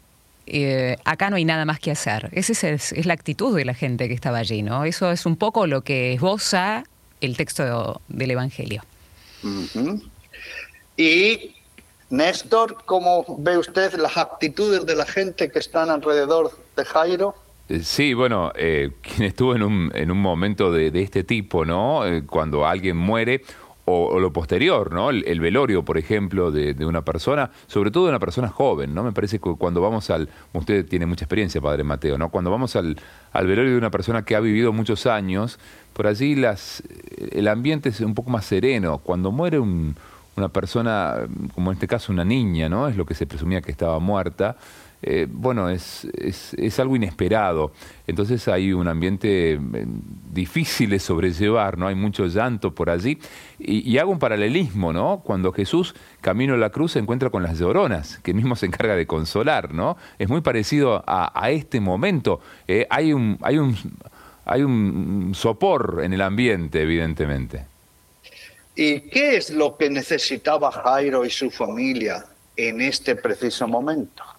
eh, 0.47 0.97
acá 1.03 1.29
no 1.29 1.37
hay 1.37 1.45
nada 1.45 1.65
más 1.65 1.79
que 1.79 1.91
hacer. 1.91 2.29
Esa 2.31 2.69
es, 2.69 3.05
la 3.05 3.13
actitud 3.13 3.55
de 3.55 3.65
la 3.65 3.73
gente 3.73 4.07
que 4.07 4.13
estaba 4.13 4.39
allí, 4.39 4.61
¿no? 4.61 4.85
Eso 4.85 5.11
es 5.11 5.25
un 5.25 5.35
poco 5.35 5.67
lo 5.67 5.81
que 5.81 6.13
esboza 6.13 6.83
el 7.21 7.35
texto 7.35 8.01
del 8.07 8.31
Evangelio. 8.31 8.83
Y 10.97 11.55
Néstor, 12.09 12.83
¿cómo 12.85 13.25
ve 13.39 13.57
usted 13.57 13.93
las 13.95 14.17
actitudes 14.17 14.85
de 14.85 14.95
la 14.95 15.05
gente 15.05 15.49
que 15.49 15.59
están 15.59 15.89
alrededor 15.89 16.57
de 16.75 16.85
Jairo? 16.85 17.35
Eh, 17.69 17.79
sí, 17.81 18.13
bueno, 18.13 18.51
eh, 18.55 18.91
quien 19.01 19.23
estuvo 19.23 19.55
en 19.55 19.63
un, 19.63 19.91
en 19.93 20.11
un 20.11 20.21
momento 20.21 20.71
de, 20.71 20.91
de 20.91 21.01
este 21.01 21.23
tipo, 21.23 21.65
¿no? 21.65 22.01
cuando 22.27 22.65
alguien 22.65 22.97
muere 22.97 23.41
o, 23.85 24.19
lo 24.19 24.33
posterior, 24.33 24.91
¿no? 24.91 25.11
El, 25.11 25.39
velorio, 25.39 25.85
por 25.85 25.97
ejemplo, 25.97 26.51
de, 26.51 26.73
una 26.85 27.03
persona, 27.03 27.51
sobre 27.67 27.91
todo 27.91 28.05
de 28.05 28.09
una 28.09 28.19
persona 28.19 28.49
joven, 28.49 28.93
¿no? 28.95 29.03
Me 29.03 29.11
parece 29.11 29.39
que 29.39 29.53
cuando 29.57 29.79
vamos 29.79 30.09
al, 30.09 30.27
usted 30.53 30.87
tiene 30.87 31.05
mucha 31.05 31.25
experiencia, 31.25 31.61
Padre 31.61 31.83
Mateo, 31.83 32.17
¿no? 32.17 32.29
Cuando 32.29 32.49
vamos 32.49 32.75
al, 32.75 32.97
al 33.31 33.47
velorio 33.47 33.71
de 33.71 33.77
una 33.77 33.91
persona 33.91 34.25
que 34.25 34.35
ha 34.35 34.39
vivido 34.39 34.73
muchos 34.73 35.05
años, 35.05 35.59
por 35.93 36.07
allí 36.07 36.35
las, 36.35 36.81
el 37.31 37.47
ambiente 37.47 37.89
es 37.89 37.99
un 38.01 38.15
poco 38.15 38.31
más 38.31 38.45
sereno. 38.45 38.97
Cuando 38.97 39.31
muere 39.31 39.59
un, 39.59 39.95
una 40.35 40.49
persona, 40.49 41.17
como 41.53 41.71
en 41.71 41.75
este 41.75 41.87
caso 41.87 42.11
una 42.11 42.25
niña, 42.25 42.67
¿no? 42.69 42.87
Es 42.87 42.97
lo 42.97 43.05
que 43.05 43.13
se 43.13 43.27
presumía 43.27 43.61
que 43.61 43.71
estaba 43.71 43.99
muerta. 43.99 44.57
Eh, 45.07 45.27
bueno, 45.29 45.69
es, 45.69 46.07
es, 46.17 46.79
algo 46.79 46.95
inesperado. 46.95 47.71
Entonces 48.07 48.47
hay 48.47 48.73
un 48.73 48.87
ambiente 48.87 49.53
eh, 49.53 49.59
difícil 50.33 50.89
de 50.89 50.97
sobrellevar, 50.97 51.77
¿no? 51.77 51.85
Hay 51.87 51.93
mucho 51.93 52.25
llanto 52.25 52.73
por 52.73 52.89
allí. 52.89 53.19
Y, 53.59 53.99
hago 53.99 54.11
un 54.11 54.17
paralelismo, 54.17 54.93
¿no? 54.93 55.21
Cuando 55.23 55.51
Jesús, 55.51 55.93
camino 56.21 56.55
a 56.55 56.57
la 56.57 56.71
cruz, 56.71 56.93
se 56.93 56.99
encuentra 56.99 57.29
con 57.29 57.43
las 57.43 57.59
lloronas, 57.59 58.17
que 58.23 58.33
mismo 58.33 58.55
se 58.55 58.65
encarga 58.65 58.95
de 58.95 59.05
consolar, 59.05 59.75
¿no? 59.75 59.95
Es 60.17 60.27
muy 60.27 60.41
parecido 60.41 61.03
a, 61.05 61.51
este 61.51 61.79
momento. 61.79 62.41
Eh, 62.67 62.87
hay, 62.89 63.13
un, 63.13 63.37
hay, 63.43 63.59
un, 63.59 63.77
hay 64.43 64.63
un 64.63 65.33
sopor 65.35 66.01
en 66.03 66.13
el 66.13 66.21
ambiente, 66.21 66.81
evidentemente. 66.81 67.65
¿Y 68.75 69.01
qué 69.01 69.37
es 69.37 69.51
lo 69.51 69.77
que 69.77 69.87
necesitaba 69.87 70.71
Jairo 70.71 71.23
y 71.23 71.29
su 71.29 71.51
familia 71.51 72.25
en 72.57 72.81
este 72.81 73.15
preciso 73.15 73.67
momento? 73.67 74.34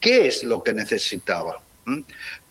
¿Qué 0.00 0.28
es 0.28 0.44
lo 0.44 0.62
que 0.62 0.72
necesitaba? 0.72 1.60
¿Mm? 1.84 2.00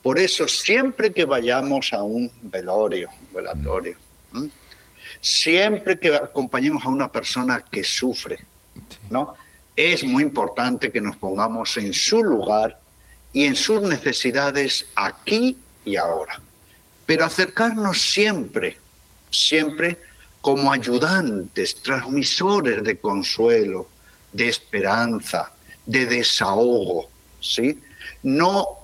Por 0.02 0.20
eso, 0.20 0.48
siempre 0.48 1.12
que 1.12 1.26
vayamos 1.26 1.94
a 1.94 2.04
un 2.04 2.32
velorio, 2.44 3.10
velatorio, 3.34 3.98
¿Mm? 4.32 4.48
siempre 5.22 6.00
que 6.00 6.16
acompañemos 6.16 6.86
a 6.86 6.90
una 6.90 7.12
persona 7.12 7.64
que 7.70 7.84
sufre, 7.84 8.40
¿no? 9.10 9.36
Es 9.76 10.04
muy 10.04 10.24
importante 10.24 10.92
que 10.92 11.02
nos 11.02 11.18
pongamos 11.18 11.78
en 11.78 11.94
su 11.94 12.24
lugar 12.24 12.80
y 13.32 13.46
en 13.46 13.56
sus 13.56 13.82
necesidades 13.82 14.88
aquí 14.96 15.58
y 15.86 15.96
ahora. 15.96 16.42
Pero 17.06 17.26
acercarnos 17.26 18.02
siempre, 18.02 18.78
siempre 19.30 19.98
como 20.42 20.72
ayudantes, 20.72 21.76
transmisores 21.82 22.84
de 22.84 22.98
consuelo, 22.98 23.88
de 24.32 24.50
esperanza, 24.50 25.52
de 25.86 26.06
desahogo, 26.06 27.10
¿sí? 27.40 27.80
No 28.24 28.80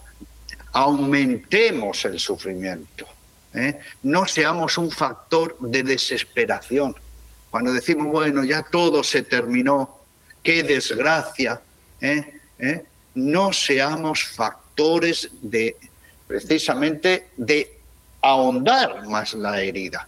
aumentemos 0.71 2.05
el 2.05 2.19
sufrimiento, 2.19 3.05
¿eh? 3.53 3.79
no 4.03 4.25
seamos 4.25 4.77
un 4.77 4.91
factor 4.91 5.57
de 5.59 5.83
desesperación. 5.83 6.95
Cuando 7.51 7.71
decimos, 7.71 8.07
bueno, 8.07 8.43
ya 8.43 8.63
todo 8.63 9.03
se 9.03 9.23
terminó, 9.23 9.99
qué 10.41 10.63
desgracia, 10.63 11.61
¿eh? 12.01 12.39
¿Eh? 12.57 12.85
no 13.15 13.53
seamos 13.53 14.23
factores 14.23 15.29
de 15.41 15.75
precisamente 16.27 17.29
de 17.37 17.77
ahondar 18.21 19.05
más 19.07 19.33
la 19.33 19.61
herida 19.61 20.07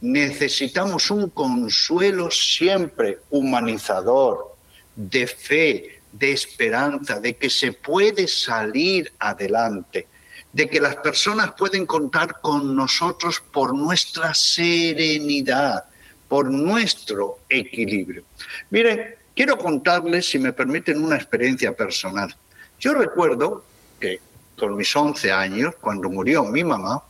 necesitamos 0.00 1.10
un 1.10 1.30
consuelo 1.30 2.30
siempre 2.30 3.18
humanizador, 3.30 4.54
de 4.94 5.26
fe, 5.26 5.95
de 6.18 6.32
esperanza, 6.32 7.20
de 7.20 7.36
que 7.36 7.50
se 7.50 7.72
puede 7.72 8.28
salir 8.28 9.12
adelante, 9.18 10.06
de 10.52 10.68
que 10.68 10.80
las 10.80 10.96
personas 10.96 11.52
pueden 11.52 11.86
contar 11.86 12.40
con 12.40 12.74
nosotros 12.74 13.40
por 13.52 13.74
nuestra 13.74 14.34
serenidad, 14.34 15.84
por 16.28 16.50
nuestro 16.50 17.40
equilibrio. 17.48 18.24
Miren, 18.70 19.14
quiero 19.34 19.58
contarles, 19.58 20.28
si 20.28 20.38
me 20.38 20.52
permiten, 20.52 21.04
una 21.04 21.16
experiencia 21.16 21.76
personal. 21.76 22.34
Yo 22.80 22.94
recuerdo 22.94 23.64
que 24.00 24.20
con 24.58 24.76
mis 24.76 24.94
11 24.94 25.32
años, 25.32 25.74
cuando 25.80 26.08
murió 26.08 26.44
mi 26.44 26.64
mamá, 26.64 27.02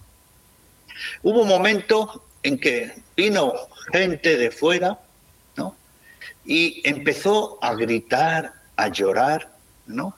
hubo 1.23 1.43
un 1.43 1.49
momento 1.49 2.25
en 2.43 2.59
que 2.59 2.93
vino 3.17 3.53
gente 3.93 4.37
de 4.37 4.51
fuera. 4.51 4.99
Y 6.49 6.81
empezó 6.89 7.59
a 7.61 7.75
gritar, 7.75 8.56
a 8.77 8.89
llorar, 8.89 9.51
¿no? 9.87 10.15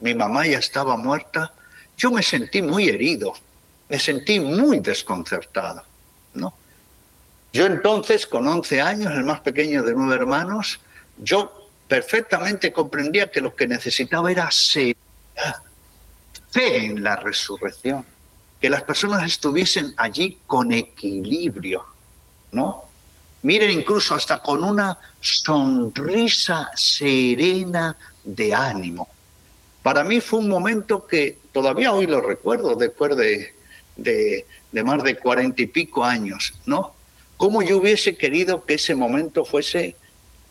Mi 0.00 0.14
mamá 0.14 0.46
ya 0.46 0.58
estaba 0.58 0.96
muerta. 0.96 1.52
Yo 1.96 2.10
me 2.10 2.22
sentí 2.22 2.62
muy 2.62 2.88
herido, 2.88 3.34
me 3.88 3.98
sentí 3.98 4.40
muy 4.40 4.80
desconcertado, 4.80 5.82
¿no? 6.34 6.54
Yo 7.52 7.66
entonces, 7.66 8.26
con 8.26 8.46
11 8.46 8.80
años, 8.80 9.12
el 9.12 9.24
más 9.24 9.40
pequeño 9.40 9.82
de 9.82 9.92
nueve 9.92 10.14
hermanos, 10.14 10.80
yo 11.18 11.68
perfectamente 11.86 12.72
comprendía 12.72 13.30
que 13.30 13.40
lo 13.40 13.54
que 13.54 13.66
necesitaba 13.68 14.30
era 14.30 14.48
fe 14.50 14.96
en 16.86 17.02
la 17.02 17.16
resurrección 17.16 18.06
que 18.62 18.70
las 18.70 18.84
personas 18.84 19.24
estuviesen 19.24 19.92
allí 19.96 20.38
con 20.46 20.70
equilibrio, 20.70 21.84
¿no? 22.52 22.84
Miren, 23.42 23.70
incluso 23.70 24.14
hasta 24.14 24.38
con 24.38 24.62
una 24.62 24.96
sonrisa 25.20 26.70
serena 26.74 27.96
de 28.22 28.54
ánimo. 28.54 29.08
Para 29.82 30.04
mí 30.04 30.20
fue 30.20 30.38
un 30.38 30.48
momento 30.48 31.06
que 31.06 31.38
todavía 31.50 31.92
hoy 31.92 32.06
lo 32.06 32.20
recuerdo, 32.20 32.76
después 32.76 33.16
de, 33.16 33.54
de, 33.96 34.46
de 34.70 34.84
más 34.84 35.02
de 35.02 35.16
cuarenta 35.16 35.62
y 35.62 35.66
pico 35.66 36.04
años, 36.04 36.54
¿no? 36.66 36.94
Cómo 37.36 37.62
yo 37.62 37.78
hubiese 37.78 38.16
querido 38.16 38.64
que 38.64 38.74
ese 38.74 38.94
momento 38.94 39.44
fuese 39.44 39.96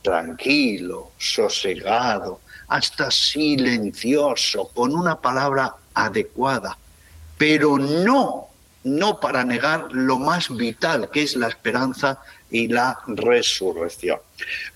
tranquilo, 0.02 1.12
sosegado, 1.18 2.42
hasta 2.68 3.10
silencioso, 3.12 4.70
con 4.74 4.94
una 4.94 5.20
palabra 5.22 5.76
adecuada, 5.94 6.78
pero 7.38 7.78
no, 7.78 8.48
no 8.84 9.20
para 9.20 9.46
negar 9.46 9.88
lo 9.92 10.20
más 10.20 10.54
vital, 10.56 11.10
que 11.10 11.24
es 11.24 11.36
la 11.36 11.48
esperanza 11.48 12.20
y 12.52 12.68
la 12.68 13.00
resurrección. 13.08 14.20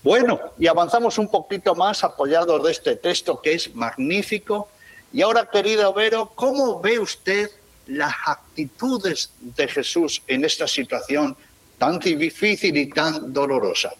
Bueno, 0.02 0.40
y 0.58 0.66
avanzamos 0.66 1.18
un 1.18 1.28
poquito 1.28 1.74
más 1.74 2.02
apoyados 2.02 2.64
de 2.64 2.72
este 2.72 2.96
texto 2.96 3.40
que 3.40 3.52
es 3.52 3.74
magnífico. 3.74 4.68
Y 5.12 5.22
ahora, 5.22 5.48
querido 5.50 5.92
Vero, 5.92 6.32
¿cómo 6.34 6.80
ve 6.80 6.98
usted 6.98 7.50
las 7.86 8.14
actitudes 8.26 9.30
de 9.40 9.68
Jesús 9.68 10.22
en 10.26 10.44
esta 10.44 10.66
situación 10.66 11.36
tan 11.78 11.98
difícil 11.98 12.76
y 12.76 12.88
tan 12.88 13.32
dolorosa? 13.32 13.92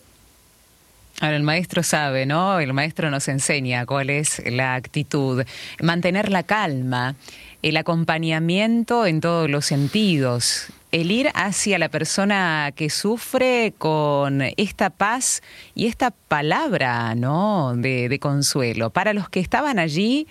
Ahora, 1.21 1.37
el 1.37 1.43
maestro 1.43 1.83
sabe, 1.83 2.27
¿no? 2.27 2.61
El 2.61 2.73
maestro 2.75 3.11
nos 3.11 3.29
enseña 3.29 3.87
cuál 3.87 4.11
es 4.11 4.43
la 4.45 4.75
actitud. 4.75 5.45
Mantener 5.81 6.31
la 6.31 6.43
calma 6.43 7.17
el 7.63 7.77
acompañamiento 7.77 9.07
en 9.07 9.21
todos 9.21 9.51
los 9.51 9.67
sentidos, 9.67 10.69
el 10.93 11.11
ir 11.11 11.31
hacia 11.35 11.79
la 11.79 11.89
persona 11.89 12.73
que 12.75 12.91
sufre 12.91 13.75
con 13.77 14.43
esta 14.57 14.91
paz 14.91 15.43
y 15.75 15.87
esta 15.87 16.11
palabra, 16.11 17.15
¿no? 17.15 17.75
De, 17.77 18.19
consuelo. 18.21 18.91
Para 18.91 19.13
los 19.13 19.29
que 19.29 19.41
estaban 19.41 19.79
allí, 19.79 20.27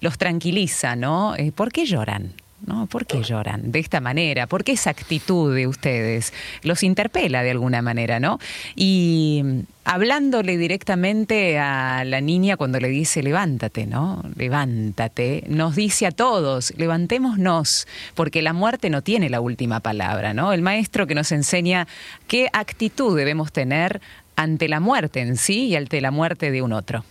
los 0.00 0.18
tranquiliza, 0.18 0.96
¿no? 0.96 1.36
Eh, 1.36 1.52
¿Por 1.52 1.72
qué 1.72 1.86
lloran? 1.86 2.34
¿No? 2.66 2.86
¿Por 2.86 3.06
qué 3.06 3.22
lloran 3.22 3.72
de 3.72 3.78
esta 3.78 4.00
manera? 4.00 4.46
¿Por 4.46 4.64
qué 4.64 4.72
esa 4.72 4.90
actitud 4.90 5.54
de 5.54 5.66
ustedes? 5.66 6.32
Los 6.62 6.82
interpela 6.82 7.42
de 7.42 7.50
alguna 7.50 7.82
manera, 7.82 8.20
¿no? 8.20 8.38
Y 8.74 9.42
hablándole 9.84 10.56
directamente 10.56 11.58
a 11.58 12.04
la 12.04 12.20
niña 12.20 12.56
cuando 12.56 12.80
le 12.80 12.88
dice 12.88 13.22
levántate, 13.22 13.86
¿no? 13.86 14.22
Levántate, 14.36 15.44
nos 15.48 15.76
dice 15.76 16.06
a 16.06 16.10
todos, 16.10 16.72
levantémonos, 16.76 17.86
porque 18.14 18.42
la 18.42 18.52
muerte 18.52 18.90
no 18.90 19.02
tiene 19.02 19.30
la 19.30 19.40
última 19.40 19.80
palabra, 19.80 20.34
¿no? 20.34 20.52
El 20.52 20.62
maestro 20.62 21.06
que 21.06 21.14
nos 21.14 21.32
enseña 21.32 21.86
qué 22.26 22.48
actitud 22.52 23.16
debemos 23.16 23.52
tener 23.52 24.00
ante 24.36 24.68
la 24.68 24.80
muerte 24.80 25.20
en 25.20 25.36
sí 25.36 25.66
y 25.66 25.76
ante 25.76 26.00
la 26.00 26.10
muerte 26.10 26.50
de 26.50 26.62
un 26.62 26.72
otro. 26.72 27.04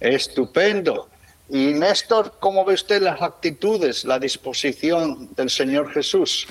Estupendo. 0.00 1.08
Y 1.50 1.72
Néstor, 1.72 2.34
¿cómo 2.40 2.64
ve 2.64 2.74
usted 2.74 3.00
las 3.00 3.22
actitudes, 3.22 4.04
la 4.04 4.18
disposición 4.18 5.30
del 5.34 5.48
Señor 5.48 5.90
Jesús? 5.92 6.46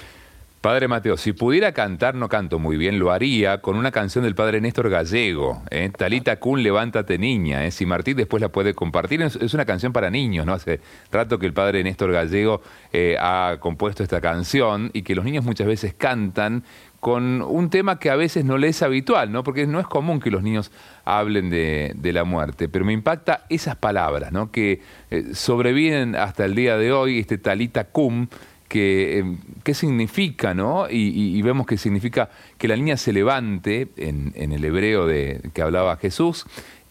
Padre 0.68 0.90
Mateo, 0.90 1.16
si 1.16 1.32
pudiera 1.32 1.72
cantar, 1.72 2.14
no 2.14 2.28
canto 2.28 2.60
muy 2.60 2.76
bien, 2.76 3.00
lo 3.00 3.14
haría 3.14 3.62
con 3.62 3.78
una 3.78 3.90
canción 3.90 4.26
del 4.26 4.36
Padre 4.36 4.60
Néstor 4.60 4.90
Gallego, 4.90 5.64
¿eh? 5.72 5.90
Talita 5.98 6.42
Kun, 6.42 6.62
levántate 6.62 7.18
niña, 7.18 7.66
¿eh? 7.66 7.72
si 7.72 7.86
Martín 7.86 8.18
después 8.18 8.42
la 8.42 8.50
puede 8.50 8.74
compartir, 8.74 9.22
es, 9.22 9.54
una 9.54 9.64
canción 9.64 9.94
para 9.94 10.10
niños, 10.10 10.46
¿no? 10.46 10.52
Hace 10.52 10.82
rato 11.10 11.40
que 11.40 11.46
el 11.46 11.54
Padre 11.54 11.86
Néstor 11.86 12.12
Gallego 12.12 12.62
eh, 12.92 13.16
ha 13.18 13.60
compuesto 13.62 14.04
esta 14.04 14.20
canción 14.20 14.92
y 14.92 15.04
que 15.04 15.16
los 15.16 15.24
niños 15.24 15.46
muchas 15.46 15.68
veces 15.68 15.94
cantan 15.94 16.66
con 17.00 17.42
un 17.44 17.70
tema 17.70 17.98
que 17.98 18.10
a 18.10 18.18
veces 18.18 18.44
no 18.44 18.58
le 18.58 18.68
es 18.68 18.82
habitual, 18.82 19.32
¿no? 19.32 19.46
Porque 19.46 19.68
no 19.68 19.80
es 19.80 19.88
común 19.88 20.20
que 20.20 20.32
los 20.32 20.44
niños 20.44 20.74
hablen 21.06 21.50
de, 21.50 21.96
la 22.12 22.26
muerte, 22.26 22.68
pero 22.68 22.84
me 22.84 22.92
impacta 22.92 23.46
esas 23.48 23.78
palabras, 23.78 24.34
¿no? 24.34 24.52
Que 24.52 24.82
eh, 25.12 25.34
sobreviven 25.34 26.18
hasta 26.18 26.44
el 26.44 26.56
día 26.56 26.76
de 26.76 26.92
hoy, 26.92 27.20
este 27.20 27.38
talita 27.38 27.86
cum, 27.86 28.28
que 28.68 29.20
eh, 29.20 29.36
qué 29.64 29.74
significa, 29.74 30.54
¿no? 30.54 30.88
Y, 30.90 31.42
vemos 31.42 31.66
que 31.66 31.78
significa 31.78 32.30
que 32.58 32.68
la 32.68 32.76
niña 32.76 32.98
se 32.98 33.14
levante 33.14 33.88
en, 33.98 34.34
el 34.36 34.64
hebreo 34.64 35.08
de 35.08 35.42
que 35.54 35.62
hablaba 35.62 35.98
Jesús, 35.98 36.46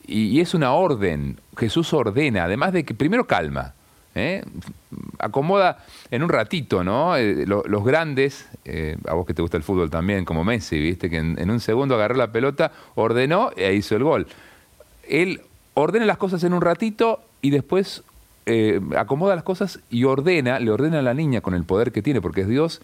y, 0.07 0.41
es 0.41 0.55
una 0.55 0.72
orden. 0.72 1.39
Jesús 1.57 1.93
ordena, 1.93 2.45
además 2.45 2.72
de 2.72 2.85
que 2.85 2.95
primero 2.95 3.27
calma, 3.27 3.74
¿eh? 4.14 4.45
acomoda 5.18 5.85
en 6.11 6.22
un 6.22 6.29
ratito, 6.29 6.85
¿no? 6.85 7.16
Eh, 7.16 7.47
los 7.47 7.85
grandes, 7.85 8.49
a 9.07 9.14
vos 9.14 9.27
que 9.27 9.35
te 9.35 9.43
gusta 9.43 9.57
el 9.57 9.62
fútbol 9.62 9.91
también, 9.91 10.24
como 10.24 10.45
Messi, 10.45 10.79
¿viste? 10.79 11.11
Que 11.11 11.18
en, 11.18 11.51
un 11.51 11.61
segundo 11.61 11.95
agarró 11.95 12.14
la 12.14 12.33
pelota, 12.33 12.72
ordenó 12.95 13.51
e 13.57 13.74
hizo 13.74 13.97
el 13.97 14.05
gol. 14.05 14.27
Él 15.09 15.43
ordena 15.74 16.07
las 16.07 16.16
cosas 16.16 16.43
en 16.45 16.53
un 16.53 16.62
ratito 16.62 17.22
y 17.43 17.51
después 17.51 18.03
acomoda 18.97 19.35
las 19.35 19.45
cosas 19.45 19.81
y 19.91 20.05
ordena, 20.05 20.61
le 20.61 20.71
ordena 20.71 21.01
a 21.01 21.03
la 21.03 21.15
niña 21.15 21.41
con 21.41 21.55
el 21.55 21.65
poder 21.65 21.93
que 21.93 22.03
tiene, 22.03 22.21
porque 22.21 22.43
es 22.43 22.49
Dios, 22.49 22.81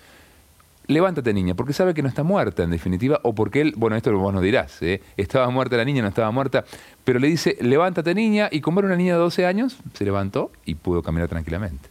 levántate 0.87 1.33
niña, 1.33 1.55
porque 1.55 1.73
sabe 1.73 1.95
que 1.95 2.03
no 2.03 2.09
está 2.09 2.23
muerta 2.23 2.63
en 2.63 2.71
definitiva, 2.71 3.21
o 3.23 3.35
porque 3.35 3.61
él, 3.61 3.75
bueno, 3.77 3.97
esto 3.97 4.17
vos 4.17 4.35
nos 4.35 4.43
dirás, 4.43 4.81
¿eh? 4.83 5.01
estaba 5.17 5.49
muerta 5.51 5.77
la 5.77 5.85
niña, 5.85 6.03
no 6.03 6.09
estaba 6.09 6.31
muerta, 6.31 6.65
pero 7.05 7.19
le 7.19 7.29
dice, 7.29 7.57
levántate 7.61 8.15
niña, 8.15 8.49
y 8.51 8.61
como 8.61 8.81
era 8.81 8.89
una 8.89 8.97
niña 8.97 9.15
de 9.15 9.21
12 9.21 9.47
años, 9.47 9.79
se 9.95 10.05
levantó 10.05 10.51
y 10.65 10.75
pudo 10.75 11.03
caminar 11.03 11.29
tranquilamente. 11.29 11.89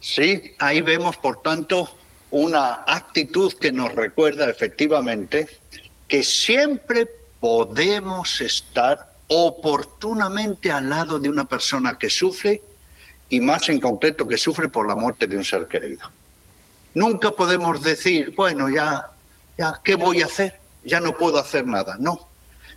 Sí, 0.00 0.52
ahí 0.58 0.80
vemos, 0.80 1.16
por 1.18 1.42
tanto, 1.42 1.90
una 2.30 2.84
actitud 2.86 3.52
que 3.54 3.72
nos 3.72 3.94
recuerda 3.94 4.48
efectivamente 4.48 5.48
que 6.08 6.22
siempre 6.22 7.06
podemos 7.38 8.40
estar 8.40 9.09
oportunamente 9.32 10.72
al 10.72 10.90
lado 10.90 11.20
de 11.20 11.28
una 11.28 11.44
persona 11.44 11.96
que 11.96 12.10
sufre 12.10 12.62
y 13.28 13.40
más 13.40 13.68
en 13.68 13.78
concreto 13.78 14.26
que 14.26 14.36
sufre 14.36 14.68
por 14.68 14.88
la 14.88 14.96
muerte 14.96 15.28
de 15.28 15.36
un 15.36 15.44
ser 15.44 15.68
querido. 15.68 16.10
Nunca 16.94 17.30
podemos 17.30 17.80
decir, 17.80 18.34
bueno, 18.34 18.68
ya, 18.68 19.08
ya, 19.56 19.80
¿qué 19.84 19.94
voy 19.94 20.22
a 20.22 20.26
hacer? 20.26 20.58
Ya 20.84 20.98
no 20.98 21.16
puedo 21.16 21.38
hacer 21.38 21.64
nada. 21.64 21.96
No, 22.00 22.26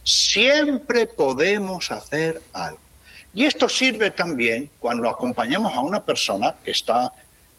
siempre 0.03 1.07
podemos 1.07 1.89
hacer 1.89 2.39
algo. 2.53 2.77
Y 3.33 3.45
esto 3.45 3.67
sirve 3.67 4.11
también 4.11 4.69
cuando 4.79 5.09
acompañamos 5.09 5.73
a 5.73 5.79
una 5.79 6.05
persona 6.05 6.53
que 6.63 6.69
está 6.69 7.11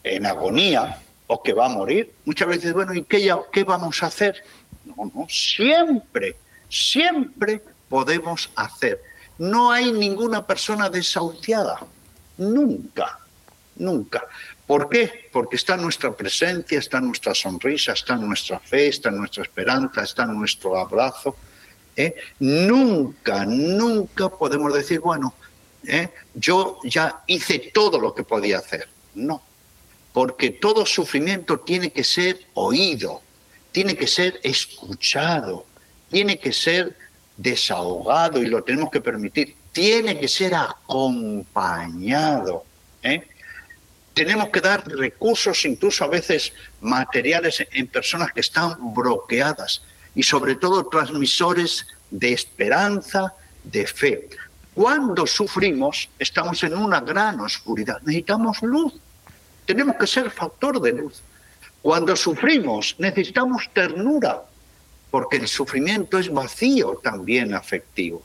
en 0.05 0.25
agonía 0.25 1.01
o 1.27 1.43
que 1.43 1.53
va 1.53 1.67
a 1.67 1.69
morir. 1.69 2.15
Muchas 2.25 2.47
veces, 2.47 2.73
bueno, 2.73 2.95
¿y 2.95 3.03
qué, 3.03 3.29
qué 3.53 3.65
vamos 3.65 4.05
a 4.05 4.07
hacer? 4.07 4.37
No, 4.85 5.11
no, 5.13 5.27
siempre, 5.29 6.37
siempre 6.69 7.61
podemos 7.95 8.51
hacer. 8.57 9.01
No 9.39 9.71
hay 9.71 9.93
ninguna 9.93 10.45
persona 10.45 10.91
desahuciada, 10.91 11.79
nunca, 12.39 13.21
nunca. 13.77 14.25
¿Por 14.67 14.89
qué? 14.89 15.29
Porque 15.33 15.55
está 15.55 15.77
nuestra 15.77 16.11
presencia, 16.11 16.81
está 16.81 17.01
nuestra 17.01 17.37
sonrisa, 17.37 17.93
está 17.93 18.17
nuestra 18.17 18.59
fe, 18.59 18.89
está 18.89 19.13
nuestra 19.13 19.45
esperanza, 19.45 20.03
está 20.03 20.27
nuestro 20.27 20.77
abrazo. 20.77 21.37
¿eh? 21.95 22.17
Nunca, 22.41 23.47
nunca 23.47 24.29
podemos 24.29 24.75
decir, 24.75 24.99
bueno, 24.99 25.33
¿eh? 25.87 26.09
yo 26.35 26.81
ya 26.83 27.23
hice 27.29 27.71
todo 27.73 28.01
lo 28.01 28.13
que 28.13 28.25
podía 28.25 28.59
hacer. 28.59 28.89
No, 29.15 29.41
porque 30.13 30.51
todo 30.51 30.85
sufrimiento 30.85 31.61
tiene 31.61 31.93
que 31.93 32.03
ser 32.03 32.41
oído, 32.55 33.23
tiene 33.71 33.95
que 33.95 34.09
ser 34.09 34.41
escuchado, 34.43 35.65
tiene 36.11 36.41
que 36.41 36.53
ser 36.53 37.04
desahogado 37.37 38.43
y 38.43 38.47
lo 38.47 38.63
tenemos 38.63 38.91
que 38.91 39.01
permitir, 39.01 39.57
tiene 39.73 40.19
que 40.19 40.29
ser 40.29 40.55
acompañado. 40.55 41.45
¿eh? 43.03 43.23
tenemos 44.15 44.49
que 44.51 44.61
dar 44.61 44.87
recursos, 44.87 45.65
incluso 45.65 46.05
a 46.05 46.09
veces 46.09 46.53
materiales, 46.81 47.67
en 47.73 47.89
personas 47.89 48.33
que 48.33 48.41
están 48.41 48.95
bloqueadas 48.95 49.83
y 50.15 50.23
sobre 50.23 50.55
todo 50.55 50.87
transmisores 50.87 51.87
de 52.11 52.33
esperanza, 52.33 53.35
de 53.65 53.87
fe. 53.87 54.29
Cuando 54.73 55.27
sufrimos, 55.27 56.09
estamos 56.19 56.63
en 56.63 56.77
una 56.77 57.01
gran 57.01 57.41
oscuridad. 57.41 58.01
Necesitamos 58.03 58.63
luz. 58.63 58.95
Tenemos 59.67 59.97
que 59.97 60.07
ser 60.07 60.31
factor 60.31 60.81
de 60.81 60.93
luz. 60.93 61.23
Cuando 61.83 62.15
sufrimos, 62.17 62.95
necesitamos 62.99 63.69
ternura, 63.73 64.43
porque 65.15 65.37
el 65.37 65.47
sufrimiento 65.47 66.19
es 66.19 66.29
vacío 66.29 66.99
también 67.01 67.55
afectivo. 67.55 68.21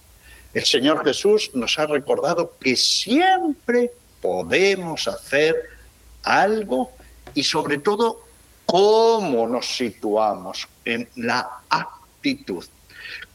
El 0.55 0.65
Señor 0.65 1.05
Jesús 1.05 1.51
nos 1.53 1.77
ha 1.77 1.85
recordado 1.85 2.53
que 2.59 2.75
siempre 2.75 3.91
podemos 4.19 5.07
hacer 5.07 5.55
algo 6.23 6.91
y 7.35 7.43
sobre 7.43 7.77
todo 7.77 8.23
cómo 8.65 9.47
nos 9.47 9.67
situamos 9.67 10.67
en 10.83 11.07
la 11.17 11.61
actitud. 11.69 12.65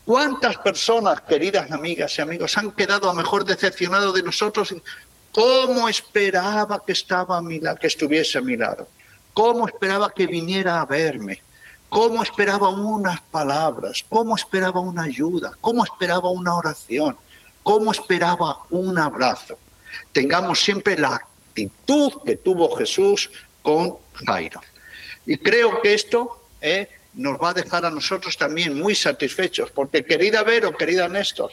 ¿Cuántas 0.05 0.57
personas, 0.57 1.21
queridas 1.21 1.71
amigas 1.71 2.19
y 2.19 2.23
amigos, 2.23 2.59
han 2.59 2.73
quedado 2.73 3.09
a 3.09 3.15
mejor 3.15 3.45
decepcionados 3.45 4.15
de 4.15 4.25
nosotros? 4.25 4.75
¿Cómo 5.31 5.89
esperaba 5.89 6.83
que, 6.85 6.91
estaba 6.91 7.41
que 7.81 7.87
estuviese 7.87 8.37
a 8.37 8.41
mi 8.41 8.57
lado? 8.57 8.89
¿Cómo 9.33 9.69
esperaba 9.69 10.13
que 10.13 10.27
viniera 10.27 10.81
a 10.81 10.87
verme? 10.87 11.41
¿Cómo 11.95 12.25
esperaba 12.25 12.71
unas 12.71 13.21
palabras? 13.21 14.05
¿Cómo 14.09 14.35
esperaba 14.35 14.81
una 14.81 15.05
ayuda? 15.05 15.53
¿Cómo 15.61 15.85
esperaba 15.85 16.29
una 16.29 16.57
oración? 16.57 17.17
¿Cómo 17.63 17.93
esperaba 17.93 18.59
un 18.71 18.99
abrazo? 18.99 19.57
Tengamos 20.11 20.59
siempre 20.59 20.99
la 20.99 21.15
actitud 21.15 22.15
que 22.27 22.35
tuvo 22.35 22.75
Jesús 22.75 23.31
con 23.63 23.95
Jairo. 24.27 24.61
Y 25.25 25.39
creo 25.39 25.81
que 25.83 25.95
esto 25.95 26.49
eh, 26.61 26.89
nos 27.15 27.41
va 27.41 27.51
a 27.51 27.55
dejar 27.55 27.87
a 27.87 27.91
nosotros 27.91 28.37
también 28.37 28.77
muy 28.77 28.97
satisfechos, 28.97 29.71
porque 29.71 30.05
querida 30.05 30.43
Vero, 30.43 30.77
querida 30.77 31.07
Néstor, 31.07 31.53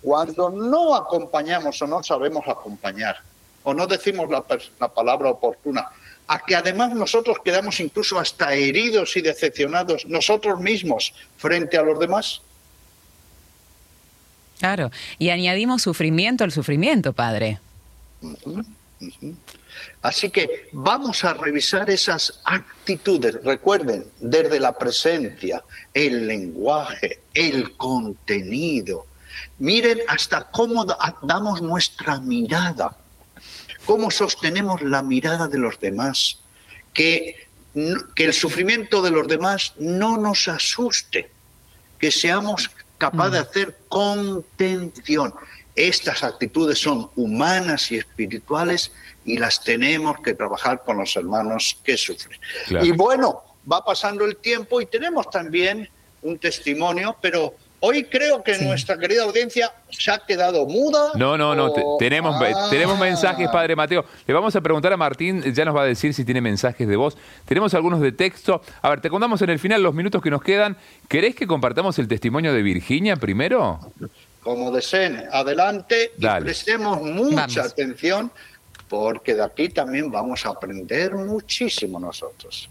cuando 0.00 0.48
no 0.48 0.94
acompañamos 0.94 1.82
o 1.82 1.86
no 1.86 2.02
sabemos 2.02 2.48
acompañar, 2.48 3.18
o 3.62 3.74
no 3.74 3.86
decimos 3.86 4.30
la, 4.30 4.42
la 4.80 4.88
palabra 4.88 5.28
oportuna, 5.28 5.90
a 6.32 6.42
que 6.46 6.56
además 6.56 6.94
nosotros 6.94 7.38
quedamos 7.44 7.78
incluso 7.80 8.18
hasta 8.18 8.54
heridos 8.54 9.16
y 9.16 9.20
decepcionados 9.20 10.06
nosotros 10.06 10.60
mismos 10.60 11.12
frente 11.36 11.76
a 11.76 11.82
los 11.82 11.98
demás. 11.98 12.40
Claro, 14.58 14.90
y 15.18 15.28
añadimos 15.28 15.82
sufrimiento 15.82 16.44
al 16.44 16.52
sufrimiento, 16.52 17.12
Padre. 17.12 17.58
Así 20.00 20.30
que 20.30 20.70
vamos 20.72 21.22
a 21.24 21.34
revisar 21.34 21.90
esas 21.90 22.40
actitudes. 22.44 23.42
Recuerden, 23.44 24.06
desde 24.18 24.58
la 24.58 24.72
presencia, 24.78 25.62
el 25.92 26.26
lenguaje, 26.26 27.20
el 27.34 27.76
contenido. 27.76 29.04
Miren 29.58 29.98
hasta 30.08 30.50
cómo 30.50 30.86
damos 31.22 31.60
nuestra 31.60 32.20
mirada, 32.20 32.96
cómo 33.86 34.10
sostenemos 34.10 34.82
la 34.82 35.02
mirada 35.02 35.48
de 35.48 35.58
los 35.58 35.78
demás, 35.80 36.38
que, 36.92 37.48
que 38.14 38.24
el 38.24 38.32
sufrimiento 38.32 39.02
de 39.02 39.10
los 39.10 39.26
demás 39.26 39.74
no 39.78 40.16
nos 40.16 40.48
asuste, 40.48 41.30
que 41.98 42.10
seamos 42.10 42.70
capaces 42.98 43.32
de 43.32 43.38
mm. 43.38 43.42
hacer 43.42 43.76
contención. 43.88 45.34
Estas 45.74 46.22
actitudes 46.22 46.78
son 46.78 47.10
humanas 47.16 47.90
y 47.90 47.96
espirituales 47.96 48.92
y 49.24 49.38
las 49.38 49.62
tenemos 49.62 50.20
que 50.20 50.34
trabajar 50.34 50.82
con 50.84 50.98
los 50.98 51.16
hermanos 51.16 51.78
que 51.82 51.96
sufren. 51.96 52.38
Y 52.82 52.92
bueno, 52.92 53.42
va 53.70 53.84
pasando 53.84 54.24
el 54.24 54.36
tiempo 54.36 54.80
y 54.80 54.86
tenemos 54.86 55.30
también 55.30 55.88
un 56.22 56.38
testimonio, 56.38 57.16
pero 57.20 57.54
hoy 57.82 58.04
creo 58.04 58.42
que 58.42 58.58
nuestra 58.58 58.96
querida 58.96 59.24
audiencia 59.24 59.72
se 59.90 60.10
ha 60.10 60.18
quedado 60.18 60.66
muda. 60.66 61.12
No, 61.14 61.36
no, 61.36 61.54
no, 61.54 61.72
tenemos, 61.98 62.34
ah. 62.40 62.68
tenemos 62.70 62.98
mensajes, 62.98 63.48
Padre 63.50 63.76
Mateo. 63.76 64.04
Le 64.26 64.34
vamos 64.34 64.56
a 64.56 64.60
preguntar 64.60 64.92
a 64.92 64.96
Martín, 64.96 65.42
ya 65.52 65.64
nos 65.64 65.76
va 65.76 65.82
a 65.82 65.86
decir 65.86 66.14
si 66.14 66.24
tiene 66.24 66.40
mensajes 66.40 66.88
de 66.88 66.96
voz. 66.96 67.16
Tenemos 67.44 67.74
algunos 67.74 68.00
de 68.00 68.12
texto. 68.12 68.62
A 68.80 68.90
ver, 68.90 69.00
te 69.00 69.10
contamos 69.10 69.42
en 69.42 69.50
el 69.50 69.58
final 69.58 69.82
los 69.82 69.94
minutos 69.94 70.22
que 70.22 70.30
nos 70.30 70.42
quedan. 70.42 70.76
¿Querés 71.08 71.34
que 71.34 71.46
compartamos 71.46 71.98
el 71.98 72.08
testimonio 72.08 72.52
de 72.52 72.62
Virginia 72.62 73.16
primero? 73.16 73.80
como 74.42 74.72
deseen, 74.72 75.24
adelante 75.30 76.12
y 76.18 76.26
prestemos 76.40 77.00
mucha 77.00 77.62
atención 77.62 78.30
porque 78.88 79.34
de 79.34 79.44
aquí 79.44 79.68
también 79.68 80.10
vamos 80.10 80.44
a 80.44 80.50
aprender 80.50 81.14
muchísimo 81.14 81.98
nosotros. 81.98 82.68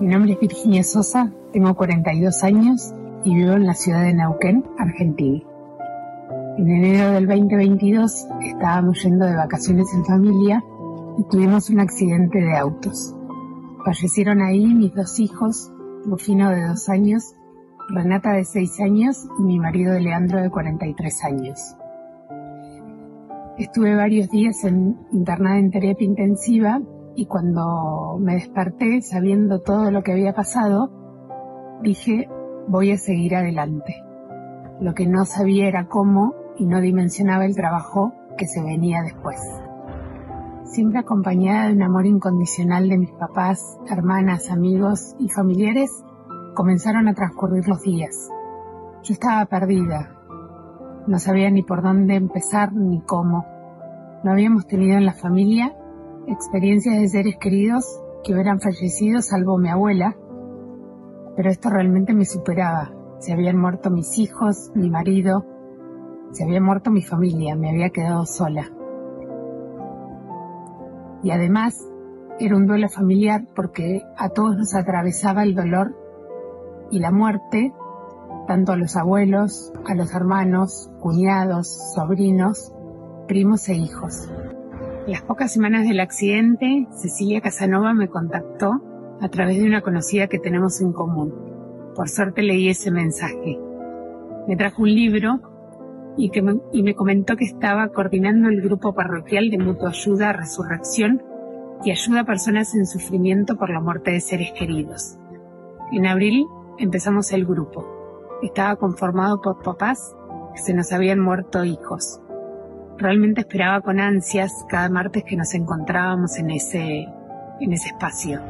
Mi 0.00 0.06
nombre 0.06 0.32
es 0.32 0.40
Virginia 0.40 0.82
Sosa, 0.82 1.30
tengo 1.52 1.74
42 1.74 2.42
años 2.42 2.94
y 3.24 3.34
vivo 3.34 3.52
en 3.52 3.66
la 3.66 3.74
ciudad 3.74 4.02
de 4.02 4.14
Neuquén, 4.14 4.64
Argentina. 4.78 5.44
En 6.58 6.70
enero 6.70 7.12
del 7.12 7.26
2022 7.26 8.26
estábamos 8.42 9.02
yendo 9.02 9.26
de 9.26 9.36
vacaciones 9.36 9.92
en 9.94 10.04
familia 10.04 10.64
y 11.18 11.24
tuvimos 11.24 11.68
un 11.70 11.80
accidente 11.80 12.40
de 12.40 12.56
autos. 12.56 13.14
Fallecieron 13.84 14.40
ahí 14.40 14.66
mis 14.66 14.94
dos 14.94 15.20
hijos, 15.20 15.70
Rufino 16.06 16.50
de 16.50 16.66
dos 16.66 16.88
años 16.88 17.34
Renata 17.92 18.32
de 18.32 18.44
6 18.44 18.80
años 18.80 19.28
y 19.38 19.42
mi 19.42 19.58
marido 19.58 19.92
de 19.92 20.00
Leandro 20.00 20.40
de 20.40 20.48
43 20.48 21.24
años. 21.24 21.76
Estuve 23.58 23.96
varios 23.96 24.30
días 24.30 24.62
en, 24.64 24.96
internada 25.12 25.58
en 25.58 25.70
terapia 25.70 26.06
intensiva 26.06 26.80
y 27.20 27.26
cuando 27.26 28.16
me 28.18 28.32
desperté 28.32 29.02
sabiendo 29.02 29.60
todo 29.60 29.90
lo 29.90 30.02
que 30.02 30.12
había 30.12 30.32
pasado, 30.32 30.90
dije, 31.82 32.30
voy 32.66 32.92
a 32.92 32.96
seguir 32.96 33.36
adelante. 33.36 33.94
Lo 34.80 34.94
que 34.94 35.06
no 35.06 35.26
sabía 35.26 35.68
era 35.68 35.86
cómo 35.86 36.34
y 36.56 36.64
no 36.64 36.80
dimensionaba 36.80 37.44
el 37.44 37.54
trabajo 37.54 38.14
que 38.38 38.46
se 38.46 38.62
venía 38.62 39.02
después. 39.02 39.38
Siempre 40.64 41.00
acompañada 41.00 41.66
de 41.66 41.74
un 41.74 41.82
amor 41.82 42.06
incondicional 42.06 42.88
de 42.88 42.96
mis 42.96 43.12
papás, 43.12 43.78
hermanas, 43.90 44.50
amigos 44.50 45.14
y 45.18 45.28
familiares, 45.28 45.90
comenzaron 46.54 47.06
a 47.06 47.12
transcurrir 47.12 47.68
los 47.68 47.82
días. 47.82 48.30
Yo 49.02 49.12
estaba 49.12 49.44
perdida. 49.44 50.16
No 51.06 51.18
sabía 51.18 51.50
ni 51.50 51.62
por 51.64 51.82
dónde 51.82 52.14
empezar 52.14 52.72
ni 52.72 53.02
cómo. 53.02 53.44
No 54.24 54.32
habíamos 54.32 54.66
tenido 54.66 54.96
en 54.96 55.04
la 55.04 55.12
familia 55.12 55.76
experiencias 56.30 57.00
de 57.00 57.08
seres 57.08 57.36
queridos 57.38 57.84
que 58.22 58.32
hubieran 58.32 58.60
fallecido 58.60 59.20
salvo 59.20 59.58
mi 59.58 59.68
abuela, 59.68 60.16
pero 61.36 61.50
esto 61.50 61.70
realmente 61.70 62.14
me 62.14 62.24
superaba. 62.24 62.92
Se 63.18 63.32
habían 63.32 63.58
muerto 63.58 63.90
mis 63.90 64.18
hijos, 64.18 64.70
mi 64.74 64.88
marido, 64.90 65.44
se 66.32 66.44
había 66.44 66.60
muerto 66.60 66.90
mi 66.90 67.02
familia, 67.02 67.56
me 67.56 67.70
había 67.70 67.90
quedado 67.90 68.24
sola. 68.26 68.70
Y 71.22 71.30
además 71.30 71.86
era 72.38 72.56
un 72.56 72.66
duelo 72.66 72.88
familiar 72.88 73.46
porque 73.54 74.02
a 74.16 74.30
todos 74.30 74.56
nos 74.56 74.74
atravesaba 74.74 75.42
el 75.42 75.54
dolor 75.54 75.96
y 76.90 77.00
la 77.00 77.10
muerte, 77.10 77.72
tanto 78.46 78.72
a 78.72 78.76
los 78.76 78.96
abuelos, 78.96 79.72
a 79.86 79.94
los 79.94 80.14
hermanos, 80.14 80.90
cuñados, 81.00 81.92
sobrinos, 81.94 82.72
primos 83.26 83.68
e 83.68 83.74
hijos. 83.74 84.30
Las 85.06 85.22
pocas 85.22 85.52
semanas 85.52 85.88
del 85.88 85.98
accidente, 85.98 86.86
Cecilia 86.92 87.40
Casanova 87.40 87.94
me 87.94 88.08
contactó 88.08 88.82
a 89.20 89.28
través 89.28 89.58
de 89.58 89.66
una 89.66 89.80
conocida 89.80 90.26
que 90.26 90.38
tenemos 90.38 90.80
en 90.82 90.92
común. 90.92 91.92
Por 91.94 92.08
suerte 92.08 92.42
leí 92.42 92.68
ese 92.68 92.90
mensaje. 92.90 93.58
Me 94.46 94.56
trajo 94.56 94.82
un 94.82 94.94
libro 94.94 95.40
y, 96.18 96.30
que 96.30 96.42
me, 96.42 96.94
comentó 96.94 97.36
que 97.36 97.46
estaba 97.46 97.88
coordinando 97.88 98.50
el 98.50 98.60
grupo 98.60 98.94
parroquial 98.94 99.48
de 99.48 99.58
Mutua 99.58 99.88
Ayuda 99.88 100.34
Resurrección 100.34 101.22
y 101.82 101.90
ayuda 101.90 102.20
a 102.20 102.26
personas 102.26 102.74
en 102.74 102.86
sufrimiento 102.86 103.56
por 103.56 103.70
la 103.70 103.80
muerte 103.80 104.10
de 104.10 104.20
seres 104.20 104.52
queridos. 104.52 105.18
En 105.92 106.06
abril 106.06 106.44
empezamos 106.78 107.32
el 107.32 107.46
grupo. 107.46 107.86
Estaba 108.42 108.76
conformado 108.76 109.40
por 109.40 109.62
papás 109.62 110.14
que 110.54 110.60
se 110.60 110.74
nos 110.74 110.92
habían 110.92 111.20
muerto 111.20 111.64
hijos. 111.64 112.20
Realmente 113.00 113.40
esperaba 113.40 113.80
con 113.80 113.98
ansias 113.98 114.52
cada 114.68 114.90
martes 114.90 115.24
que 115.24 115.34
nos 115.34 115.54
encontrábamos 115.54 116.36
en 116.36 116.50
ese, 116.50 117.08
en 117.58 117.72
ese 117.72 117.88
espacio. 117.88 118.42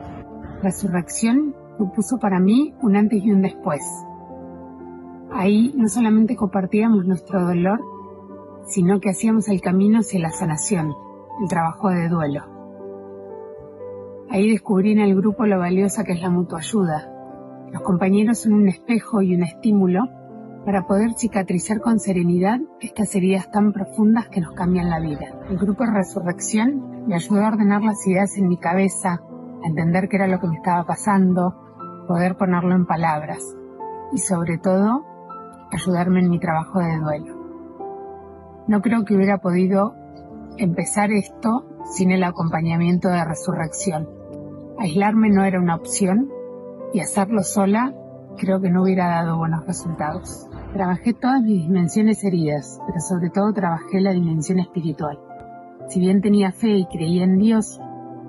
Resurrección 0.61 1.55
supuso 1.79 2.19
para 2.19 2.41
mí 2.41 2.75
un 2.83 2.97
antes 2.97 3.23
y 3.23 3.31
un 3.31 3.43
después. 3.43 3.81
Ahí 5.31 5.73
no 5.77 5.87
solamente 5.87 6.35
compartíamos 6.35 7.07
nuestro 7.07 7.45
dolor, 7.45 7.81
sino 8.67 8.99
que 8.99 9.11
hacíamos 9.11 9.49
el 9.49 9.61
camino 9.61 10.01
hacia 10.01 10.19
la 10.19 10.33
sanación, 10.33 10.95
el 11.41 11.49
trabajo 11.49 11.91
de 11.91 12.09
duelo. 12.09 12.43
Ahí 14.31 14.51
descubrí 14.51 14.91
en 14.91 14.99
el 14.99 15.15
grupo 15.15 15.47
lo 15.47 15.61
valiosa 15.61 16.03
que 16.03 16.15
es 16.15 16.21
la 16.21 16.29
mutua 16.29 16.59
ayuda. 16.59 17.09
Los 17.71 17.83
compañeros 17.83 18.41
son 18.41 18.55
un 18.55 18.69
espejo 18.69 19.23
y 19.23 19.33
un 19.33 19.45
estímulo 19.45 20.09
para 20.65 20.87
poder 20.87 21.15
cicatrizar 21.15 21.81
con 21.81 21.99
serenidad 21.99 22.61
estas 22.81 23.15
heridas 23.15 23.51
tan 23.51 23.73
profundas 23.73 24.29
que 24.29 24.41
nos 24.41 24.53
cambian 24.53 24.91
la 24.91 25.01
vida. 25.01 25.27
El 25.49 25.59
grupo 25.59 25.85
resurrección 25.85 27.07
me 27.07 27.15
ayudó 27.15 27.45
a 27.45 27.49
ordenar 27.49 27.83
las 27.83 28.07
ideas 28.07 28.37
en 28.37 28.49
mi 28.49 28.59
cabeza, 28.59 29.21
a 29.63 29.67
entender 29.67 30.09
qué 30.09 30.17
era 30.17 30.27
lo 30.27 30.39
que 30.39 30.49
me 30.49 30.57
estaba 30.57 30.85
pasando, 30.85 31.55
poder 32.07 32.37
ponerlo 32.37 32.75
en 32.75 32.87
palabras 32.87 33.39
y 34.13 34.19
sobre 34.19 34.59
todo 34.59 35.05
ayudarme 35.73 36.21
en 36.21 36.31
mi 36.31 36.39
trabajo 36.39 36.81
de 36.81 36.99
duelo. 36.99 37.41
No 38.67 38.83
creo 38.83 39.05
que 39.05 39.15
hubiera 39.15 39.39
podido 39.39 39.95
empezar 40.59 41.11
esto 41.11 41.67
sin 41.85 42.11
el 42.11 42.23
acompañamiento 42.23 43.09
de 43.09 43.25
resurrección. 43.25 44.09
Aislarme 44.79 45.31
no 45.31 45.45
era 45.45 45.59
una 45.59 45.77
opción 45.77 46.31
y 46.93 47.01
hacerlo 47.01 47.43
sola 47.43 47.95
creo 48.37 48.61
que 48.61 48.71
no 48.71 48.83
hubiera 48.83 49.09
dado 49.09 49.37
buenos 49.37 49.67
resultados. 49.67 50.49
Trabajé 50.73 51.14
todas 51.14 51.43
mis 51.43 51.62
dimensiones 51.66 52.23
heridas, 52.23 52.81
pero 52.87 53.01
sobre 53.01 53.31
todo 53.31 53.53
trabajé 53.53 54.01
la 54.01 54.12
dimensión 54.12 54.61
espiritual. 54.61 55.18
Si 55.89 55.99
bien 55.99 56.23
tenía 56.23 56.53
fe 56.53 56.77
y 56.77 56.87
creía 56.87 57.25
en 57.25 57.39
Dios, 57.39 57.81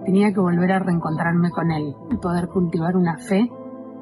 tenía 0.06 0.34
que 0.34 0.40
volver 0.40 0.72
a 0.72 0.80
reencontrarme 0.80 1.52
con 1.52 1.70
Él 1.70 1.96
y 2.10 2.18
poder 2.18 2.48
cultivar 2.48 2.98
una 2.98 3.20
fe 3.20 3.48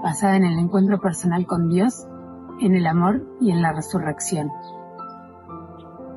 basada 0.01 0.37
en 0.37 0.45
el 0.45 0.57
encuentro 0.57 1.01
personal 1.01 1.45
con 1.45 1.67
Dios, 1.67 2.07
en 2.61 2.75
el 2.75 2.87
amor 2.87 3.27
y 3.41 3.51
en 3.51 3.61
la 3.61 3.73
resurrección. 3.73 4.49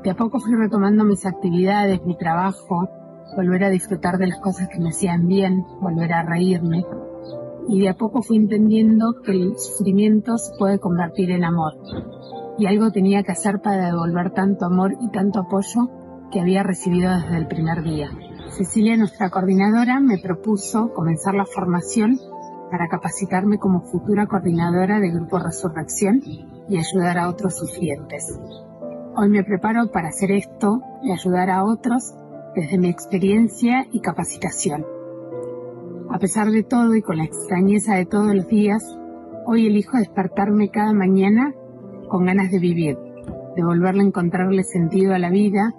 De 0.05 0.11
a 0.11 0.15
poco 0.15 0.39
fui 0.39 0.55
retomando 0.55 1.05
mis 1.05 1.27
actividades, 1.27 2.05
mi 2.07 2.17
trabajo, 2.17 2.89
volver 3.37 3.65
a 3.65 3.71
disfrutar 3.71 4.19
de 4.19 4.29
las 4.29 4.39
cosas 4.39 4.69
que 4.69 4.79
me 4.79 4.91
hacían 4.91 5.27
bien, 5.27 5.67
volver 5.81 6.13
a 6.13 6.23
reírme, 6.23 6.85
y 7.69 7.81
de 7.81 7.89
a 7.89 7.95
poco 7.95 8.23
fui 8.23 8.37
entendiendo 8.37 9.15
que 9.25 9.33
el 9.33 9.59
sufrimiento 9.59 10.39
se 10.39 10.53
puede 10.59 10.79
convertir 10.79 11.31
en 11.31 11.45
amor. 11.45 11.75
Y 12.59 12.67
algo 12.67 12.91
tenía 12.91 13.23
que 13.23 13.33
hacer 13.33 13.61
para 13.61 13.87
devolver 13.87 14.33
tanto 14.33 14.67
amor 14.67 14.95
y 15.01 15.11
tanto 15.11 15.41
apoyo 15.41 15.91
que 16.31 16.41
había 16.41 16.63
recibido 16.63 17.11
desde 17.15 17.37
el 17.37 17.47
primer 17.47 17.83
día. 17.83 18.11
Cecilia, 18.51 18.97
nuestra 18.97 19.31
coordinadora, 19.31 20.01
me 20.01 20.19
propuso 20.19 20.93
comenzar 20.93 21.35
la 21.35 21.47
formación 21.47 22.19
para 22.71 22.89
capacitarme 22.89 23.59
como 23.59 23.83
futura 23.83 24.27
coordinadora 24.27 24.99
de 24.99 25.11
Grupo 25.11 25.39
Resurrección 25.39 26.23
y 26.25 26.79
ayudar 26.79 27.19
a 27.19 27.29
otros 27.29 27.57
sufrientes. 27.57 28.39
Hoy 29.15 29.29
me 29.29 29.45
preparo 29.45 29.91
para 29.91 30.09
hacer 30.09 30.31
esto 30.31 30.81
y 31.03 31.13
ayudar 31.13 31.51
a 31.51 31.65
otros 31.65 32.15
desde 32.55 32.79
mi 32.79 32.89
experiencia 32.89 33.87
y 33.93 34.01
capacitación. 34.01 34.85
A 36.13 36.19
pesar 36.19 36.51
de 36.51 36.63
todo 36.63 36.95
y 36.95 37.01
con 37.01 37.17
la 37.17 37.25
extrañeza 37.25 37.95
de 37.95 38.05
todos 38.05 38.35
los 38.35 38.47
días, 38.47 38.83
hoy 39.47 39.67
elijo 39.67 39.97
despertarme 39.97 40.69
cada 40.69 40.93
mañana 40.93 41.55
con 42.11 42.27
ganas 42.27 42.51
de 42.51 42.59
vivir, 42.59 42.99
de 43.57 43.65
volverle 43.65 44.03
a 44.03 44.07
encontrarle 44.09 44.63
sentido 44.63 45.15
a 45.15 45.19
la 45.19 45.31
vida, 45.31 45.73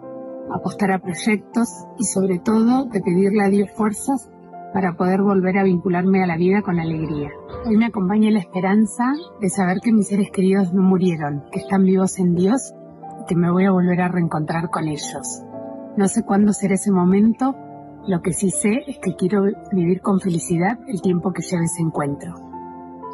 apostar 0.52 0.92
a 0.92 0.98
proyectos 0.98 1.70
y 2.00 2.06
sobre 2.06 2.40
todo 2.40 2.86
de 2.86 3.00
pedirle 3.02 3.44
a 3.44 3.50
Dios 3.50 3.70
fuerzas 3.76 4.32
para 4.74 4.98
poder 4.98 5.22
volver 5.22 5.60
a 5.60 5.64
vincularme 5.64 6.24
a 6.24 6.28
la 6.28 6.36
vida 6.36 6.64
con 6.64 6.80
alegría. 6.80 7.30
Hoy 7.68 7.78
me 7.78 7.86
acompaña 7.86 8.32
la 8.32 8.40
esperanza 8.40 9.14
de 9.40 9.50
saber 9.50 9.82
que 9.84 9.94
mis 9.94 10.08
seres 10.08 10.32
queridos 10.32 10.74
no 10.74 10.82
murieron, 10.82 11.44
que 11.52 11.60
están 11.60 11.84
vivos 11.84 12.18
en 12.18 12.34
Dios 12.34 12.74
y 13.22 13.26
que 13.26 13.36
me 13.36 13.52
voy 13.52 13.66
a 13.66 13.72
volver 13.72 14.02
a 14.02 14.08
reencontrar 14.08 14.72
con 14.72 14.88
ellos. 14.88 15.44
No 15.96 16.08
sé 16.08 16.24
cuándo 16.24 16.54
será 16.54 16.74
ese 16.74 16.92
momento, 16.92 17.56
lo 18.06 18.22
que 18.22 18.34
sí 18.34 18.49
sé 18.51 18.84
es 18.86 18.97
que 18.99 19.16
quiero 19.16 19.43
vivir 19.72 20.01
con 20.01 20.20
felicidad 20.20 20.78
el 20.88 21.01
tiempo 21.01 21.32
que 21.32 21.41
lleve 21.41 21.64
ese 21.64 21.82
encuentro. 21.82 22.34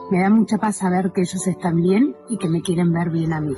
Me 0.09 0.19
da 0.19 0.31
mucha 0.31 0.57
paz 0.57 0.77
saber 0.77 1.11
que 1.11 1.21
ellos 1.21 1.45
están 1.45 1.75
bien 1.75 2.15
y 2.27 2.37
que 2.37 2.49
me 2.49 2.61
quieren 2.61 2.91
ver 2.91 3.11
bien 3.11 3.31
a 3.33 3.39
mí. 3.39 3.53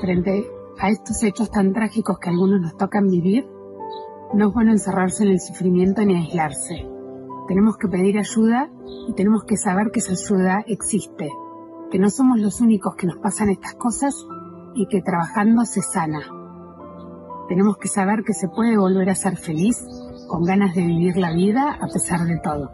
Frente 0.00 0.46
a 0.78 0.88
estos 0.88 1.22
hechos 1.22 1.50
tan 1.50 1.74
trágicos 1.74 2.18
que 2.18 2.30
algunos 2.30 2.62
nos 2.62 2.76
tocan 2.78 3.08
vivir, 3.08 3.46
no 4.32 4.48
es 4.48 4.54
bueno 4.54 4.72
encerrarse 4.72 5.24
en 5.24 5.30
el 5.30 5.40
sufrimiento 5.40 6.02
ni 6.02 6.16
aislarse. 6.16 6.88
Tenemos 7.46 7.76
que 7.76 7.88
pedir 7.88 8.18
ayuda 8.18 8.70
y 9.06 9.12
tenemos 9.12 9.44
que 9.44 9.58
saber 9.58 9.90
que 9.90 9.98
esa 9.98 10.12
ayuda 10.12 10.64
existe, 10.66 11.28
que 11.90 11.98
no 11.98 12.08
somos 12.08 12.40
los 12.40 12.62
únicos 12.62 12.94
que 12.94 13.06
nos 13.06 13.18
pasan 13.18 13.50
estas 13.50 13.74
cosas 13.74 14.14
y 14.74 14.86
que 14.86 15.02
trabajando 15.02 15.66
se 15.66 15.82
sana. 15.82 16.22
Tenemos 17.48 17.76
que 17.76 17.88
saber 17.88 18.22
que 18.24 18.32
se 18.32 18.48
puede 18.48 18.78
volver 18.78 19.10
a 19.10 19.14
ser 19.14 19.36
feliz 19.36 19.84
con 20.30 20.44
ganas 20.44 20.76
de 20.76 20.82
vivir 20.82 21.16
la 21.16 21.32
vida 21.32 21.76
a 21.80 21.88
pesar 21.88 22.20
de 22.20 22.38
todo. 22.38 22.70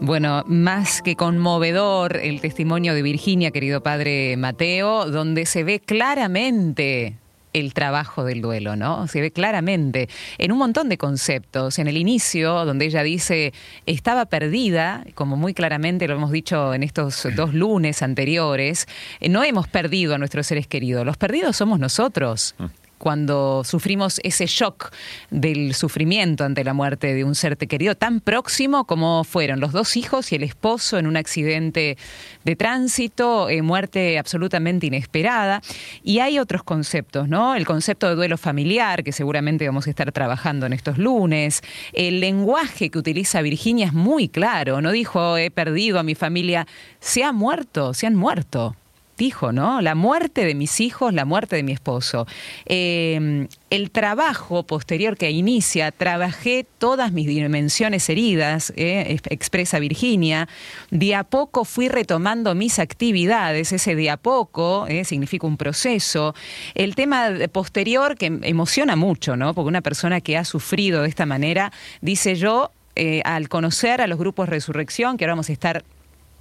Bueno, 0.00 0.42
más 0.46 1.02
que 1.02 1.14
conmovedor 1.14 2.16
el 2.16 2.40
testimonio 2.40 2.94
de 2.94 3.02
Virginia, 3.02 3.50
querido 3.50 3.82
padre 3.82 4.36
Mateo, 4.38 5.10
donde 5.10 5.44
se 5.44 5.62
ve 5.62 5.78
claramente 5.78 7.18
el 7.52 7.74
trabajo 7.74 8.24
del 8.24 8.40
duelo, 8.40 8.76
¿no? 8.76 9.06
Se 9.08 9.20
ve 9.20 9.30
claramente 9.30 10.08
en 10.38 10.52
un 10.52 10.58
montón 10.58 10.88
de 10.88 10.98
conceptos. 10.98 11.78
En 11.78 11.88
el 11.88 11.96
inicio, 11.96 12.64
donde 12.64 12.86
ella 12.86 13.02
dice, 13.02 13.52
estaba 13.86 14.26
perdida, 14.26 15.04
como 15.14 15.36
muy 15.36 15.54
claramente 15.54 16.08
lo 16.08 16.14
hemos 16.14 16.30
dicho 16.30 16.74
en 16.74 16.82
estos 16.82 17.26
dos 17.36 17.54
lunes 17.54 18.02
anteriores, 18.02 18.86
no 19.28 19.44
hemos 19.44 19.68
perdido 19.68 20.14
a 20.14 20.18
nuestros 20.18 20.46
seres 20.46 20.66
queridos, 20.66 21.04
los 21.04 21.16
perdidos 21.16 21.56
somos 21.56 21.78
nosotros. 21.78 22.54
Cuando 23.02 23.64
sufrimos 23.64 24.20
ese 24.22 24.46
shock 24.46 24.92
del 25.28 25.74
sufrimiento 25.74 26.44
ante 26.44 26.62
la 26.62 26.72
muerte 26.72 27.14
de 27.14 27.24
un 27.24 27.34
ser 27.34 27.58
querido 27.58 27.96
tan 27.96 28.20
próximo 28.20 28.84
como 28.84 29.24
fueron 29.24 29.58
los 29.58 29.72
dos 29.72 29.96
hijos 29.96 30.30
y 30.30 30.36
el 30.36 30.44
esposo 30.44 31.00
en 31.00 31.08
un 31.08 31.16
accidente 31.16 31.98
de 32.44 32.54
tránsito, 32.54 33.48
eh, 33.48 33.60
muerte 33.60 34.20
absolutamente 34.20 34.86
inesperada. 34.86 35.62
Y 36.04 36.20
hay 36.20 36.38
otros 36.38 36.62
conceptos, 36.62 37.28
¿no? 37.28 37.56
El 37.56 37.66
concepto 37.66 38.08
de 38.08 38.14
duelo 38.14 38.38
familiar, 38.38 39.02
que 39.02 39.10
seguramente 39.10 39.66
vamos 39.66 39.88
a 39.88 39.90
estar 39.90 40.12
trabajando 40.12 40.66
en 40.66 40.72
estos 40.72 40.96
lunes. 40.96 41.62
El 41.92 42.20
lenguaje 42.20 42.88
que 42.88 43.00
utiliza 43.00 43.42
Virginia 43.42 43.86
es 43.86 43.94
muy 43.94 44.28
claro, 44.28 44.80
no 44.80 44.92
dijo 44.92 45.36
he 45.38 45.50
perdido 45.50 45.98
a 45.98 46.04
mi 46.04 46.14
familia, 46.14 46.68
se 47.00 47.24
ha 47.24 47.32
muerto, 47.32 47.94
se 47.94 48.06
han 48.06 48.14
muerto 48.14 48.76
dijo, 49.16 49.52
¿no? 49.52 49.80
La 49.80 49.94
muerte 49.94 50.44
de 50.44 50.54
mis 50.54 50.80
hijos, 50.80 51.12
la 51.12 51.24
muerte 51.24 51.56
de 51.56 51.62
mi 51.62 51.72
esposo. 51.72 52.26
Em, 52.64 53.48
el 53.70 53.90
trabajo 53.90 54.64
posterior 54.64 55.16
que 55.16 55.30
inicia, 55.30 55.92
trabajé 55.92 56.66
todas 56.78 57.12
mis 57.12 57.26
dimensiones 57.26 58.08
heridas, 58.08 58.72
eh, 58.76 59.18
expresa 59.30 59.78
Virginia, 59.78 60.48
de 60.90 61.14
a 61.14 61.24
poco 61.24 61.64
fui 61.64 61.88
retomando 61.88 62.54
mis 62.54 62.78
actividades, 62.78 63.72
ese 63.72 63.94
de 63.94 64.10
a 64.10 64.16
poco 64.16 64.86
eh, 64.88 65.04
significa 65.04 65.46
un 65.46 65.56
proceso. 65.56 66.34
El 66.74 66.94
tema 66.94 67.30
posterior 67.52 68.16
que 68.16 68.26
emociona 68.42 68.96
mucho, 68.96 69.36
¿no? 69.36 69.54
Porque 69.54 69.68
una 69.68 69.82
persona 69.82 70.20
que 70.20 70.36
ha 70.36 70.44
sufrido 70.44 71.02
de 71.02 71.08
esta 71.08 71.26
manera, 71.26 71.72
dice 72.00 72.34
yo, 72.34 72.70
eh, 72.94 73.22
al 73.24 73.48
conocer 73.48 74.02
a 74.02 74.06
los 74.06 74.18
grupos 74.18 74.48
Resurrección, 74.48 75.16
que 75.16 75.24
ahora 75.24 75.32
vamos 75.32 75.48
a 75.48 75.52
estar 75.52 75.84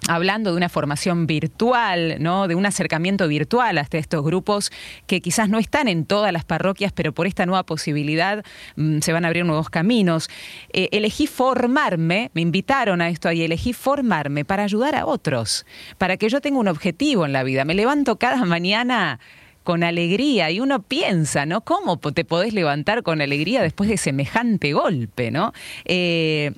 hablando 0.08 0.52
de 0.52 0.58
una 0.58 0.70
formación 0.70 1.28
virtual, 1.28 2.18
¿no? 2.20 2.47
de 2.47 2.56
un 2.56 2.66
acercamiento 2.66 3.28
virtual 3.28 3.78
hasta 3.78 3.97
estos 3.97 4.24
grupos 4.24 4.72
que 5.06 5.22
quizás 5.22 5.49
no 5.49 5.60
están 5.60 5.88
en 5.88 6.06
todas 6.06 6.34
las 6.34 6.43
parroquias, 6.43 6.91
pero 6.91 7.14
por 7.14 7.28
esta 7.28 7.45
nueva 7.45 7.64
posibilidad 7.64 8.43
mm, 8.76 8.99
se 8.99 9.14
van 9.14 9.26
a 9.26 9.28
abrir 9.28 9.45
nuevos 9.45 9.70
caminos. 9.70 10.30
Eh, 10.74 10.89
elegí 10.91 11.28
formarme, 11.28 12.32
me 12.34 12.41
invitaron 12.41 13.02
a 13.02 13.10
esto 13.10 13.32
y 13.32 13.43
elegí 13.43 13.74
formarme 13.74 14.43
para 14.43 14.64
ayudar 14.64 14.95
a 14.95 15.06
otros, 15.06 15.66
para 15.97 16.18
que 16.18 16.30
yo 16.30 16.41
tenga 16.41 16.60
un 16.60 16.68
objetivo 16.68 17.26
en 17.26 17.34
la 17.34 17.43
vida. 17.43 17.66
Me 17.66 17.76
levanto 17.76 18.18
cada 18.18 18.43
mañana 18.45 19.20
con 19.64 19.84
alegría 19.84 20.49
y 20.49 20.60
uno 20.60 20.82
piensa, 20.82 21.45
¿no? 21.45 21.62
¿Cómo 21.62 21.97
te 21.97 22.26
podés 22.26 22.54
levantar 22.54 23.04
con 23.04 23.22
alegría 23.22 23.62
después 23.62 23.89
de 23.89 23.97
semejante 23.97 24.74
golpe, 24.74 25.30
¿no? 25.30 25.54
Eh, 25.86 26.54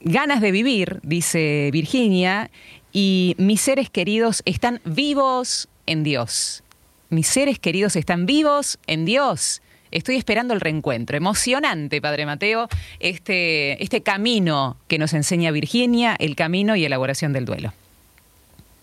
ganas 0.00 0.40
de 0.40 0.50
vivir, 0.50 0.98
dice 1.02 1.70
Virginia, 1.72 2.50
y 2.92 3.34
mis 3.38 3.60
seres 3.60 3.90
queridos 3.90 4.42
están 4.44 4.80
vivos 4.84 5.68
en 5.86 6.02
Dios. 6.02 6.62
Mis 7.08 7.26
seres 7.26 7.58
queridos 7.58 7.96
están 7.96 8.26
vivos 8.26 8.78
en 8.86 9.04
Dios. 9.04 9.62
Estoy 9.90 10.16
esperando 10.16 10.54
el 10.54 10.60
reencuentro. 10.60 11.16
Emocionante, 11.16 12.00
Padre 12.00 12.26
Mateo, 12.26 12.68
este, 13.00 13.82
este 13.82 14.02
camino 14.02 14.76
que 14.86 14.98
nos 14.98 15.12
enseña 15.12 15.50
Virginia, 15.50 16.16
el 16.18 16.36
camino 16.36 16.76
y 16.76 16.84
elaboración 16.84 17.32
del 17.32 17.44
duelo. 17.44 17.72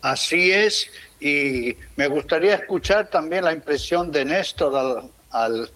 Así 0.02 0.52
es, 0.52 0.90
y 1.20 1.76
me 1.96 2.08
gustaría 2.08 2.56
escuchar 2.56 3.10
también 3.10 3.46
la 3.46 3.54
impresión 3.54 4.12
de 4.12 4.26
Néstor 4.26 5.10
al, 5.32 5.70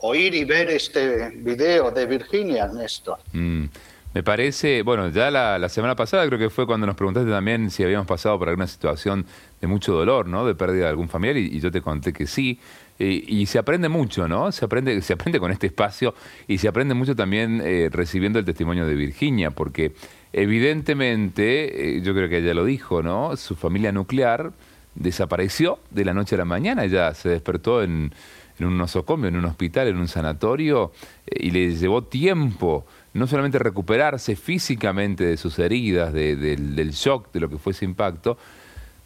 oír 0.00 0.34
y 0.34 0.44
ver 0.44 0.70
este 0.70 1.30
video 1.30 1.90
de 1.90 2.06
Virginia, 2.06 2.68
Néstor. 2.68 3.18
Mm. 3.32 3.66
Me 4.14 4.22
parece, 4.22 4.82
bueno, 4.82 5.10
ya 5.10 5.30
la, 5.30 5.68
semana 5.68 5.94
pasada 5.94 6.26
creo 6.26 6.38
que 6.38 6.48
fue 6.48 6.66
cuando 6.66 6.86
nos 6.86 6.96
preguntaste 6.96 7.30
también 7.30 7.70
si 7.70 7.84
habíamos 7.84 8.06
pasado 8.06 8.38
por 8.38 8.48
alguna 8.48 8.66
situación 8.66 9.26
de 9.60 9.66
mucho 9.66 9.92
dolor, 9.92 10.26
¿no? 10.26 10.46
De 10.46 10.54
pérdida 10.54 10.84
de 10.84 10.90
algún 10.90 11.08
familiar 11.08 11.36
y, 11.36 11.60
yo 11.60 11.70
te 11.70 11.82
conté 11.82 12.12
que 12.12 12.26
sí. 12.26 12.58
Y, 12.98 13.46
se 13.46 13.58
aprende 13.58 13.88
mucho, 13.88 14.26
¿no? 14.26 14.50
Se 14.50 14.64
aprende, 14.64 15.00
se 15.02 15.12
aprende 15.12 15.38
con 15.38 15.52
este 15.52 15.68
espacio 15.68 16.14
y 16.48 16.58
se 16.58 16.68
aprende 16.68 16.94
mucho 16.94 17.14
también 17.14 17.60
eh, 17.62 17.90
recibiendo 17.92 18.38
el 18.38 18.44
testimonio 18.44 18.86
de 18.86 18.94
Virginia, 18.94 19.50
porque 19.50 19.92
evidentemente, 20.32 21.98
eh, 21.98 22.02
yo 22.02 22.14
creo 22.14 22.28
que 22.28 22.38
ella 22.38 22.54
lo 22.54 22.64
dijo, 22.64 23.02
¿no? 23.02 23.36
Su 23.36 23.56
familia 23.56 23.92
nuclear 23.92 24.52
desapareció 24.94 25.78
de 25.90 26.04
la 26.04 26.14
noche 26.14 26.34
a 26.34 26.38
la 26.38 26.44
mañana, 26.44 26.84
ella 26.84 27.14
se 27.14 27.28
despertó 27.28 27.82
en, 27.82 28.12
un 28.60 28.76
nosocomio, 28.76 29.28
en 29.28 29.36
un 29.36 29.44
hospital, 29.44 29.86
en 29.86 29.98
un 29.98 30.08
sanatorio, 30.08 30.92
eh, 31.26 31.46
y 31.46 31.50
le 31.52 31.76
llevó 31.76 32.02
tiempo 32.02 32.86
no 33.18 33.26
solamente 33.26 33.58
recuperarse 33.58 34.36
físicamente 34.36 35.24
de 35.24 35.36
sus 35.36 35.58
heridas, 35.58 36.12
del 36.12 36.90
shock, 36.92 37.32
de 37.32 37.40
lo 37.40 37.48
que 37.48 37.58
fue 37.58 37.72
ese 37.72 37.84
impacto, 37.84 38.38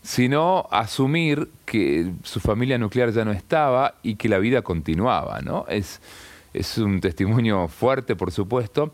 sino 0.02 0.66
asumir 0.70 1.48
que 1.64 2.12
su 2.22 2.40
familia 2.40 2.78
nuclear 2.78 3.12
ya 3.12 3.24
no 3.24 3.32
estaba 3.32 3.94
y 4.02 4.16
que 4.16 4.28
la 4.28 4.38
vida 4.38 4.62
continuaba, 4.62 5.40
¿no? 5.40 5.64
Es, 5.68 6.00
es 6.52 6.78
un 6.78 7.00
testimonio 7.00 7.68
fuerte, 7.68 8.16
por 8.16 8.32
supuesto, 8.32 8.92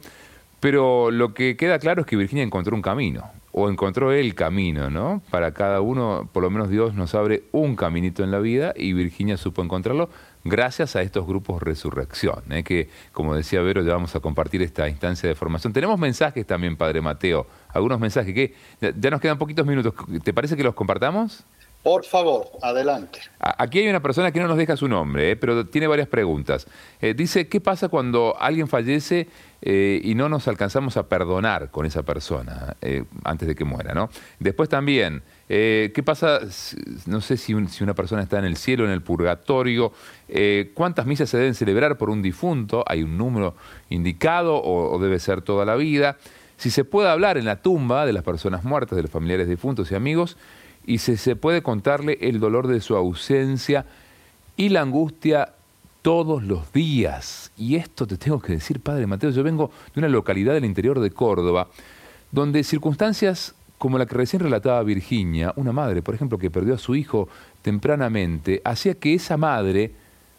pero 0.60 1.10
lo 1.10 1.34
que 1.34 1.56
queda 1.56 1.78
claro 1.78 2.02
es 2.02 2.06
que 2.06 2.16
Virginia 2.16 2.44
encontró 2.44 2.76
un 2.76 2.82
camino, 2.82 3.24
o 3.52 3.68
encontró 3.70 4.12
el 4.12 4.34
camino, 4.34 4.90
¿no? 4.90 5.22
Para 5.30 5.52
cada 5.52 5.80
uno, 5.80 6.28
por 6.32 6.42
lo 6.42 6.50
menos 6.50 6.68
Dios 6.68 6.94
nos 6.94 7.14
abre 7.14 7.44
un 7.52 7.74
caminito 7.74 8.22
en 8.22 8.30
la 8.30 8.38
vida 8.38 8.74
y 8.76 8.92
Virginia 8.92 9.36
supo 9.36 9.62
encontrarlo 9.62 10.10
gracias 10.44 10.96
a 10.96 11.02
estos 11.02 11.26
grupos 11.26 11.62
Resurrección, 11.62 12.42
¿eh? 12.50 12.62
que 12.62 12.88
como 13.12 13.34
decía 13.34 13.60
Vero, 13.62 13.82
ya 13.82 13.92
vamos 13.92 14.14
a 14.16 14.20
compartir 14.20 14.62
esta 14.62 14.88
instancia 14.88 15.28
de 15.28 15.34
formación. 15.34 15.72
Tenemos 15.72 15.98
mensajes 15.98 16.46
también, 16.46 16.76
Padre 16.76 17.00
Mateo, 17.00 17.46
algunos 17.68 18.00
mensajes 18.00 18.34
que 18.34 18.54
ya 18.80 19.10
nos 19.10 19.20
quedan 19.20 19.38
poquitos 19.38 19.66
minutos. 19.66 19.94
¿Te 20.22 20.32
parece 20.32 20.56
que 20.56 20.62
los 20.62 20.74
compartamos? 20.74 21.44
Por 21.82 22.04
favor, 22.04 22.48
adelante. 22.60 23.20
Aquí 23.38 23.78
hay 23.78 23.88
una 23.88 24.02
persona 24.02 24.32
que 24.32 24.40
no 24.40 24.48
nos 24.48 24.58
deja 24.58 24.76
su 24.76 24.88
nombre, 24.88 25.30
¿eh? 25.30 25.36
pero 25.36 25.64
tiene 25.66 25.86
varias 25.86 26.08
preguntas. 26.08 26.66
Eh, 27.00 27.14
dice, 27.14 27.48
¿qué 27.48 27.60
pasa 27.60 27.88
cuando 27.88 28.36
alguien 28.38 28.66
fallece 28.66 29.28
y 29.60 30.14
no 30.14 30.28
nos 30.28 30.46
alcanzamos 30.46 30.96
a 30.96 31.08
perdonar 31.08 31.70
con 31.70 31.84
esa 31.84 32.02
persona 32.02 32.76
antes 33.24 33.48
de 33.48 33.54
que 33.54 33.64
muera? 33.64 33.94
¿no? 33.94 34.10
Después 34.38 34.68
también, 34.68 35.22
eh, 35.48 35.92
¿Qué 35.94 36.02
pasa, 36.02 36.40
no 37.06 37.20
sé 37.22 37.38
si, 37.38 37.54
una 37.54 37.94
persona 37.94 38.22
está 38.22 38.38
en 38.38 38.44
el 38.44 38.56
cielo, 38.56 38.84
en 38.84 38.90
el 38.90 39.00
purgatorio? 39.00 39.92
Eh, 40.28 40.72
¿Cuántas 40.74 41.06
misas 41.06 41.30
se 41.30 41.38
deben 41.38 41.54
celebrar 41.54 41.96
por 41.96 42.10
un 42.10 42.20
difunto? 42.20 42.84
¿Hay 42.86 43.02
un 43.02 43.16
número 43.16 43.54
indicado 43.88 44.62
o, 44.62 44.98
debe 44.98 45.18
ser 45.18 45.40
toda 45.40 45.64
la 45.64 45.76
vida? 45.76 46.18
Si 46.58 46.70
se 46.70 46.84
puede 46.84 47.08
hablar 47.08 47.38
en 47.38 47.46
la 47.46 47.62
tumba 47.62 48.04
de 48.04 48.12
las 48.12 48.24
personas 48.24 48.64
muertas, 48.64 48.96
de 48.96 49.02
los 49.02 49.10
familiares 49.10 49.48
difuntos 49.48 49.90
y 49.90 49.94
amigos, 49.94 50.36
y 50.84 50.98
si 50.98 51.16
se 51.16 51.36
puede 51.36 51.62
contarle 51.62 52.18
el 52.20 52.40
dolor 52.40 52.66
de 52.66 52.80
su 52.80 52.96
ausencia 52.96 53.86
y 54.56 54.68
la 54.68 54.82
angustia 54.82 55.52
todos 56.02 56.42
los 56.42 56.72
días. 56.72 57.52
Y 57.56 57.76
esto 57.76 58.06
te 58.06 58.16
tengo 58.16 58.40
que 58.40 58.52
decir, 58.52 58.80
Padre 58.80 59.06
Mateo, 59.06 59.30
yo 59.30 59.42
vengo 59.42 59.70
de 59.94 60.00
una 60.00 60.08
localidad 60.08 60.54
del 60.54 60.64
interior 60.64 61.00
de 61.00 61.10
Córdoba, 61.10 61.68
donde 62.32 62.64
circunstancias 62.64 63.54
como 63.78 63.96
la 63.96 64.06
que 64.06 64.14
recién 64.14 64.42
relataba 64.42 64.82
Virginia, 64.82 65.52
una 65.56 65.72
madre, 65.72 66.02
por 66.02 66.14
ejemplo, 66.14 66.36
que 66.36 66.50
perdió 66.50 66.74
a 66.74 66.78
su 66.78 66.96
hijo 66.96 67.28
tempranamente, 67.62 68.60
hacía 68.64 68.94
que 68.94 69.14
esa 69.14 69.36
madre, 69.36 69.92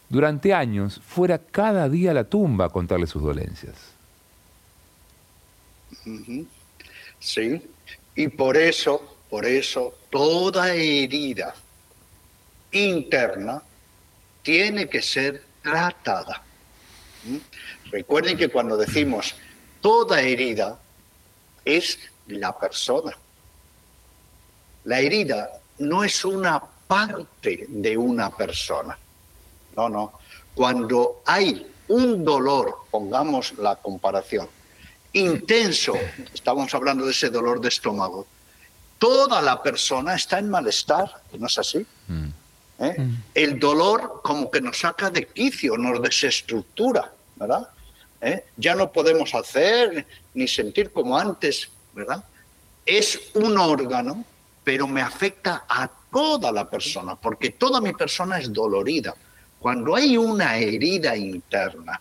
durante 0.08 0.52
años, 0.52 1.00
fuera 1.04 1.38
cada 1.38 1.88
día 1.88 2.10
a 2.10 2.14
la 2.14 2.24
tumba 2.24 2.66
a 2.66 2.68
contarle 2.68 3.06
sus 3.06 3.22
dolencias. 3.22 3.74
Sí, 7.18 7.62
y 8.14 8.28
por 8.28 8.56
eso, 8.56 9.16
por 9.28 9.46
eso, 9.46 9.94
toda 10.10 10.74
herida 10.74 11.54
interna 12.72 13.62
tiene 14.42 14.88
que 14.88 15.02
ser 15.02 15.42
tratada. 15.62 16.42
Recuerden 17.90 18.36
que 18.36 18.48
cuando 18.48 18.76
decimos 18.76 19.34
toda 19.80 20.20
herida 20.20 20.78
es 21.64 21.98
la 22.26 22.56
persona. 22.58 23.16
La 24.84 25.00
herida 25.00 25.50
no 25.78 26.04
es 26.04 26.24
una 26.24 26.62
parte 26.86 27.66
de 27.68 27.96
una 27.96 28.30
persona. 28.30 28.98
No, 29.76 29.88
no. 29.88 30.12
Cuando 30.54 31.22
hay 31.24 31.66
un 31.88 32.24
dolor, 32.24 32.74
pongamos 32.90 33.54
la 33.58 33.76
comparación, 33.76 34.48
intenso, 35.12 35.94
estamos 36.32 36.72
hablando 36.74 37.04
de 37.04 37.12
ese 37.12 37.30
dolor 37.30 37.60
de 37.60 37.68
estómago, 37.68 38.26
toda 38.98 39.40
la 39.40 39.62
persona 39.62 40.14
está 40.14 40.38
en 40.38 40.50
malestar, 40.50 41.22
¿no 41.38 41.46
es 41.46 41.58
así? 41.58 41.86
Mm. 42.08 42.28
¿Eh? 42.80 42.94
Mm. 42.98 43.16
El 43.34 43.58
dolor 43.58 44.20
como 44.22 44.50
que 44.50 44.60
nos 44.60 44.78
saca 44.78 45.10
de 45.10 45.26
quicio, 45.26 45.76
nos 45.76 46.00
desestructura, 46.02 47.12
¿verdad? 47.36 47.68
¿Eh? 48.20 48.44
Ya 48.56 48.74
no 48.74 48.92
podemos 48.92 49.34
hacer 49.34 50.06
ni 50.34 50.46
sentir 50.46 50.92
como 50.92 51.18
antes, 51.18 51.68
¿verdad? 51.94 52.22
Es 52.84 53.18
un 53.34 53.56
órgano 53.58 54.24
pero 54.70 54.86
me 54.86 55.02
afecta 55.02 55.64
a 55.68 55.90
toda 56.12 56.52
la 56.52 56.70
persona, 56.70 57.16
porque 57.16 57.50
toda 57.50 57.80
mi 57.80 57.92
persona 57.92 58.38
es 58.38 58.52
dolorida. 58.52 59.12
Cuando 59.58 59.96
hay 59.96 60.16
una 60.16 60.58
herida 60.58 61.16
interna, 61.16 62.00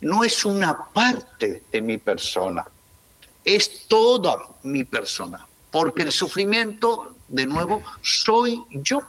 no 0.00 0.24
es 0.24 0.44
una 0.46 0.86
parte 0.94 1.64
de 1.70 1.82
mi 1.82 1.98
persona, 1.98 2.64
es 3.44 3.86
toda 3.86 4.38
mi 4.62 4.84
persona, 4.84 5.46
porque 5.70 6.04
el 6.04 6.10
sufrimiento, 6.10 7.14
de 7.28 7.44
nuevo, 7.44 7.82
soy 8.00 8.64
yo. 8.70 9.02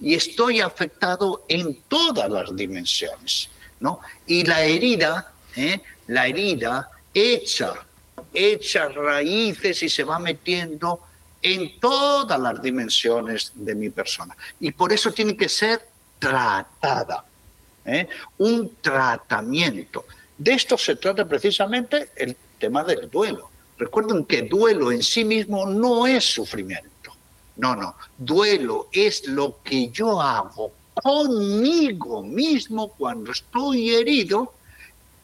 y 0.00 0.14
estoy 0.14 0.60
afectado 0.60 1.44
en 1.46 1.82
todas 1.86 2.28
las 2.28 2.56
dimensiones. 2.56 3.48
¿no? 3.78 4.00
Y 4.26 4.42
la 4.42 4.64
herida, 4.64 5.32
¿eh? 5.54 5.80
la 6.08 6.26
herida 6.26 6.90
echa, 7.14 7.74
echa 8.34 8.88
raíces 8.88 9.84
y 9.84 9.88
se 9.88 10.02
va 10.02 10.18
metiendo 10.18 11.06
en 11.42 11.78
todas 11.78 12.38
las 12.40 12.60
dimensiones 12.60 13.52
de 13.54 13.74
mi 13.74 13.90
persona. 13.90 14.36
Y 14.60 14.72
por 14.72 14.92
eso 14.92 15.12
tiene 15.12 15.36
que 15.36 15.48
ser 15.48 15.80
tratada, 16.18 17.24
¿eh? 17.84 18.08
un 18.38 18.76
tratamiento. 18.80 20.04
De 20.36 20.52
esto 20.52 20.76
se 20.76 20.96
trata 20.96 21.26
precisamente 21.26 22.10
el 22.16 22.36
tema 22.58 22.84
del 22.84 23.10
duelo. 23.10 23.50
Recuerden 23.76 24.24
que 24.24 24.42
duelo 24.42 24.90
en 24.90 25.02
sí 25.02 25.24
mismo 25.24 25.66
no 25.66 26.06
es 26.06 26.24
sufrimiento. 26.24 27.12
No, 27.56 27.74
no. 27.74 27.96
Duelo 28.16 28.88
es 28.92 29.26
lo 29.26 29.58
que 29.62 29.88
yo 29.90 30.20
hago 30.20 30.72
conmigo 30.94 32.22
mismo 32.22 32.88
cuando 32.90 33.32
estoy 33.32 33.94
herido. 33.94 34.54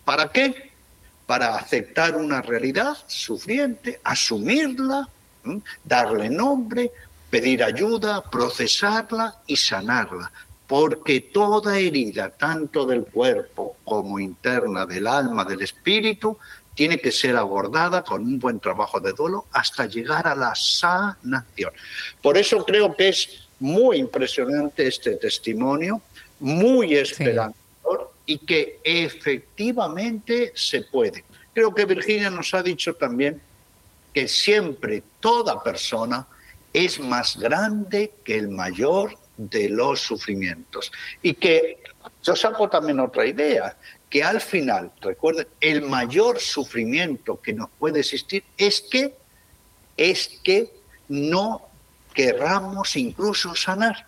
¿Para 0.05 0.31
qué? 0.31 0.71
Para 1.27 1.57
aceptar 1.57 2.17
una 2.17 2.43
realidad 2.43 2.97
sufriente, 3.07 4.01
asumirla, 4.05 5.09
darle 5.85 6.31
nombre, 6.31 6.91
pedir 7.31 7.63
ayuda, 7.63 8.23
procesarla 8.23 9.37
y 9.47 9.57
sanarla. 9.57 10.31
Porque 10.67 11.21
toda 11.21 11.79
herida, 11.79 12.31
tanto 12.31 12.87
del 12.87 13.05
cuerpo 13.05 13.77
como 13.85 14.19
interna, 14.19 14.87
del 14.87 15.07
alma, 15.07 15.45
del 15.45 15.63
espíritu, 15.63 16.39
tiene 16.75 16.99
que 16.99 17.13
ser 17.13 17.37
abordada 17.37 18.03
con 18.03 18.23
un 18.23 18.39
buen 18.39 18.61
trabajo 18.61 19.01
de 19.01 19.13
duelo 19.13 19.47
hasta 19.53 19.87
llegar 19.87 20.27
a 20.27 20.35
la 20.35 20.55
sanación. 20.55 21.73
Por 22.21 22.37
eso 22.37 22.65
creo 22.65 22.95
que 22.95 23.09
es 23.09 23.49
muy 23.61 23.99
impresionante 23.99 24.87
este 24.87 25.17
testimonio, 25.17 26.03
muy 26.41 26.95
esperanzador 26.95 28.13
y 28.27 28.39
que 28.39 28.81
efectivamente 28.83 30.53
se 30.55 30.83
puede. 30.83 31.25
Creo 31.53 31.73
que 31.73 31.85
Virginia 31.85 32.31
nos 32.31 32.53
ha 32.55 32.63
dicho 32.63 32.95
también 32.95 33.41
que 34.15 34.29
siempre 34.29 35.03
toda 35.21 35.63
persona 35.63 36.27
es 36.73 37.01
más 37.01 37.37
grande 37.37 38.15
que 38.25 38.39
el 38.39 38.49
mayor 38.49 39.19
de 39.37 39.69
los 39.69 40.01
sufrimientos. 40.01 40.93
Y 41.21 41.35
que 41.35 41.79
yo 42.23 42.37
saco 42.37 42.69
también 42.69 43.01
otra 43.01 43.27
idea, 43.27 43.77
que 44.09 44.23
al 44.23 44.41
final, 44.41 44.93
recuerden, 45.01 45.49
el 45.61 45.83
mayor 45.83 46.39
sufrimiento 46.39 47.41
que 47.41 47.53
nos 47.53 47.69
puede 47.79 48.01
existir 48.01 48.45
es 48.57 48.81
que, 48.81 49.15
es 49.97 50.41
que 50.45 50.73
no 51.09 51.63
querramos 52.15 52.95
incluso 52.97 53.55
sanar. 53.57 54.07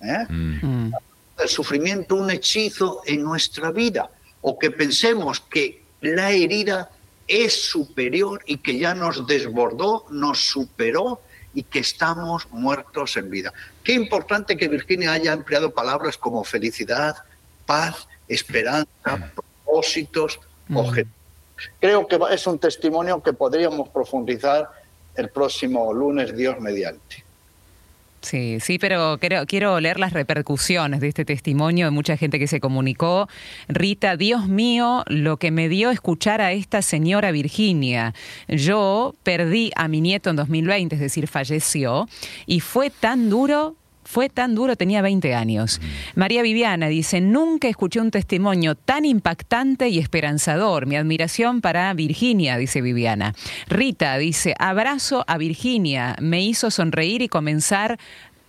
¿eh? 0.00 0.26
Mm. 0.28 0.92
El 1.38 1.48
sufrimiento, 1.48 2.14
un 2.14 2.30
hechizo 2.30 3.02
en 3.04 3.22
nuestra 3.24 3.72
vida, 3.72 4.10
o 4.42 4.58
que 4.58 4.70
pensemos 4.70 5.40
que 5.40 5.82
la 6.00 6.30
herida 6.30 6.90
es 7.30 7.62
superior 7.62 8.42
y 8.44 8.58
que 8.58 8.78
ya 8.78 8.94
nos 8.94 9.26
desbordó, 9.26 10.04
nos 10.10 10.40
superó 10.40 11.22
y 11.54 11.62
que 11.62 11.78
estamos 11.78 12.48
muertos 12.50 13.16
en 13.16 13.30
vida. 13.30 13.52
Qué 13.84 13.92
importante 13.92 14.56
que 14.56 14.68
Virginia 14.68 15.12
haya 15.12 15.32
empleado 15.32 15.72
palabras 15.72 16.18
como 16.18 16.42
felicidad, 16.42 17.16
paz 17.66 18.08
esperanza, 18.28 19.32
propósitos, 19.34 20.40
mm. 20.68 20.76
objetivos. 20.76 21.20
Creo 21.78 22.06
que 22.06 22.18
es 22.30 22.46
un 22.46 22.58
testimonio 22.58 23.22
que 23.22 23.32
podríamos 23.32 23.88
profundizar 23.90 24.70
el 25.14 25.28
próximo 25.28 25.92
lunes, 25.92 26.34
Dios 26.36 26.58
mediante. 26.60 27.24
Sí, 28.22 28.58
sí, 28.60 28.78
pero 28.78 29.18
quiero, 29.18 29.46
quiero, 29.46 29.80
leer 29.80 29.98
las 29.98 30.12
repercusiones 30.12 31.00
de 31.00 31.08
este 31.08 31.24
testimonio 31.24 31.86
de 31.86 31.90
mucha 31.90 32.18
gente 32.18 32.38
que 32.38 32.46
se 32.46 32.60
comunicó. 32.60 33.28
Rita, 33.68 34.16
Dios 34.16 34.46
mío, 34.46 35.04
lo 35.06 35.38
que 35.38 35.50
me 35.50 35.70
dio 35.70 35.90
escuchar 35.90 36.42
a 36.42 36.52
esta 36.52 36.82
señora 36.82 37.32
Virginia. 37.32 38.14
Yo 38.46 39.14
perdí 39.22 39.70
a 39.74 39.88
mi 39.88 40.02
nieto 40.02 40.28
en 40.28 40.36
2020, 40.36 40.96
es 40.96 41.00
decir, 41.00 41.28
falleció, 41.28 42.08
y 42.44 42.60
fue 42.60 42.90
tan 42.90 43.30
duro 43.30 43.76
fue 44.10 44.28
tan 44.28 44.56
duro, 44.56 44.74
tenía 44.74 45.02
20 45.02 45.34
años. 45.34 45.80
María 46.16 46.42
Viviana 46.42 46.88
dice, 46.88 47.20
nunca 47.20 47.68
escuché 47.68 48.00
un 48.00 48.10
testimonio 48.10 48.74
tan 48.74 49.04
impactante 49.04 49.88
y 49.88 50.00
esperanzador. 50.00 50.86
Mi 50.86 50.96
admiración 50.96 51.60
para 51.60 51.94
Virginia, 51.94 52.56
dice 52.56 52.82
Viviana. 52.82 53.34
Rita 53.68 54.18
dice, 54.18 54.54
abrazo 54.58 55.24
a 55.28 55.38
Virginia, 55.38 56.16
me 56.20 56.42
hizo 56.42 56.72
sonreír 56.72 57.22
y 57.22 57.28
comenzar 57.28 57.98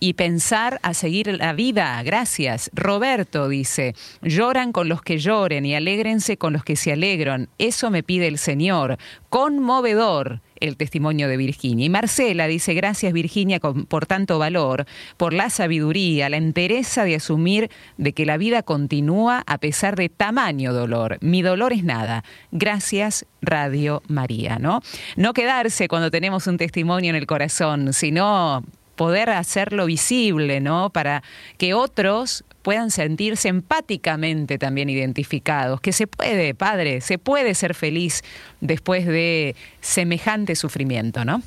y 0.00 0.14
pensar 0.14 0.80
a 0.82 0.94
seguir 0.94 1.28
la 1.28 1.52
vida. 1.52 2.02
Gracias. 2.02 2.68
Roberto 2.74 3.48
dice, 3.48 3.94
lloran 4.20 4.72
con 4.72 4.88
los 4.88 5.00
que 5.00 5.18
lloren 5.18 5.64
y 5.64 5.76
alégrense 5.76 6.36
con 6.36 6.52
los 6.52 6.64
que 6.64 6.74
se 6.74 6.90
alegran. 6.90 7.48
Eso 7.58 7.88
me 7.92 8.02
pide 8.02 8.26
el 8.26 8.38
Señor. 8.38 8.98
Conmovedor 9.28 10.40
el 10.62 10.76
testimonio 10.76 11.28
de 11.28 11.36
Virginia. 11.36 11.84
Y 11.84 11.90
Marcela 11.90 12.46
dice, 12.46 12.72
gracias 12.74 13.12
Virginia 13.12 13.60
por 13.60 14.06
tanto 14.06 14.38
valor, 14.38 14.86
por 15.16 15.32
la 15.32 15.50
sabiduría, 15.50 16.28
la 16.28 16.36
entereza 16.36 17.04
de 17.04 17.16
asumir 17.16 17.70
de 17.98 18.12
que 18.12 18.24
la 18.24 18.36
vida 18.36 18.62
continúa 18.62 19.42
a 19.46 19.58
pesar 19.58 19.96
de 19.96 20.08
tamaño 20.08 20.72
dolor. 20.72 21.18
Mi 21.20 21.42
dolor 21.42 21.72
es 21.72 21.84
nada. 21.84 22.24
Gracias 22.52 23.26
Radio 23.40 24.02
María, 24.06 24.58
¿no? 24.58 24.80
No 25.16 25.34
quedarse 25.34 25.88
cuando 25.88 26.10
tenemos 26.10 26.46
un 26.46 26.58
testimonio 26.58 27.10
en 27.10 27.16
el 27.16 27.26
corazón, 27.26 27.92
sino 27.92 28.64
poder 28.94 29.30
hacerlo 29.30 29.86
visible, 29.86 30.60
¿no? 30.60 30.90
Para 30.90 31.24
que 31.58 31.74
otros 31.74 32.44
puedan 32.62 32.90
sentirse 32.90 33.48
empáticamente 33.48 34.58
también 34.58 34.88
identificados, 34.88 35.80
que 35.80 35.92
se 35.92 36.06
puede, 36.06 36.54
padre, 36.54 37.00
se 37.00 37.18
puede 37.18 37.54
ser 37.54 37.74
feliz 37.74 38.22
después 38.60 39.06
de 39.06 39.54
semejante 39.80 40.56
sufrimiento, 40.56 41.24
¿no? 41.24 41.42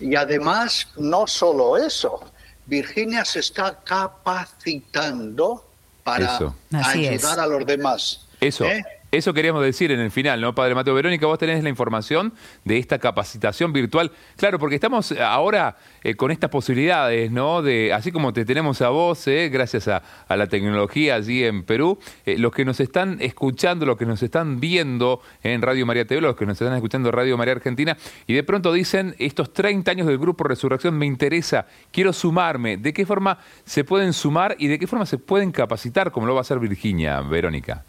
Y 0.00 0.16
además, 0.16 0.88
no 0.96 1.26
solo 1.26 1.76
eso, 1.76 2.20
Virginia 2.66 3.24
se 3.24 3.40
está 3.40 3.78
capacitando 3.84 5.64
para 6.02 6.38
ayudar 6.72 7.40
a 7.40 7.46
los 7.46 7.64
demás. 7.66 8.26
Eso. 8.40 8.64
¿eh? 8.64 8.84
Eso 9.14 9.32
queríamos 9.32 9.62
decir 9.62 9.92
en 9.92 10.00
el 10.00 10.10
final, 10.10 10.40
¿no, 10.40 10.56
Padre 10.56 10.74
Mateo? 10.74 10.92
Verónica, 10.92 11.26
vos 11.26 11.38
tenés 11.38 11.62
la 11.62 11.68
información 11.68 12.32
de 12.64 12.78
esta 12.78 12.98
capacitación 12.98 13.72
virtual. 13.72 14.10
Claro, 14.36 14.58
porque 14.58 14.74
estamos 14.74 15.12
ahora 15.12 15.76
eh, 16.02 16.16
con 16.16 16.32
estas 16.32 16.50
posibilidades, 16.50 17.30
¿no? 17.30 17.62
De, 17.62 17.92
así 17.92 18.10
como 18.10 18.32
te 18.32 18.44
tenemos 18.44 18.82
a 18.82 18.88
vos, 18.88 19.28
eh, 19.28 19.50
gracias 19.50 19.86
a, 19.86 20.02
la 20.28 20.48
tecnología 20.48 21.14
allí 21.14 21.44
en 21.44 21.62
Perú, 21.62 21.96
eh, 22.26 22.38
los 22.38 22.50
que 22.50 22.64
nos 22.64 22.80
están 22.80 23.18
escuchando, 23.20 23.86
los 23.86 23.96
que 23.96 24.04
nos 24.04 24.20
están 24.20 24.58
viendo 24.58 25.20
en 25.44 25.62
Radio 25.62 25.86
María 25.86 26.04
TV, 26.04 26.20
los 26.20 26.34
que 26.34 26.44
nos 26.44 26.60
están 26.60 26.74
escuchando 26.74 27.10
en 27.10 27.12
Radio 27.12 27.38
María 27.38 27.54
Argentina, 27.54 27.96
y 28.26 28.34
de 28.34 28.42
pronto 28.42 28.72
dicen, 28.72 29.14
estos 29.20 29.52
30 29.52 29.92
años 29.92 30.08
del 30.08 30.18
Grupo 30.18 30.42
Resurrección 30.42 30.98
me 30.98 31.06
interesa, 31.06 31.68
quiero 31.92 32.12
sumarme. 32.12 32.78
¿De 32.78 32.92
qué 32.92 33.06
forma 33.06 33.38
se 33.64 33.84
pueden 33.84 34.12
sumar 34.12 34.56
y 34.58 34.66
de 34.66 34.76
qué 34.76 34.88
forma 34.88 35.06
se 35.06 35.18
pueden 35.18 35.52
capacitar, 35.52 36.10
como 36.10 36.26
lo 36.26 36.34
va 36.34 36.40
a 36.40 36.42
hacer 36.42 36.58
Virginia, 36.58 37.20
Verónica? 37.20 37.84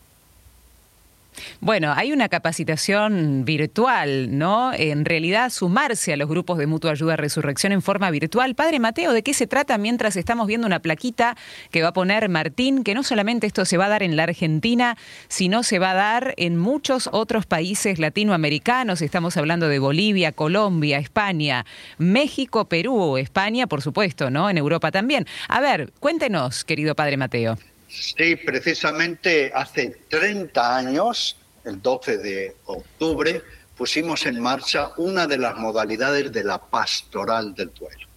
Bueno, 1.59 1.93
hay 1.95 2.11
una 2.11 2.29
capacitación 2.29 3.43
virtual, 3.45 4.37
¿no? 4.37 4.73
En 4.73 5.05
realidad, 5.05 5.49
sumarse 5.49 6.13
a 6.13 6.17
los 6.17 6.29
grupos 6.29 6.57
de 6.57 6.67
mutua 6.67 6.91
ayuda 6.91 7.15
resurrección 7.15 7.71
en 7.71 7.81
forma 7.81 8.09
virtual. 8.11 8.55
Padre 8.55 8.79
Mateo, 8.79 9.13
¿de 9.13 9.23
qué 9.23 9.33
se 9.33 9.47
trata 9.47 9.77
mientras 9.77 10.15
estamos 10.15 10.47
viendo 10.47 10.67
una 10.67 10.79
plaquita 10.79 11.35
que 11.71 11.81
va 11.81 11.89
a 11.89 11.93
poner 11.93 12.29
Martín? 12.29 12.83
Que 12.83 12.93
no 12.93 13.03
solamente 13.03 13.47
esto 13.47 13.65
se 13.65 13.77
va 13.77 13.85
a 13.85 13.89
dar 13.89 14.03
en 14.03 14.15
la 14.15 14.23
Argentina, 14.23 14.97
sino 15.27 15.63
se 15.63 15.79
va 15.79 15.91
a 15.91 15.95
dar 15.95 16.33
en 16.37 16.57
muchos 16.57 17.09
otros 17.11 17.45
países 17.45 17.99
latinoamericanos. 17.99 19.01
Estamos 19.01 19.37
hablando 19.37 19.67
de 19.67 19.79
Bolivia, 19.79 20.31
Colombia, 20.31 20.99
España, 20.99 21.65
México, 21.97 22.65
Perú, 22.65 23.17
España, 23.17 23.67
por 23.67 23.81
supuesto, 23.81 24.29
¿no? 24.29 24.49
En 24.49 24.57
Europa 24.57 24.91
también. 24.91 25.25
A 25.47 25.61
ver, 25.61 25.91
cuéntenos, 25.99 26.63
querido 26.63 26.95
Padre 26.95 27.17
Mateo. 27.17 27.57
Sí, 27.87 28.35
precisamente 28.35 29.51
hace 29.53 29.97
30 30.09 30.77
años, 30.77 31.37
el 31.63 31.81
12 31.81 32.17
de 32.17 32.55
octubre, 32.65 33.41
pusimos 33.77 34.25
en 34.25 34.39
marcha 34.39 34.91
una 34.97 35.27
de 35.27 35.37
las 35.37 35.55
modalidades 35.57 36.31
de 36.31 36.43
la 36.43 36.57
pastoral 36.57 37.53
del 37.53 37.73
duelo. 37.73 38.07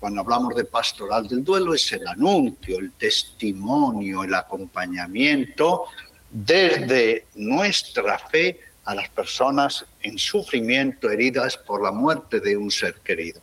Cuando 0.00 0.20
hablamos 0.20 0.54
de 0.54 0.64
pastoral 0.64 1.26
del 1.26 1.42
duelo 1.42 1.74
es 1.74 1.90
el 1.92 2.06
anuncio, 2.06 2.78
el 2.78 2.92
testimonio, 2.92 4.22
el 4.22 4.34
acompañamiento 4.34 5.86
desde 6.30 7.26
nuestra 7.34 8.18
fe 8.18 8.60
a 8.84 8.94
las 8.94 9.08
personas 9.08 9.84
en 10.02 10.18
sufrimiento, 10.18 11.10
heridas 11.10 11.56
por 11.56 11.82
la 11.82 11.90
muerte 11.90 12.40
de 12.40 12.56
un 12.56 12.70
ser 12.70 12.94
querido. 13.04 13.40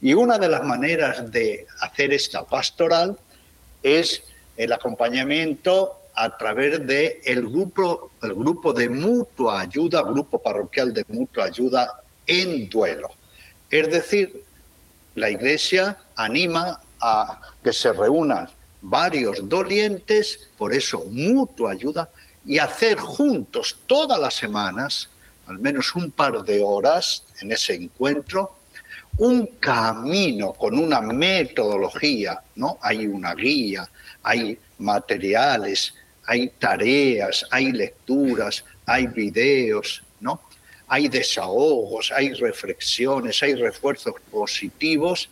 Y 0.00 0.12
una 0.12 0.38
de 0.38 0.48
las 0.48 0.62
maneras 0.62 1.30
de 1.32 1.66
hacer 1.80 2.12
esta 2.12 2.44
pastoral 2.44 3.18
es 3.82 4.22
el 4.56 4.72
acompañamiento 4.72 6.00
a 6.14 6.36
través 6.36 6.86
de 6.86 7.20
el 7.24 7.48
grupo, 7.48 8.12
el 8.22 8.34
grupo 8.34 8.72
de 8.72 8.88
mutua 8.88 9.60
ayuda, 9.60 10.02
grupo 10.02 10.40
parroquial 10.40 10.92
de 10.92 11.04
mutua 11.08 11.46
ayuda 11.46 12.00
en 12.26 12.68
duelo. 12.68 13.10
Es 13.70 13.90
decir, 13.90 14.44
la 15.16 15.30
Iglesia 15.30 15.96
anima 16.16 16.80
a 17.00 17.40
que 17.62 17.72
se 17.72 17.92
reúnan 17.92 18.48
varios 18.80 19.48
dolientes, 19.48 20.50
por 20.56 20.72
eso 20.72 21.04
mutua 21.10 21.72
ayuda, 21.72 22.08
y 22.46 22.58
hacer 22.58 22.98
juntos 22.98 23.78
todas 23.86 24.18
las 24.20 24.34
semanas, 24.34 25.08
al 25.46 25.58
menos 25.58 25.94
un 25.96 26.10
par 26.10 26.44
de 26.44 26.62
horas 26.62 27.24
en 27.40 27.52
ese 27.52 27.74
encuentro, 27.74 28.56
un 29.18 29.46
camino 29.58 30.52
con 30.52 30.78
una 30.78 31.00
metodología, 31.00 32.40
¿no? 32.56 32.78
Hay 32.82 33.06
una 33.06 33.34
guía, 33.34 33.88
hay 34.24 34.58
materiales, 34.78 35.94
hay 36.26 36.48
tareas, 36.58 37.46
hay 37.50 37.70
lecturas, 37.72 38.64
hay 38.86 39.06
videos, 39.06 40.02
¿no? 40.20 40.40
Hay 40.88 41.08
desahogos, 41.08 42.10
hay 42.10 42.32
reflexiones, 42.32 43.42
hay 43.42 43.54
refuerzos 43.54 44.14
positivos. 44.30 45.28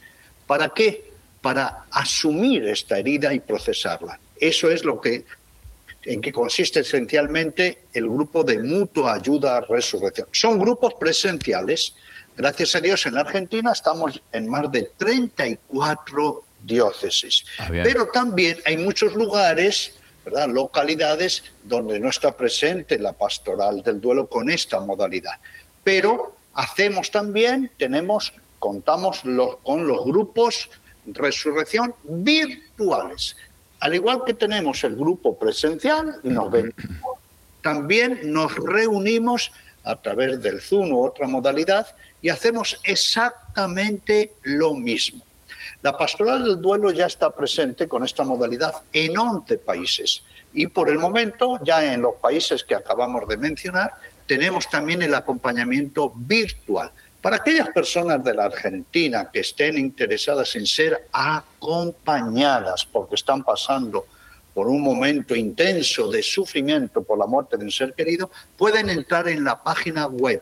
¿Para 0.47 0.69
qué? 0.69 1.11
Para 1.41 1.87
asumir 1.91 2.67
esta 2.69 2.99
herida 2.99 3.33
y 3.35 3.41
procesarla. 3.41 4.19
Eso 4.39 4.71
es 4.71 4.85
lo 4.85 5.01
que 5.01 5.25
en 6.05 6.21
que 6.21 6.33
consiste 6.33 6.81
esencialmente 6.81 7.85
el 7.93 8.09
grupo 8.09 8.43
de 8.43 8.59
mutua 8.59 9.15
ayuda 9.15 9.57
a 9.57 9.61
resurrección. 9.61 10.27
Son 10.33 10.59
grupos 10.59 10.95
presenciales. 10.95 11.95
Gracias 12.37 12.75
a 12.75 12.81
Dios 12.81 13.07
en 13.07 13.17
Argentina 13.19 13.73
estamos 13.73 14.21
en 14.33 14.49
más 14.49 14.71
de 14.73 14.91
34 14.97 16.45
diócesis. 16.63 17.45
Ah. 17.59 17.69
Pero 17.71 18.07
también 18.13 18.59
hay 18.65 18.77
muchos 18.77 19.15
lugares, 19.15 19.95
¿verdad? 20.25 20.49
localidades 20.49 21.43
donde 21.65 21.99
no 22.01 22.09
está 22.11 22.37
presente 22.37 22.99
la 22.99 23.13
pastoral 23.13 23.83
del 23.83 24.01
duelo 24.01 24.29
con 24.29 24.51
esta 24.51 24.81
modalidad. 24.81 25.35
Pero 25.85 26.37
hacemos 26.55 27.11
también, 27.11 27.71
tenemos, 27.79 28.33
contamos 28.59 29.25
los- 29.25 29.57
con 29.63 29.87
los 29.87 30.05
grupos 30.05 30.71
resurrección 31.07 31.95
virtuales. 32.05 33.37
Al 33.81 33.95
igual 33.95 34.23
que 34.25 34.35
tenemos 34.35 34.85
el 34.85 34.95
grupo 34.95 35.37
presencial, 35.37 36.21
nos 36.23 36.51
ven. 36.51 36.73
También 37.63 38.21
nos 38.33 38.55
reunimos 38.55 39.51
a 39.85 39.97
través 40.01 40.41
del 40.41 40.61
Zoom 40.61 40.93
u 40.93 41.05
otra 41.05 41.27
modalidad 41.27 41.89
y 42.21 42.29
hacemos 42.29 42.79
exactamente 42.85 44.33
lo 44.43 44.75
mismo. 44.75 45.25
La 45.83 45.99
pastoral 45.99 46.45
del 46.45 46.61
duelo 46.61 46.93
ya 46.93 47.07
está 47.07 47.31
presente 47.31 47.89
con 47.89 48.05
esta 48.05 48.23
modalidad 48.23 48.73
en 48.93 49.19
11 49.19 49.59
países 49.59 50.23
y 50.53 50.69
por 50.69 50.89
el 50.89 50.99
momento 50.99 51.59
ya 51.65 51.93
en 51.93 52.03
los 52.03 52.15
países 52.15 52.63
que 52.63 52.77
acabamos 52.77 53.27
de 53.27 53.37
mencionar 53.37 53.93
tenemos 54.27 54.71
también 54.71 55.03
el 55.03 55.13
acompañamiento 55.15 56.13
virtual. 56.15 56.93
Para 57.21 57.37
aquellas 57.37 57.69
personas 57.71 58.23
de 58.23 58.33
la 58.33 58.45
Argentina 58.45 59.29
que 59.33 59.41
estén 59.41 59.77
interesadas 59.77 60.55
en 60.55 60.67
ser 60.67 61.09
acompañadas 61.13 62.87
porque 62.87 63.17
están 63.17 63.43
pasando 63.43 64.07
por 64.55 64.69
un 64.69 64.83
momento 64.83 65.35
intenso 65.35 66.09
de 66.11 66.23
sufrimiento 66.23 67.03
por 67.03 67.19
la 67.19 67.27
muerte 67.27 67.57
de 67.57 67.65
un 67.65 67.73
ser 67.73 67.95
querido, 67.95 68.31
pueden 68.57 68.89
entrar 68.89 69.27
en 69.29 69.43
la 69.43 69.61
página 69.61 70.07
web 70.07 70.41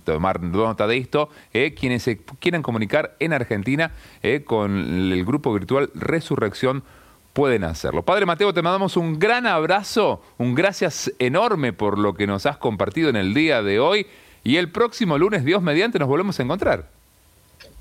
tomar 0.04 0.42
nota 0.42 0.86
de 0.86 0.98
esto, 0.98 1.30
eh, 1.54 1.74
quienes 1.74 2.04
se 2.04 2.18
quieran 2.40 2.62
comunicar 2.62 3.16
en 3.20 3.32
Argentina 3.32 3.94
eh, 4.22 4.44
con 4.44 4.76
el 4.78 5.24
grupo 5.24 5.54
virtual 5.54 5.92
Resurrección 5.96 6.84
pueden 7.32 7.64
hacerlo. 7.64 8.04
Padre 8.04 8.26
Mateo, 8.26 8.54
te 8.54 8.62
mandamos 8.62 8.98
un 8.98 9.18
gran 9.18 9.48
abrazo, 9.48 10.22
un 10.38 10.54
gracias 10.54 11.10
enorme 11.20 11.72
por 11.72 11.98
lo 11.98 12.16
que 12.16 12.28
nos 12.28 12.46
has 12.46 12.58
compartido 12.58 13.10
en 13.10 13.16
el 13.16 13.34
día 13.34 13.64
de 13.64 13.80
hoy 13.80 14.08
y 14.44 14.58
el 14.58 14.70
próximo 14.70 15.18
lunes, 15.18 15.46
Dios 15.46 15.62
mediante, 15.62 16.00
nos 16.00 16.10
volvemos 16.10 16.38
a 16.38 16.44
encontrar. 16.44 16.90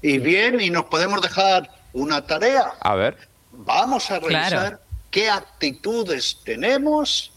Y 0.00 0.20
bien, 0.20 0.60
y 0.60 0.70
nos 0.70 0.84
podemos 0.84 1.20
dejar 1.20 1.68
una 1.92 2.24
tarea. 2.24 2.66
A 2.80 2.94
ver. 2.94 3.29
Vamos 3.64 4.10
a 4.10 4.18
revisar 4.18 4.48
Claro. 4.50 4.78
qué 5.10 5.28
actitudes 5.28 6.38
tenemos 6.44 7.30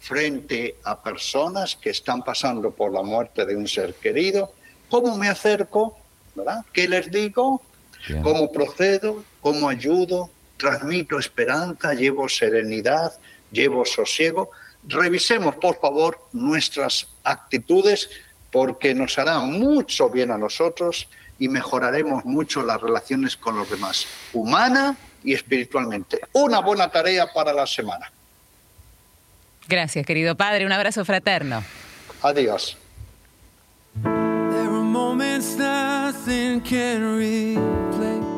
frente 0.00 0.76
a 0.84 1.02
personas 1.02 1.74
que 1.76 1.90
están 1.90 2.22
pasando 2.22 2.70
por 2.70 2.92
la 2.92 3.02
muerte 3.02 3.46
de 3.46 3.56
un 3.56 3.66
ser 3.66 3.94
querido. 3.94 4.52
¿Cómo 4.90 5.16
me 5.16 5.28
acerco? 5.28 5.96
¿Verdad? 6.34 6.64
¿Qué 6.72 6.86
les 6.86 7.10
digo? 7.10 7.62
Bien. 8.06 8.22
¿Cómo 8.22 8.52
procedo? 8.52 9.24
¿Cómo 9.40 9.68
ayudo? 9.68 10.28
¿Transmito 10.58 11.18
esperanza? 11.18 11.94
¿Llevo 11.94 12.28
serenidad? 12.28 13.14
¿Llevo 13.50 13.86
sosiego? 13.86 14.50
Revisemos, 14.86 15.54
por 15.56 15.80
favor, 15.80 16.20
nuestras 16.32 17.06
actitudes 17.22 18.10
porque 18.50 18.94
nos 18.94 19.18
hará 19.18 19.38
mucho 19.40 20.10
bien 20.10 20.30
a 20.30 20.36
nosotros 20.36 21.08
y 21.38 21.48
mejoraremos 21.48 22.26
mucho 22.26 22.62
las 22.62 22.80
relaciones 22.80 23.36
con 23.36 23.56
los 23.56 23.68
demás, 23.70 24.06
humana 24.34 24.96
y 25.24 25.32
espiritualmente. 25.32 26.20
Una 26.32 26.60
buena 26.60 26.88
tarea 26.90 27.26
para 27.32 27.52
la 27.52 27.66
semana. 27.66 28.10
Gracias, 29.66 30.04
querido 30.04 30.36
padre. 30.36 30.66
Un 30.66 30.72
abrazo 30.72 31.04
fraterno. 31.04 31.64
Adiós. 32.22 32.76
There 34.02 34.12
are 34.12 34.82
moments 34.82 35.56
nothing 35.56 36.60
can 36.60 37.16
replace. 37.16 38.34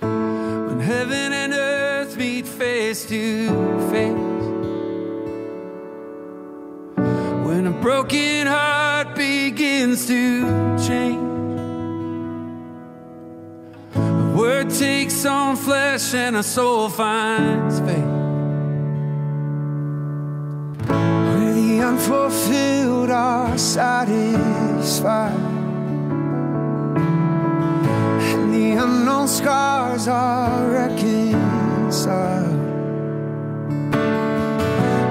When 0.00 0.80
heaven 0.80 1.32
and 1.32 1.52
earth 1.52 2.16
meet 2.16 2.46
face 2.46 3.04
to 3.06 3.48
face. 3.90 4.34
When 7.46 7.66
a 7.66 7.78
broken 7.82 8.46
heart 8.46 9.14
begins 9.14 10.06
to 10.06 10.78
change. 10.78 11.33
Word 14.34 14.68
takes 14.68 15.24
on 15.24 15.56
flesh 15.56 16.12
and 16.12 16.36
a 16.36 16.42
soul 16.42 16.88
finds 16.88 17.78
faith. 17.80 18.12
Where 20.88 21.54
the 21.54 21.80
unfulfilled 21.80 23.10
are 23.10 23.56
satisfied. 23.56 25.32
And 28.30 28.52
the 28.52 28.72
unknown 28.82 29.28
scars 29.28 30.08
are 30.08 30.68
reconciled. 30.68 32.54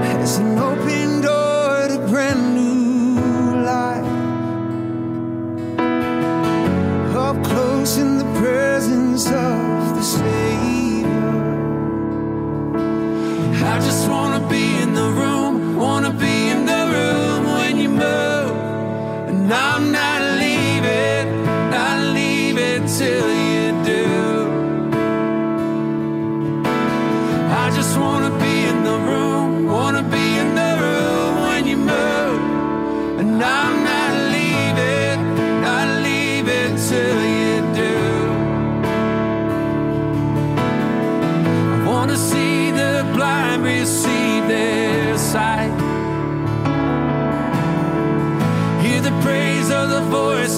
There's 0.01 0.37
an 0.37 0.57
open 0.57 1.21
door 1.21 1.87
to 1.87 1.97
brand 2.09 2.55
new 2.55 3.63
life. 3.63 4.05
Up 7.15 7.41
close 7.45 7.97
in 7.97 8.17
the 8.17 8.22
so. 9.23 9.62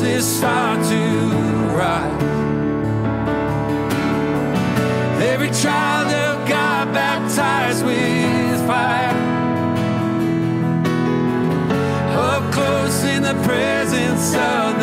Voices 0.05 0.37
start 0.37 0.83
to 0.85 1.01
rise. 1.75 2.23
Every 5.21 5.49
child 5.49 6.07
of 6.07 6.47
God 6.47 6.93
baptized 6.93 7.85
with 7.85 8.67
fire. 8.67 9.15
Up 12.17 12.53
close 12.53 13.03
in 13.03 13.23
the 13.23 13.35
presence 13.43 14.33
of 14.35 14.77